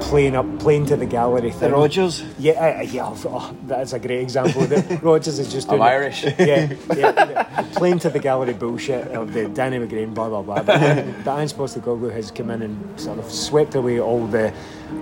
playing 0.00 0.36
up, 0.36 0.46
playing 0.58 0.86
to 0.86 0.96
the 0.96 1.06
gallery 1.06 1.50
thing. 1.50 1.70
The 1.70 1.76
Rodgers. 1.76 2.22
Yeah, 2.38 2.78
uh, 2.78 2.82
yeah, 2.82 3.14
oh, 3.26 3.54
that's 3.66 3.92
a 3.92 3.98
great 3.98 4.20
example. 4.20 4.62
The 4.62 4.98
Rodgers 5.02 5.38
is 5.38 5.52
just 5.52 5.68
I'm 5.68 5.78
doing 5.78 5.88
it. 5.88 5.92
Irish. 5.92 6.24
Yeah, 6.24 6.72
yeah, 6.96 7.66
playing 7.74 7.98
to 8.00 8.10
the 8.10 8.18
gallery 8.18 8.54
bullshit 8.54 9.08
of 9.08 9.32
the 9.32 9.48
Danny 9.48 9.78
McGrain, 9.78 10.14
blah 10.14 10.28
blah 10.28 10.42
blah. 10.42 10.62
But, 10.62 11.24
but 11.24 11.38
Ange 11.38 11.52
Postecoglou 11.52 12.12
has 12.12 12.30
come 12.30 12.50
in 12.50 12.62
and 12.62 13.00
sort 13.00 13.18
of 13.18 13.30
swept 13.30 13.74
away 13.74 14.00
all 14.00 14.26
the 14.26 14.52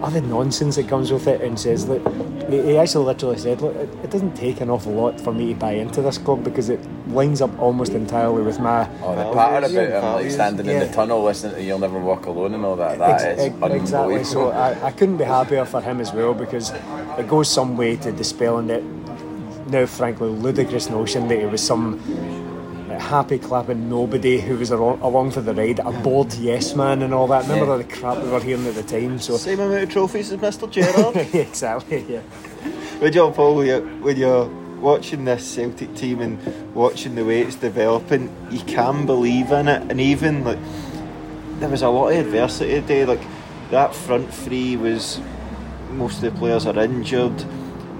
other 0.02 0.20
nonsense 0.20 0.76
that 0.76 0.88
comes 0.88 1.10
with 1.12 1.26
it 1.26 1.40
and 1.40 1.58
says, 1.58 1.88
look, 1.88 2.02
he 2.50 2.62
he 2.62 2.78
actually 2.78 3.04
literally 3.06 3.38
said, 3.38 3.60
look, 3.60 3.74
it, 3.76 3.88
it 4.04 4.10
doesn't 4.10 4.34
take 4.34 4.60
an 4.60 4.70
awful 4.70 4.92
lot 4.92 5.20
for 5.20 5.32
me 5.32 5.52
to 5.52 5.58
buy 5.58 5.72
into 5.72 6.02
this 6.02 6.18
club 6.18 6.44
because 6.44 6.68
it 6.68 6.80
lines 7.08 7.40
up 7.40 7.56
almost 7.58 7.92
entirely 7.92 8.42
with 8.42 8.58
my. 8.60 8.88
Oh, 9.02 9.16
the 9.16 9.32
patter 9.32 9.58
about 9.66 9.70
him, 9.70 9.76
like 9.76 9.88
values, 10.02 10.34
standing 10.34 10.66
in 10.66 10.80
the 10.80 10.88
tunnel 10.88 11.22
listening 11.24 11.54
to 11.56 11.62
"You'll 11.62 11.78
Never 11.78 11.98
Walk 11.98 12.26
Alone" 12.26 12.54
and 12.54 12.64
all 12.64 12.76
that. 12.76 12.98
That 12.98 13.10
Ex- 13.22 13.40
is 13.40 13.52
ex- 13.62 13.74
exactly. 13.74 14.24
So 14.24 14.50
I, 14.50 14.86
I 14.86 14.90
couldn't 14.92 15.16
be 15.16 15.24
happier 15.24 15.64
for 15.64 15.80
him 15.80 16.00
as 16.00 16.12
well 16.12 16.34
because 16.34 16.72
it 17.18 17.26
goes 17.28 17.48
some 17.50 17.76
way 17.76 17.96
to 17.96 18.12
dispelling 18.12 18.66
that 18.68 18.82
now 19.68 19.84
frankly 19.84 20.28
ludicrous 20.28 20.88
notion 20.90 21.26
that 21.26 21.40
he 21.40 21.46
was 21.46 21.60
some 21.60 21.98
happy 23.00 23.38
clapping 23.38 23.88
nobody 23.88 24.40
who 24.40 24.56
was 24.56 24.70
along, 24.70 25.30
for 25.30 25.40
the 25.40 25.54
ride, 25.54 25.78
a 25.80 25.90
bored 26.02 26.32
yes 26.34 26.74
man 26.74 27.02
and 27.02 27.12
all 27.14 27.26
that. 27.28 27.42
Remember 27.42 27.66
Yeah. 27.66 27.72
all 27.72 27.78
the 27.78 27.84
crap 27.84 28.22
we 28.22 28.28
were 28.30 28.40
hearing 28.40 28.66
at 28.66 28.74
the 28.74 28.82
time? 28.82 29.18
So 29.18 29.36
Same 29.36 29.60
amount 29.60 29.82
of 29.84 29.90
trophies 29.90 30.32
as 30.32 30.38
Mr. 30.40 30.70
Gerrard. 30.70 31.16
exactly, 31.34 32.04
yeah. 32.08 32.20
Would 33.00 33.14
you, 33.14 33.30
Paul, 33.30 33.56
when 33.56 33.66
you're, 33.66 33.80
when 34.00 34.16
you're 34.16 34.46
watching 34.80 35.24
this 35.24 35.44
Celtic 35.46 35.94
team 35.94 36.20
and 36.20 36.74
watching 36.74 37.14
the 37.14 37.24
way 37.24 37.40
it's 37.42 37.56
developing, 37.56 38.30
you 38.50 38.60
can 38.60 39.06
believe 39.06 39.50
in 39.52 39.68
it. 39.68 39.90
And 39.90 40.00
even 40.00 40.44
like 40.44 40.58
there 41.60 41.68
was 41.68 41.82
a 41.82 41.88
lot 41.88 42.08
of 42.12 42.26
adversity 42.26 42.74
today. 42.80 43.04
Like 43.04 43.22
that 43.70 43.94
front 43.94 44.32
three 44.32 44.76
was 44.76 45.20
most 45.92 46.22
of 46.22 46.32
the 46.32 46.38
players 46.38 46.66
are 46.66 46.78
injured. 46.78 47.36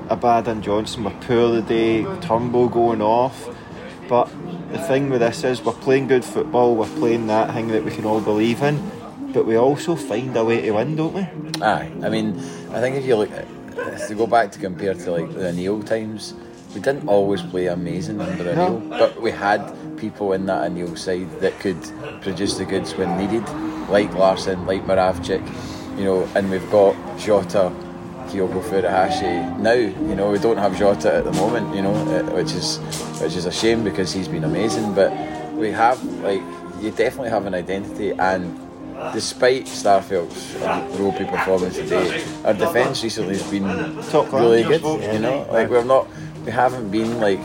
Abada 0.09 0.49
and 0.49 0.62
Johnston 0.62 1.05
were 1.05 1.11
poor 1.22 1.61
today. 1.61 2.05
Turnbull 2.20 2.68
going 2.68 3.03
off. 3.03 3.49
But 4.09 4.28
the 4.72 4.78
thing 4.78 5.11
with 5.11 5.20
this 5.20 5.44
is 5.44 5.62
we're 5.62 5.72
playing 5.72 6.07
good 6.09 6.24
football. 6.24 6.76
We're 6.76 6.86
playing 6.98 7.26
that 7.28 7.52
thing 7.54 7.68
that 7.68 7.84
we 7.84 7.90
can 7.90 8.04
all 8.04 8.20
believe 8.20 8.62
in. 8.62 8.90
But 9.32 9.46
we 9.46 9.57
also 9.57 9.96
find 9.96 10.36
a 10.36 10.44
way 10.44 10.62
to 10.62 10.70
win, 10.72 10.96
don't 10.96 11.12
we? 11.12 11.26
Aye, 11.62 11.90
I 12.02 12.09
mean, 12.09 12.38
I 12.72 12.80
think 12.80 12.96
if 12.96 13.04
you 13.04 13.16
look 13.16 13.30
at 13.32 13.46
to 14.09 14.14
go 14.14 14.26
back 14.26 14.52
to 14.52 14.59
compare 14.59 14.94
to 14.94 15.11
like 15.11 15.32
the 15.34 15.52
Neil 15.52 15.82
times, 15.82 16.34
we 16.74 16.80
didn't 16.80 17.09
always 17.09 17.42
play 17.42 17.66
amazing 17.66 18.20
under 18.20 18.54
No. 18.54 18.78
Neil, 18.78 18.88
but 18.90 19.20
we 19.20 19.30
had 19.30 19.61
people 19.98 20.32
in 20.32 20.46
that 20.46 20.70
Neil 20.72 20.94
side 20.96 21.30
that 21.40 21.59
could 21.61 21.80
produce 22.22 22.57
the 22.57 22.64
goods 22.64 22.94
when 22.94 23.16
needed, 23.18 23.46
like 23.88 24.12
Larsson, 24.14 24.66
like 24.66 24.84
Moravcik, 24.86 25.44
you 25.98 26.04
know, 26.04 26.28
and 26.34 26.50
we've 26.50 26.70
got 26.70 26.94
Jota, 27.18 27.72
Kyogo 28.29 28.62
Furuhashi. 28.62 29.59
Now, 29.59 29.72
you 29.72 30.14
know, 30.14 30.31
we 30.31 30.39
don't 30.39 30.57
have 30.57 30.77
Jota 30.77 31.14
at 31.14 31.24
the 31.24 31.33
moment, 31.33 31.74
you 31.74 31.83
know, 31.83 31.95
uh, 31.95 32.22
which 32.35 32.53
is 32.53 32.79
which 33.20 33.35
is 33.37 33.47
a 33.47 33.53
shame 33.53 33.85
because 33.85 34.12
he's 34.12 34.29
been 34.29 34.45
amazing, 34.45 34.95
but 34.95 35.11
we 35.55 35.70
have 35.70 36.03
like 36.22 36.43
you 36.81 36.91
definitely 36.91 37.31
have 37.31 37.47
an 37.47 37.55
identity 37.55 38.11
and 38.12 38.61
despite 39.12 39.64
Starfelt's 39.66 40.55
ropey 40.99 41.24
performance 41.24 41.77
today, 41.77 42.24
our 42.45 42.55
defence 42.55 43.03
recently 43.03 43.37
has 43.37 43.51
been 43.51 43.66
Top 44.11 44.33
really 44.33 44.62
good. 44.62 44.83
You 45.12 45.20
know, 45.20 45.47
like 45.51 45.68
we're 45.68 45.85
not, 45.85 46.09
we 46.45 46.53
haven't 46.53 46.91
been 46.91 47.20
like 47.20 47.41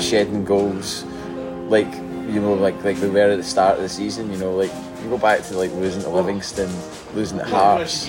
shedding 0.00 0.44
goals, 0.44 1.04
like 1.68 1.92
you 2.28 2.40
know, 2.40 2.54
like 2.54 2.82
like 2.84 2.96
we 2.98 3.08
were 3.08 3.30
at 3.30 3.36
the 3.36 3.42
start 3.42 3.76
of 3.76 3.82
the 3.82 3.88
season. 3.88 4.30
You 4.30 4.38
know, 4.38 4.54
like 4.54 4.72
you 5.04 5.10
go 5.10 5.18
back 5.18 5.42
to 5.42 5.56
like 5.56 5.70
losing 5.72 6.02
to 6.02 6.08
Livingston, 6.08 6.70
losing 7.14 7.38
to 7.38 7.44
Hearts. 7.44 8.08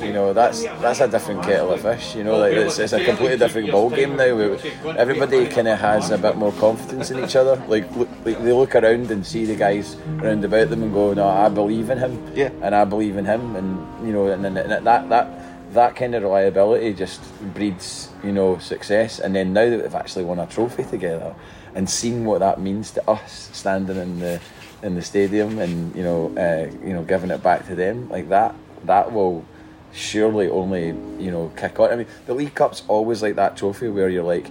You 0.00 0.12
know, 0.12 0.32
that's 0.32 0.62
that's 0.62 1.00
a 1.00 1.08
different 1.08 1.42
kettle 1.42 1.72
of 1.72 1.82
fish. 1.82 2.14
You 2.14 2.24
know, 2.24 2.38
like 2.38 2.54
it's, 2.54 2.78
it's 2.78 2.92
a 2.92 3.04
completely 3.04 3.36
different 3.36 3.70
ball 3.70 3.90
game 3.90 4.16
now. 4.16 4.34
We, 4.34 4.56
everybody 4.96 5.46
kind 5.48 5.68
of 5.68 5.78
has 5.80 6.10
a 6.10 6.18
bit 6.18 6.36
more 6.36 6.52
confidence 6.52 7.10
in 7.10 7.22
each 7.22 7.36
other. 7.36 7.62
Like, 7.66 7.90
look, 7.96 8.08
like 8.24 8.42
they 8.42 8.52
look 8.52 8.74
around 8.74 9.10
and 9.10 9.26
see 9.26 9.44
the 9.44 9.56
guys 9.56 9.96
around 10.20 10.44
about 10.44 10.70
them 10.70 10.82
and 10.84 10.92
go, 10.92 11.12
"No, 11.12 11.28
I 11.28 11.48
believe 11.48 11.90
in 11.90 11.98
him." 11.98 12.32
Yeah. 12.34 12.50
and 12.62 12.74
I 12.74 12.84
believe 12.84 13.16
in 13.16 13.24
him, 13.24 13.56
and 13.56 14.06
you 14.06 14.12
know, 14.12 14.28
and, 14.28 14.46
and, 14.46 14.56
and 14.56 14.86
that 14.86 15.08
that 15.08 15.72
that 15.74 15.96
kind 15.96 16.14
of 16.14 16.22
reliability 16.22 16.94
just 16.94 17.20
breeds 17.54 18.08
you 18.22 18.32
know 18.32 18.58
success. 18.58 19.18
And 19.18 19.34
then 19.34 19.52
now 19.52 19.68
that 19.68 19.82
we've 19.82 19.94
actually 19.94 20.24
won 20.24 20.38
a 20.38 20.46
trophy 20.46 20.84
together, 20.84 21.34
and 21.74 21.90
seen 21.90 22.24
what 22.24 22.38
that 22.40 22.60
means 22.60 22.92
to 22.92 23.10
us 23.10 23.50
standing 23.52 23.96
in 23.96 24.20
the 24.20 24.40
in 24.82 24.94
the 24.94 25.02
stadium, 25.02 25.58
and 25.58 25.94
you 25.94 26.02
know, 26.02 26.32
uh, 26.36 26.70
you 26.86 26.92
know, 26.92 27.02
giving 27.02 27.30
it 27.30 27.42
back 27.42 27.66
to 27.68 27.74
them 27.74 28.08
like 28.10 28.28
that, 28.28 28.54
that 28.84 29.12
will 29.12 29.44
surely 29.92 30.48
only 30.48 30.88
you 31.18 31.30
know 31.30 31.52
kick 31.56 31.78
on. 31.80 31.90
I 31.90 31.96
mean, 31.96 32.06
the 32.26 32.34
League 32.34 32.54
Cup's 32.54 32.82
always 32.88 33.22
like 33.22 33.36
that 33.36 33.56
trophy 33.56 33.88
where 33.88 34.08
you're 34.08 34.24
like 34.24 34.46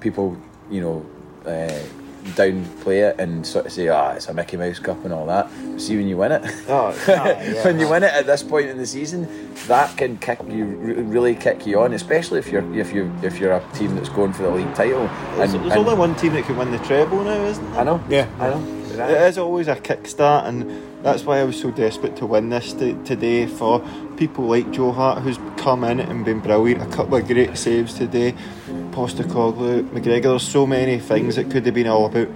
people, 0.00 0.36
you 0.70 0.80
know. 0.80 1.06
Uh, 1.46 1.82
downplay 2.24 3.10
it 3.10 3.20
and 3.20 3.46
sort 3.46 3.66
of 3.66 3.72
say, 3.72 3.88
ah, 3.88 4.12
it's 4.12 4.28
a 4.28 4.32
Mickey 4.32 4.56
Mouse 4.56 4.78
Cup 4.78 5.04
and 5.04 5.12
all 5.12 5.26
that. 5.26 5.46
See 5.78 5.94
when 5.96 6.08
you 6.08 6.16
win 6.16 6.32
it. 6.32 6.42
Oh, 6.68 6.90
when 7.64 7.78
you 7.78 7.86
win 7.86 8.02
it 8.02 8.12
at 8.14 8.24
this 8.24 8.42
point 8.42 8.70
in 8.70 8.78
the 8.78 8.86
season, 8.86 9.28
that 9.66 9.94
can 9.98 10.16
kick 10.16 10.38
you 10.48 10.64
really 10.64 11.34
kick 11.34 11.66
you 11.66 11.80
on, 11.80 11.92
especially 11.92 12.38
if 12.38 12.48
you're 12.50 12.64
if 12.74 12.94
you 12.94 13.12
if 13.22 13.38
you're 13.38 13.52
a 13.52 13.62
team 13.74 13.94
that's 13.94 14.08
going 14.08 14.32
for 14.32 14.44
the 14.44 14.50
league 14.50 14.74
title. 14.74 15.06
There's, 15.36 15.52
And, 15.52 15.64
there's 15.64 15.72
and- 15.74 15.86
only 15.86 15.94
one 15.94 16.14
team 16.14 16.32
that 16.32 16.44
can 16.44 16.56
win 16.56 16.70
the 16.70 16.78
treble 16.78 17.22
now, 17.22 17.44
isn't 17.44 17.70
there? 17.72 17.80
I 17.80 17.84
know, 17.84 18.02
Yeah. 18.08 18.26
I 18.40 18.48
know. 18.48 18.83
It 18.98 19.22
is 19.22 19.38
always 19.38 19.66
a 19.66 19.74
kickstart, 19.74 20.46
and 20.46 21.04
that's 21.04 21.24
why 21.24 21.40
I 21.40 21.44
was 21.44 21.60
so 21.60 21.70
desperate 21.72 22.16
to 22.16 22.26
win 22.26 22.50
this 22.50 22.72
t- 22.72 22.96
today 23.04 23.46
for 23.46 23.84
people 24.16 24.46
like 24.46 24.70
Joe 24.70 24.92
Hart, 24.92 25.22
who's 25.22 25.38
come 25.56 25.82
in 25.82 25.98
and 25.98 26.24
been 26.24 26.38
brilliant. 26.38 26.82
A 26.82 26.94
couple 26.94 27.16
of 27.16 27.26
great 27.26 27.58
saves 27.58 27.94
today. 27.94 28.34
Postecoglou, 28.92 29.88
McGregor. 29.90 30.22
There's 30.22 30.46
so 30.46 30.66
many 30.66 31.00
things 31.00 31.34
that 31.36 31.50
could 31.50 31.66
have 31.66 31.74
been 31.74 31.88
all 31.88 32.06
about 32.06 32.28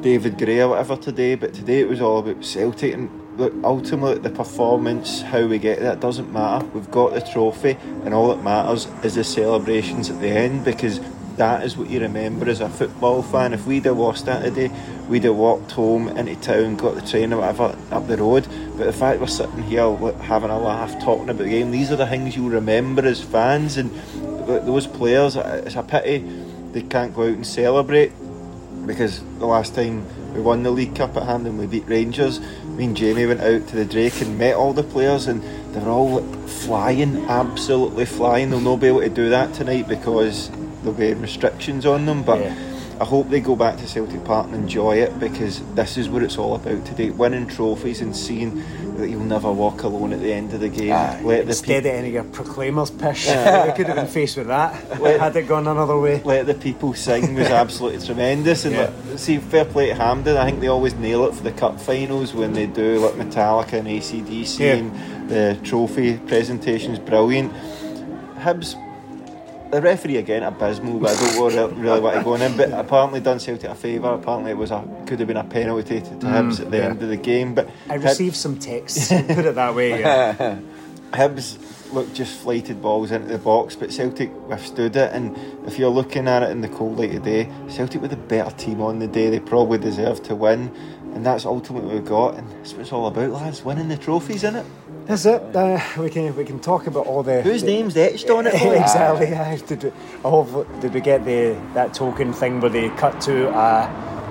David 0.00 0.38
Gray 0.38 0.60
or 0.60 0.68
whatever 0.68 0.96
today, 0.96 1.34
but 1.34 1.52
today 1.52 1.80
it 1.80 1.88
was 1.88 2.00
all 2.00 2.18
about 2.20 2.42
Celtic. 2.42 2.94
And 2.94 3.10
look, 3.38 3.52
ultimately, 3.62 4.18
the 4.18 4.30
performance, 4.30 5.20
how 5.20 5.46
we 5.46 5.58
get 5.58 5.80
it 5.80 6.00
doesn't 6.00 6.32
matter. 6.32 6.64
We've 6.68 6.90
got 6.90 7.12
the 7.12 7.20
trophy, 7.20 7.76
and 8.04 8.14
all 8.14 8.28
that 8.28 8.42
matters 8.42 8.88
is 9.02 9.16
the 9.16 9.24
celebrations 9.24 10.08
at 10.08 10.20
the 10.20 10.28
end 10.28 10.64
because 10.64 11.00
that 11.36 11.62
is 11.64 11.76
what 11.76 11.88
you 11.88 12.00
remember 12.00 12.48
as 12.48 12.60
a 12.60 12.68
football 12.68 13.22
fan. 13.22 13.52
If 13.52 13.66
we'd 13.66 13.84
have 13.84 13.98
lost 13.98 14.26
that 14.26 14.42
today, 14.42 14.70
we'd 15.08 15.24
have 15.24 15.36
walked 15.36 15.72
home 15.72 16.08
into 16.08 16.36
town, 16.36 16.76
got 16.76 16.94
the 16.94 17.02
train 17.02 17.32
or 17.32 17.38
whatever 17.38 17.76
up 17.90 18.06
the 18.06 18.16
road. 18.16 18.46
But 18.76 18.84
the 18.84 18.92
fact 18.92 19.20
we're 19.20 19.26
sitting 19.26 19.62
here 19.62 19.96
having 20.22 20.50
a 20.50 20.58
laugh, 20.58 20.92
talking 21.02 21.28
about 21.28 21.38
the 21.38 21.48
game, 21.48 21.70
these 21.70 21.90
are 21.90 21.96
the 21.96 22.06
things 22.06 22.36
you'll 22.36 22.50
remember 22.50 23.04
as 23.06 23.22
fans. 23.22 23.76
And 23.76 23.90
those 24.46 24.86
players, 24.86 25.36
uh, 25.36 25.62
it's 25.64 25.76
a 25.76 25.82
pity 25.82 26.18
they 26.72 26.82
can't 26.82 27.14
go 27.14 27.22
out 27.22 27.28
and 27.28 27.46
celebrate 27.46 28.12
because 28.86 29.20
the 29.38 29.46
last 29.46 29.74
time 29.74 30.04
we 30.34 30.40
won 30.40 30.62
the 30.62 30.70
League 30.70 30.94
Cup 30.94 31.16
at 31.16 31.24
hand 31.24 31.46
and 31.46 31.58
we 31.58 31.66
beat 31.66 31.86
Rangers, 31.86 32.40
me 32.66 32.84
and 32.84 32.96
Jamie 32.96 33.26
went 33.26 33.40
out 33.40 33.66
to 33.68 33.76
the 33.76 33.84
Drake 33.84 34.20
and 34.20 34.38
met 34.38 34.54
all 34.54 34.72
the 34.72 34.82
players 34.82 35.26
and 35.26 35.42
they 35.74 35.80
were 35.80 35.90
all 35.90 36.22
flying, 36.46 37.24
absolutely 37.26 38.04
flying. 38.04 38.50
They'll 38.50 38.60
not 38.60 38.80
be 38.80 38.88
able 38.88 39.00
to 39.00 39.08
do 39.08 39.30
that 39.30 39.54
tonight 39.54 39.88
because 39.88 40.50
there'll 40.82 40.92
be 40.92 41.12
restrictions 41.14 41.86
on 41.86 42.06
them. 42.06 42.22
But 42.22 42.40
I 43.00 43.04
hope 43.04 43.28
they 43.28 43.40
go 43.40 43.54
back 43.54 43.76
to 43.78 43.86
Celtic 43.86 44.24
Park 44.24 44.46
and 44.46 44.54
enjoy 44.56 44.96
it 44.96 45.18
because 45.20 45.62
this 45.74 45.96
is 45.96 46.08
what 46.08 46.22
it's 46.22 46.36
all 46.36 46.54
about 46.56 46.84
today: 46.84 47.10
winning 47.10 47.46
trophies 47.46 48.00
and 48.00 48.14
seeing 48.16 48.62
that 48.96 49.08
you'll 49.08 49.20
never 49.22 49.52
walk 49.52 49.84
alone 49.84 50.12
at 50.12 50.20
the 50.20 50.32
end 50.32 50.52
of 50.52 50.58
the 50.58 50.68
game. 50.68 50.92
Aye. 50.92 51.20
Let 51.22 51.42
the 51.44 51.50
Instead 51.50 51.84
peop- 51.84 51.92
of 51.92 51.98
any 51.98 52.08
of 52.08 52.14
your 52.14 52.24
proclaimers 52.24 52.90
pish, 52.90 53.26
we 53.28 53.72
could 53.76 53.86
have 53.86 53.94
been 53.94 54.08
faced 54.08 54.36
with 54.36 54.48
that 54.48 54.74
had 55.20 55.36
it 55.36 55.46
gone 55.46 55.68
another 55.68 55.96
way. 56.00 56.20
let 56.24 56.46
the 56.46 56.54
people 56.54 56.92
sing 56.94 57.34
was 57.36 57.46
absolutely 57.46 58.04
tremendous. 58.04 58.64
And 58.64 58.74
Yeah. 58.74 58.90
like, 59.08 59.18
see, 59.20 59.38
fair 59.38 59.64
play 59.64 59.86
to 59.86 59.94
Hampden. 59.94 60.36
I 60.36 60.44
think 60.46 60.58
they 60.60 60.66
always 60.66 60.94
nail 60.94 61.24
it 61.26 61.34
for 61.36 61.44
the 61.44 61.52
cup 61.52 61.80
finals 61.80 62.34
when 62.34 62.52
they 62.54 62.66
do 62.66 62.98
like 62.98 63.14
Metallica 63.14 63.74
and 63.74 63.86
ACDC 63.86 64.58
Yeah. 64.58 64.72
and 64.74 65.30
the 65.30 65.56
trophy 65.62 66.16
presentation's 66.16 66.98
brilliant. 66.98 67.52
Hibs, 68.40 68.74
the 69.70 69.80
referee 69.82 70.16
again 70.16 70.42
abysmal, 70.42 70.98
but 70.98 71.10
I 71.10 71.20
don't 71.20 71.34
really, 71.36 71.80
really 71.80 72.00
want 72.00 72.16
to 72.16 72.24
go 72.24 72.34
on 72.34 72.42
in. 72.42 72.56
But 72.56 72.72
apparently 72.72 73.20
done 73.20 73.38
Celtic 73.38 73.70
a 73.70 73.74
favour. 73.74 74.14
Apparently 74.14 74.52
it 74.52 74.56
was 74.56 74.70
a 74.70 74.82
could 75.06 75.18
have 75.18 75.28
been 75.28 75.36
a 75.36 75.44
penalty 75.44 76.00
to, 76.00 76.10
to 76.10 76.26
Hibs 76.26 76.56
mm, 76.56 76.60
at 76.60 76.70
the 76.70 76.76
yeah. 76.78 76.84
end 76.84 77.02
of 77.02 77.08
the 77.08 77.16
game. 77.16 77.54
But 77.54 77.68
I 77.88 77.94
Hib- 77.94 78.04
received 78.04 78.36
some 78.36 78.58
texts, 78.58 79.08
put 79.08 79.30
it 79.30 79.54
that 79.54 79.74
way. 79.74 80.00
Yeah. 80.00 80.58
Hibs 81.12 81.92
looked 81.92 82.14
just 82.14 82.38
flighted 82.40 82.82
balls 82.82 83.10
into 83.10 83.28
the 83.28 83.38
box, 83.38 83.74
but 83.74 83.92
Celtic 83.92 84.30
withstood 84.46 84.96
it. 84.96 85.12
And 85.12 85.36
if 85.66 85.78
you're 85.78 85.90
looking 85.90 86.28
at 86.28 86.42
it 86.42 86.50
in 86.50 86.60
the 86.60 86.68
cold 86.68 86.98
light 86.98 87.14
of 87.14 87.22
day, 87.22 87.50
Celtic 87.68 88.02
were 88.02 88.08
the 88.08 88.16
better 88.16 88.54
team 88.56 88.80
on 88.82 88.98
the 88.98 89.06
day. 89.06 89.30
They 89.30 89.40
probably 89.40 89.78
deserved 89.78 90.24
to 90.24 90.34
win, 90.34 90.70
and 91.14 91.24
that's 91.24 91.46
ultimately 91.46 91.94
what 91.94 92.02
we 92.02 92.08
got. 92.08 92.34
And 92.34 92.50
that's 92.50 92.72
what 92.72 92.82
it's 92.82 92.92
all 92.92 93.06
about, 93.06 93.30
lads. 93.30 93.64
Winning 93.64 93.88
the 93.88 93.96
trophies, 93.96 94.44
in 94.44 94.56
it. 94.56 94.66
That's 95.08 95.24
it. 95.24 95.56
Uh, 95.56 95.80
we 95.98 96.10
can 96.10 96.36
we 96.36 96.44
can 96.44 96.60
talk 96.60 96.86
about 96.86 97.06
all 97.06 97.22
the 97.22 97.40
Whose 97.40 97.62
the- 97.62 97.68
name's 97.68 97.96
etched 97.96 98.28
on 98.28 98.46
it? 98.46 98.54
exactly. 98.82 99.28
Yeah. 99.30 99.56
Did 99.66 99.82
we, 99.84 99.92
oh, 100.24 100.64
did 100.80 100.92
we 100.92 101.00
get 101.00 101.24
the 101.24 101.56
that 101.72 101.94
token 101.94 102.32
thing 102.34 102.60
where 102.60 102.70
they 102.70 102.90
cut 102.90 103.18
to 103.22 103.48
uh, 103.48 103.88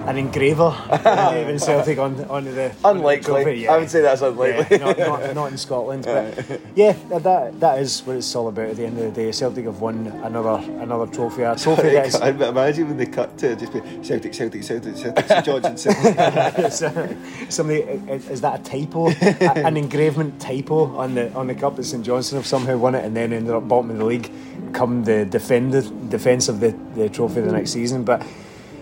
an 0.07 0.17
engraver 0.17 0.73
in 1.49 1.59
Celtic 1.59 1.99
on 1.99 2.23
onto 2.25 2.53
the 2.53 2.73
unlikely. 2.85 3.43
Trophy. 3.43 3.59
Yeah. 3.59 3.73
I 3.73 3.77
would 3.77 3.89
say 3.89 4.01
that's 4.01 4.21
unlikely. 4.21 4.77
Yeah, 4.77 4.85
not, 4.85 4.97
not, 4.97 5.35
not, 5.35 5.51
in 5.51 5.57
Scotland, 5.57 6.05
but 6.05 6.61
yeah, 6.75 6.93
that 7.09 7.59
that 7.59 7.79
is 7.79 8.01
what 8.01 8.15
it's 8.15 8.33
all 8.35 8.47
about. 8.47 8.69
At 8.69 8.77
the 8.77 8.85
end 8.85 8.97
of 8.97 9.03
the 9.03 9.11
day, 9.11 9.31
Celtic 9.31 9.65
have 9.65 9.81
won 9.81 10.07
another 10.23 10.63
another 10.81 11.11
trophy. 11.11 11.43
A 11.43 11.55
trophy 11.55 11.89
that 11.89 12.07
is. 12.07 12.15
I 12.15 12.29
imagine 12.29 12.87
when 12.87 12.97
they 12.97 13.05
cut 13.05 13.37
to 13.39 13.55
just 13.55 13.73
be 13.73 13.81
Celtic, 14.01 14.33
Celtic, 14.33 14.63
Celtic, 14.63 14.95
Celtic, 14.95 15.27
St 15.27 15.45
George 15.45 15.63
Celtic. 15.77 16.17
Uh, 16.77 17.49
somebody 17.49 17.81
is 17.81 18.41
that 18.41 18.59
a 18.59 18.63
typo? 18.63 19.09
an 19.09 19.77
engravement 19.77 20.39
typo 20.39 20.95
on 20.95 21.15
the 21.15 21.31
on 21.33 21.47
the 21.47 21.55
cup 21.55 21.75
that 21.75 21.83
St 21.83 22.05
Johnstone 22.05 22.37
have 22.37 22.47
somehow 22.47 22.77
won 22.77 22.95
it 22.95 23.03
and 23.03 23.15
then 23.15 23.33
ended 23.33 23.53
up 23.53 23.67
bottom 23.67 23.91
of 23.91 23.97
the 23.97 24.05
league, 24.05 24.31
come 24.73 25.03
the 25.03 25.25
defender 25.25 25.81
defence 26.09 26.47
of 26.47 26.59
the, 26.59 26.71
the 26.95 27.09
trophy 27.09 27.41
the 27.41 27.51
next 27.51 27.71
season. 27.71 28.03
But 28.03 28.25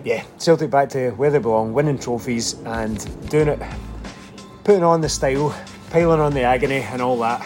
yeah, 0.05 0.23
Celtic 0.37 0.69
back 0.69 0.87
to 0.89 1.09
where 1.11 1.31
they 1.31 1.39
belong, 1.39 1.73
winning 1.73 1.99
trophies 1.99 2.53
and 2.65 3.29
doing 3.29 3.49
it, 3.49 3.59
putting 4.63 4.83
on 4.83 5.01
the 5.01 5.09
style, 5.09 5.53
piling 5.89 6.21
on 6.21 6.33
the 6.33 6.43
agony 6.43 6.77
and 6.77 7.01
all 7.01 7.17
that. 7.19 7.45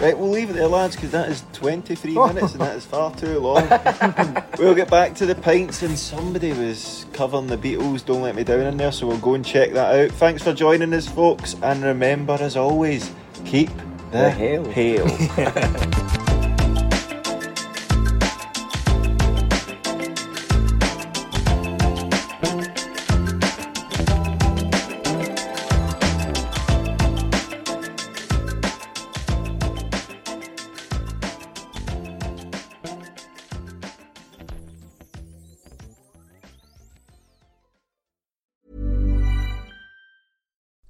Right, 0.00 0.18
we'll 0.18 0.30
leave 0.30 0.48
it 0.48 0.54
there, 0.54 0.66
lads, 0.66 0.96
because 0.96 1.10
that 1.10 1.28
is 1.28 1.44
23 1.52 2.14
minutes 2.14 2.52
and 2.52 2.62
that 2.62 2.74
is 2.74 2.86
far 2.86 3.14
too 3.14 3.38
long. 3.38 3.68
we'll 4.58 4.74
get 4.74 4.90
back 4.90 5.14
to 5.16 5.26
the 5.26 5.34
pints, 5.34 5.82
and 5.82 5.96
somebody 5.98 6.52
was 6.54 7.04
covering 7.12 7.46
the 7.46 7.58
Beatles, 7.58 8.04
Don't 8.06 8.22
Let 8.22 8.34
Me 8.34 8.42
Down 8.42 8.60
in 8.60 8.78
there, 8.78 8.92
so 8.92 9.06
we'll 9.06 9.18
go 9.18 9.34
and 9.34 9.44
check 9.44 9.72
that 9.74 9.94
out. 9.94 10.10
Thanks 10.16 10.42
for 10.42 10.54
joining 10.54 10.94
us, 10.94 11.06
folks, 11.06 11.54
and 11.62 11.82
remember, 11.82 12.32
as 12.40 12.56
always, 12.56 13.12
keep 13.44 13.68
the, 14.10 14.18
The 14.18 14.30
hail. 14.30 14.64
hail. 14.70 16.26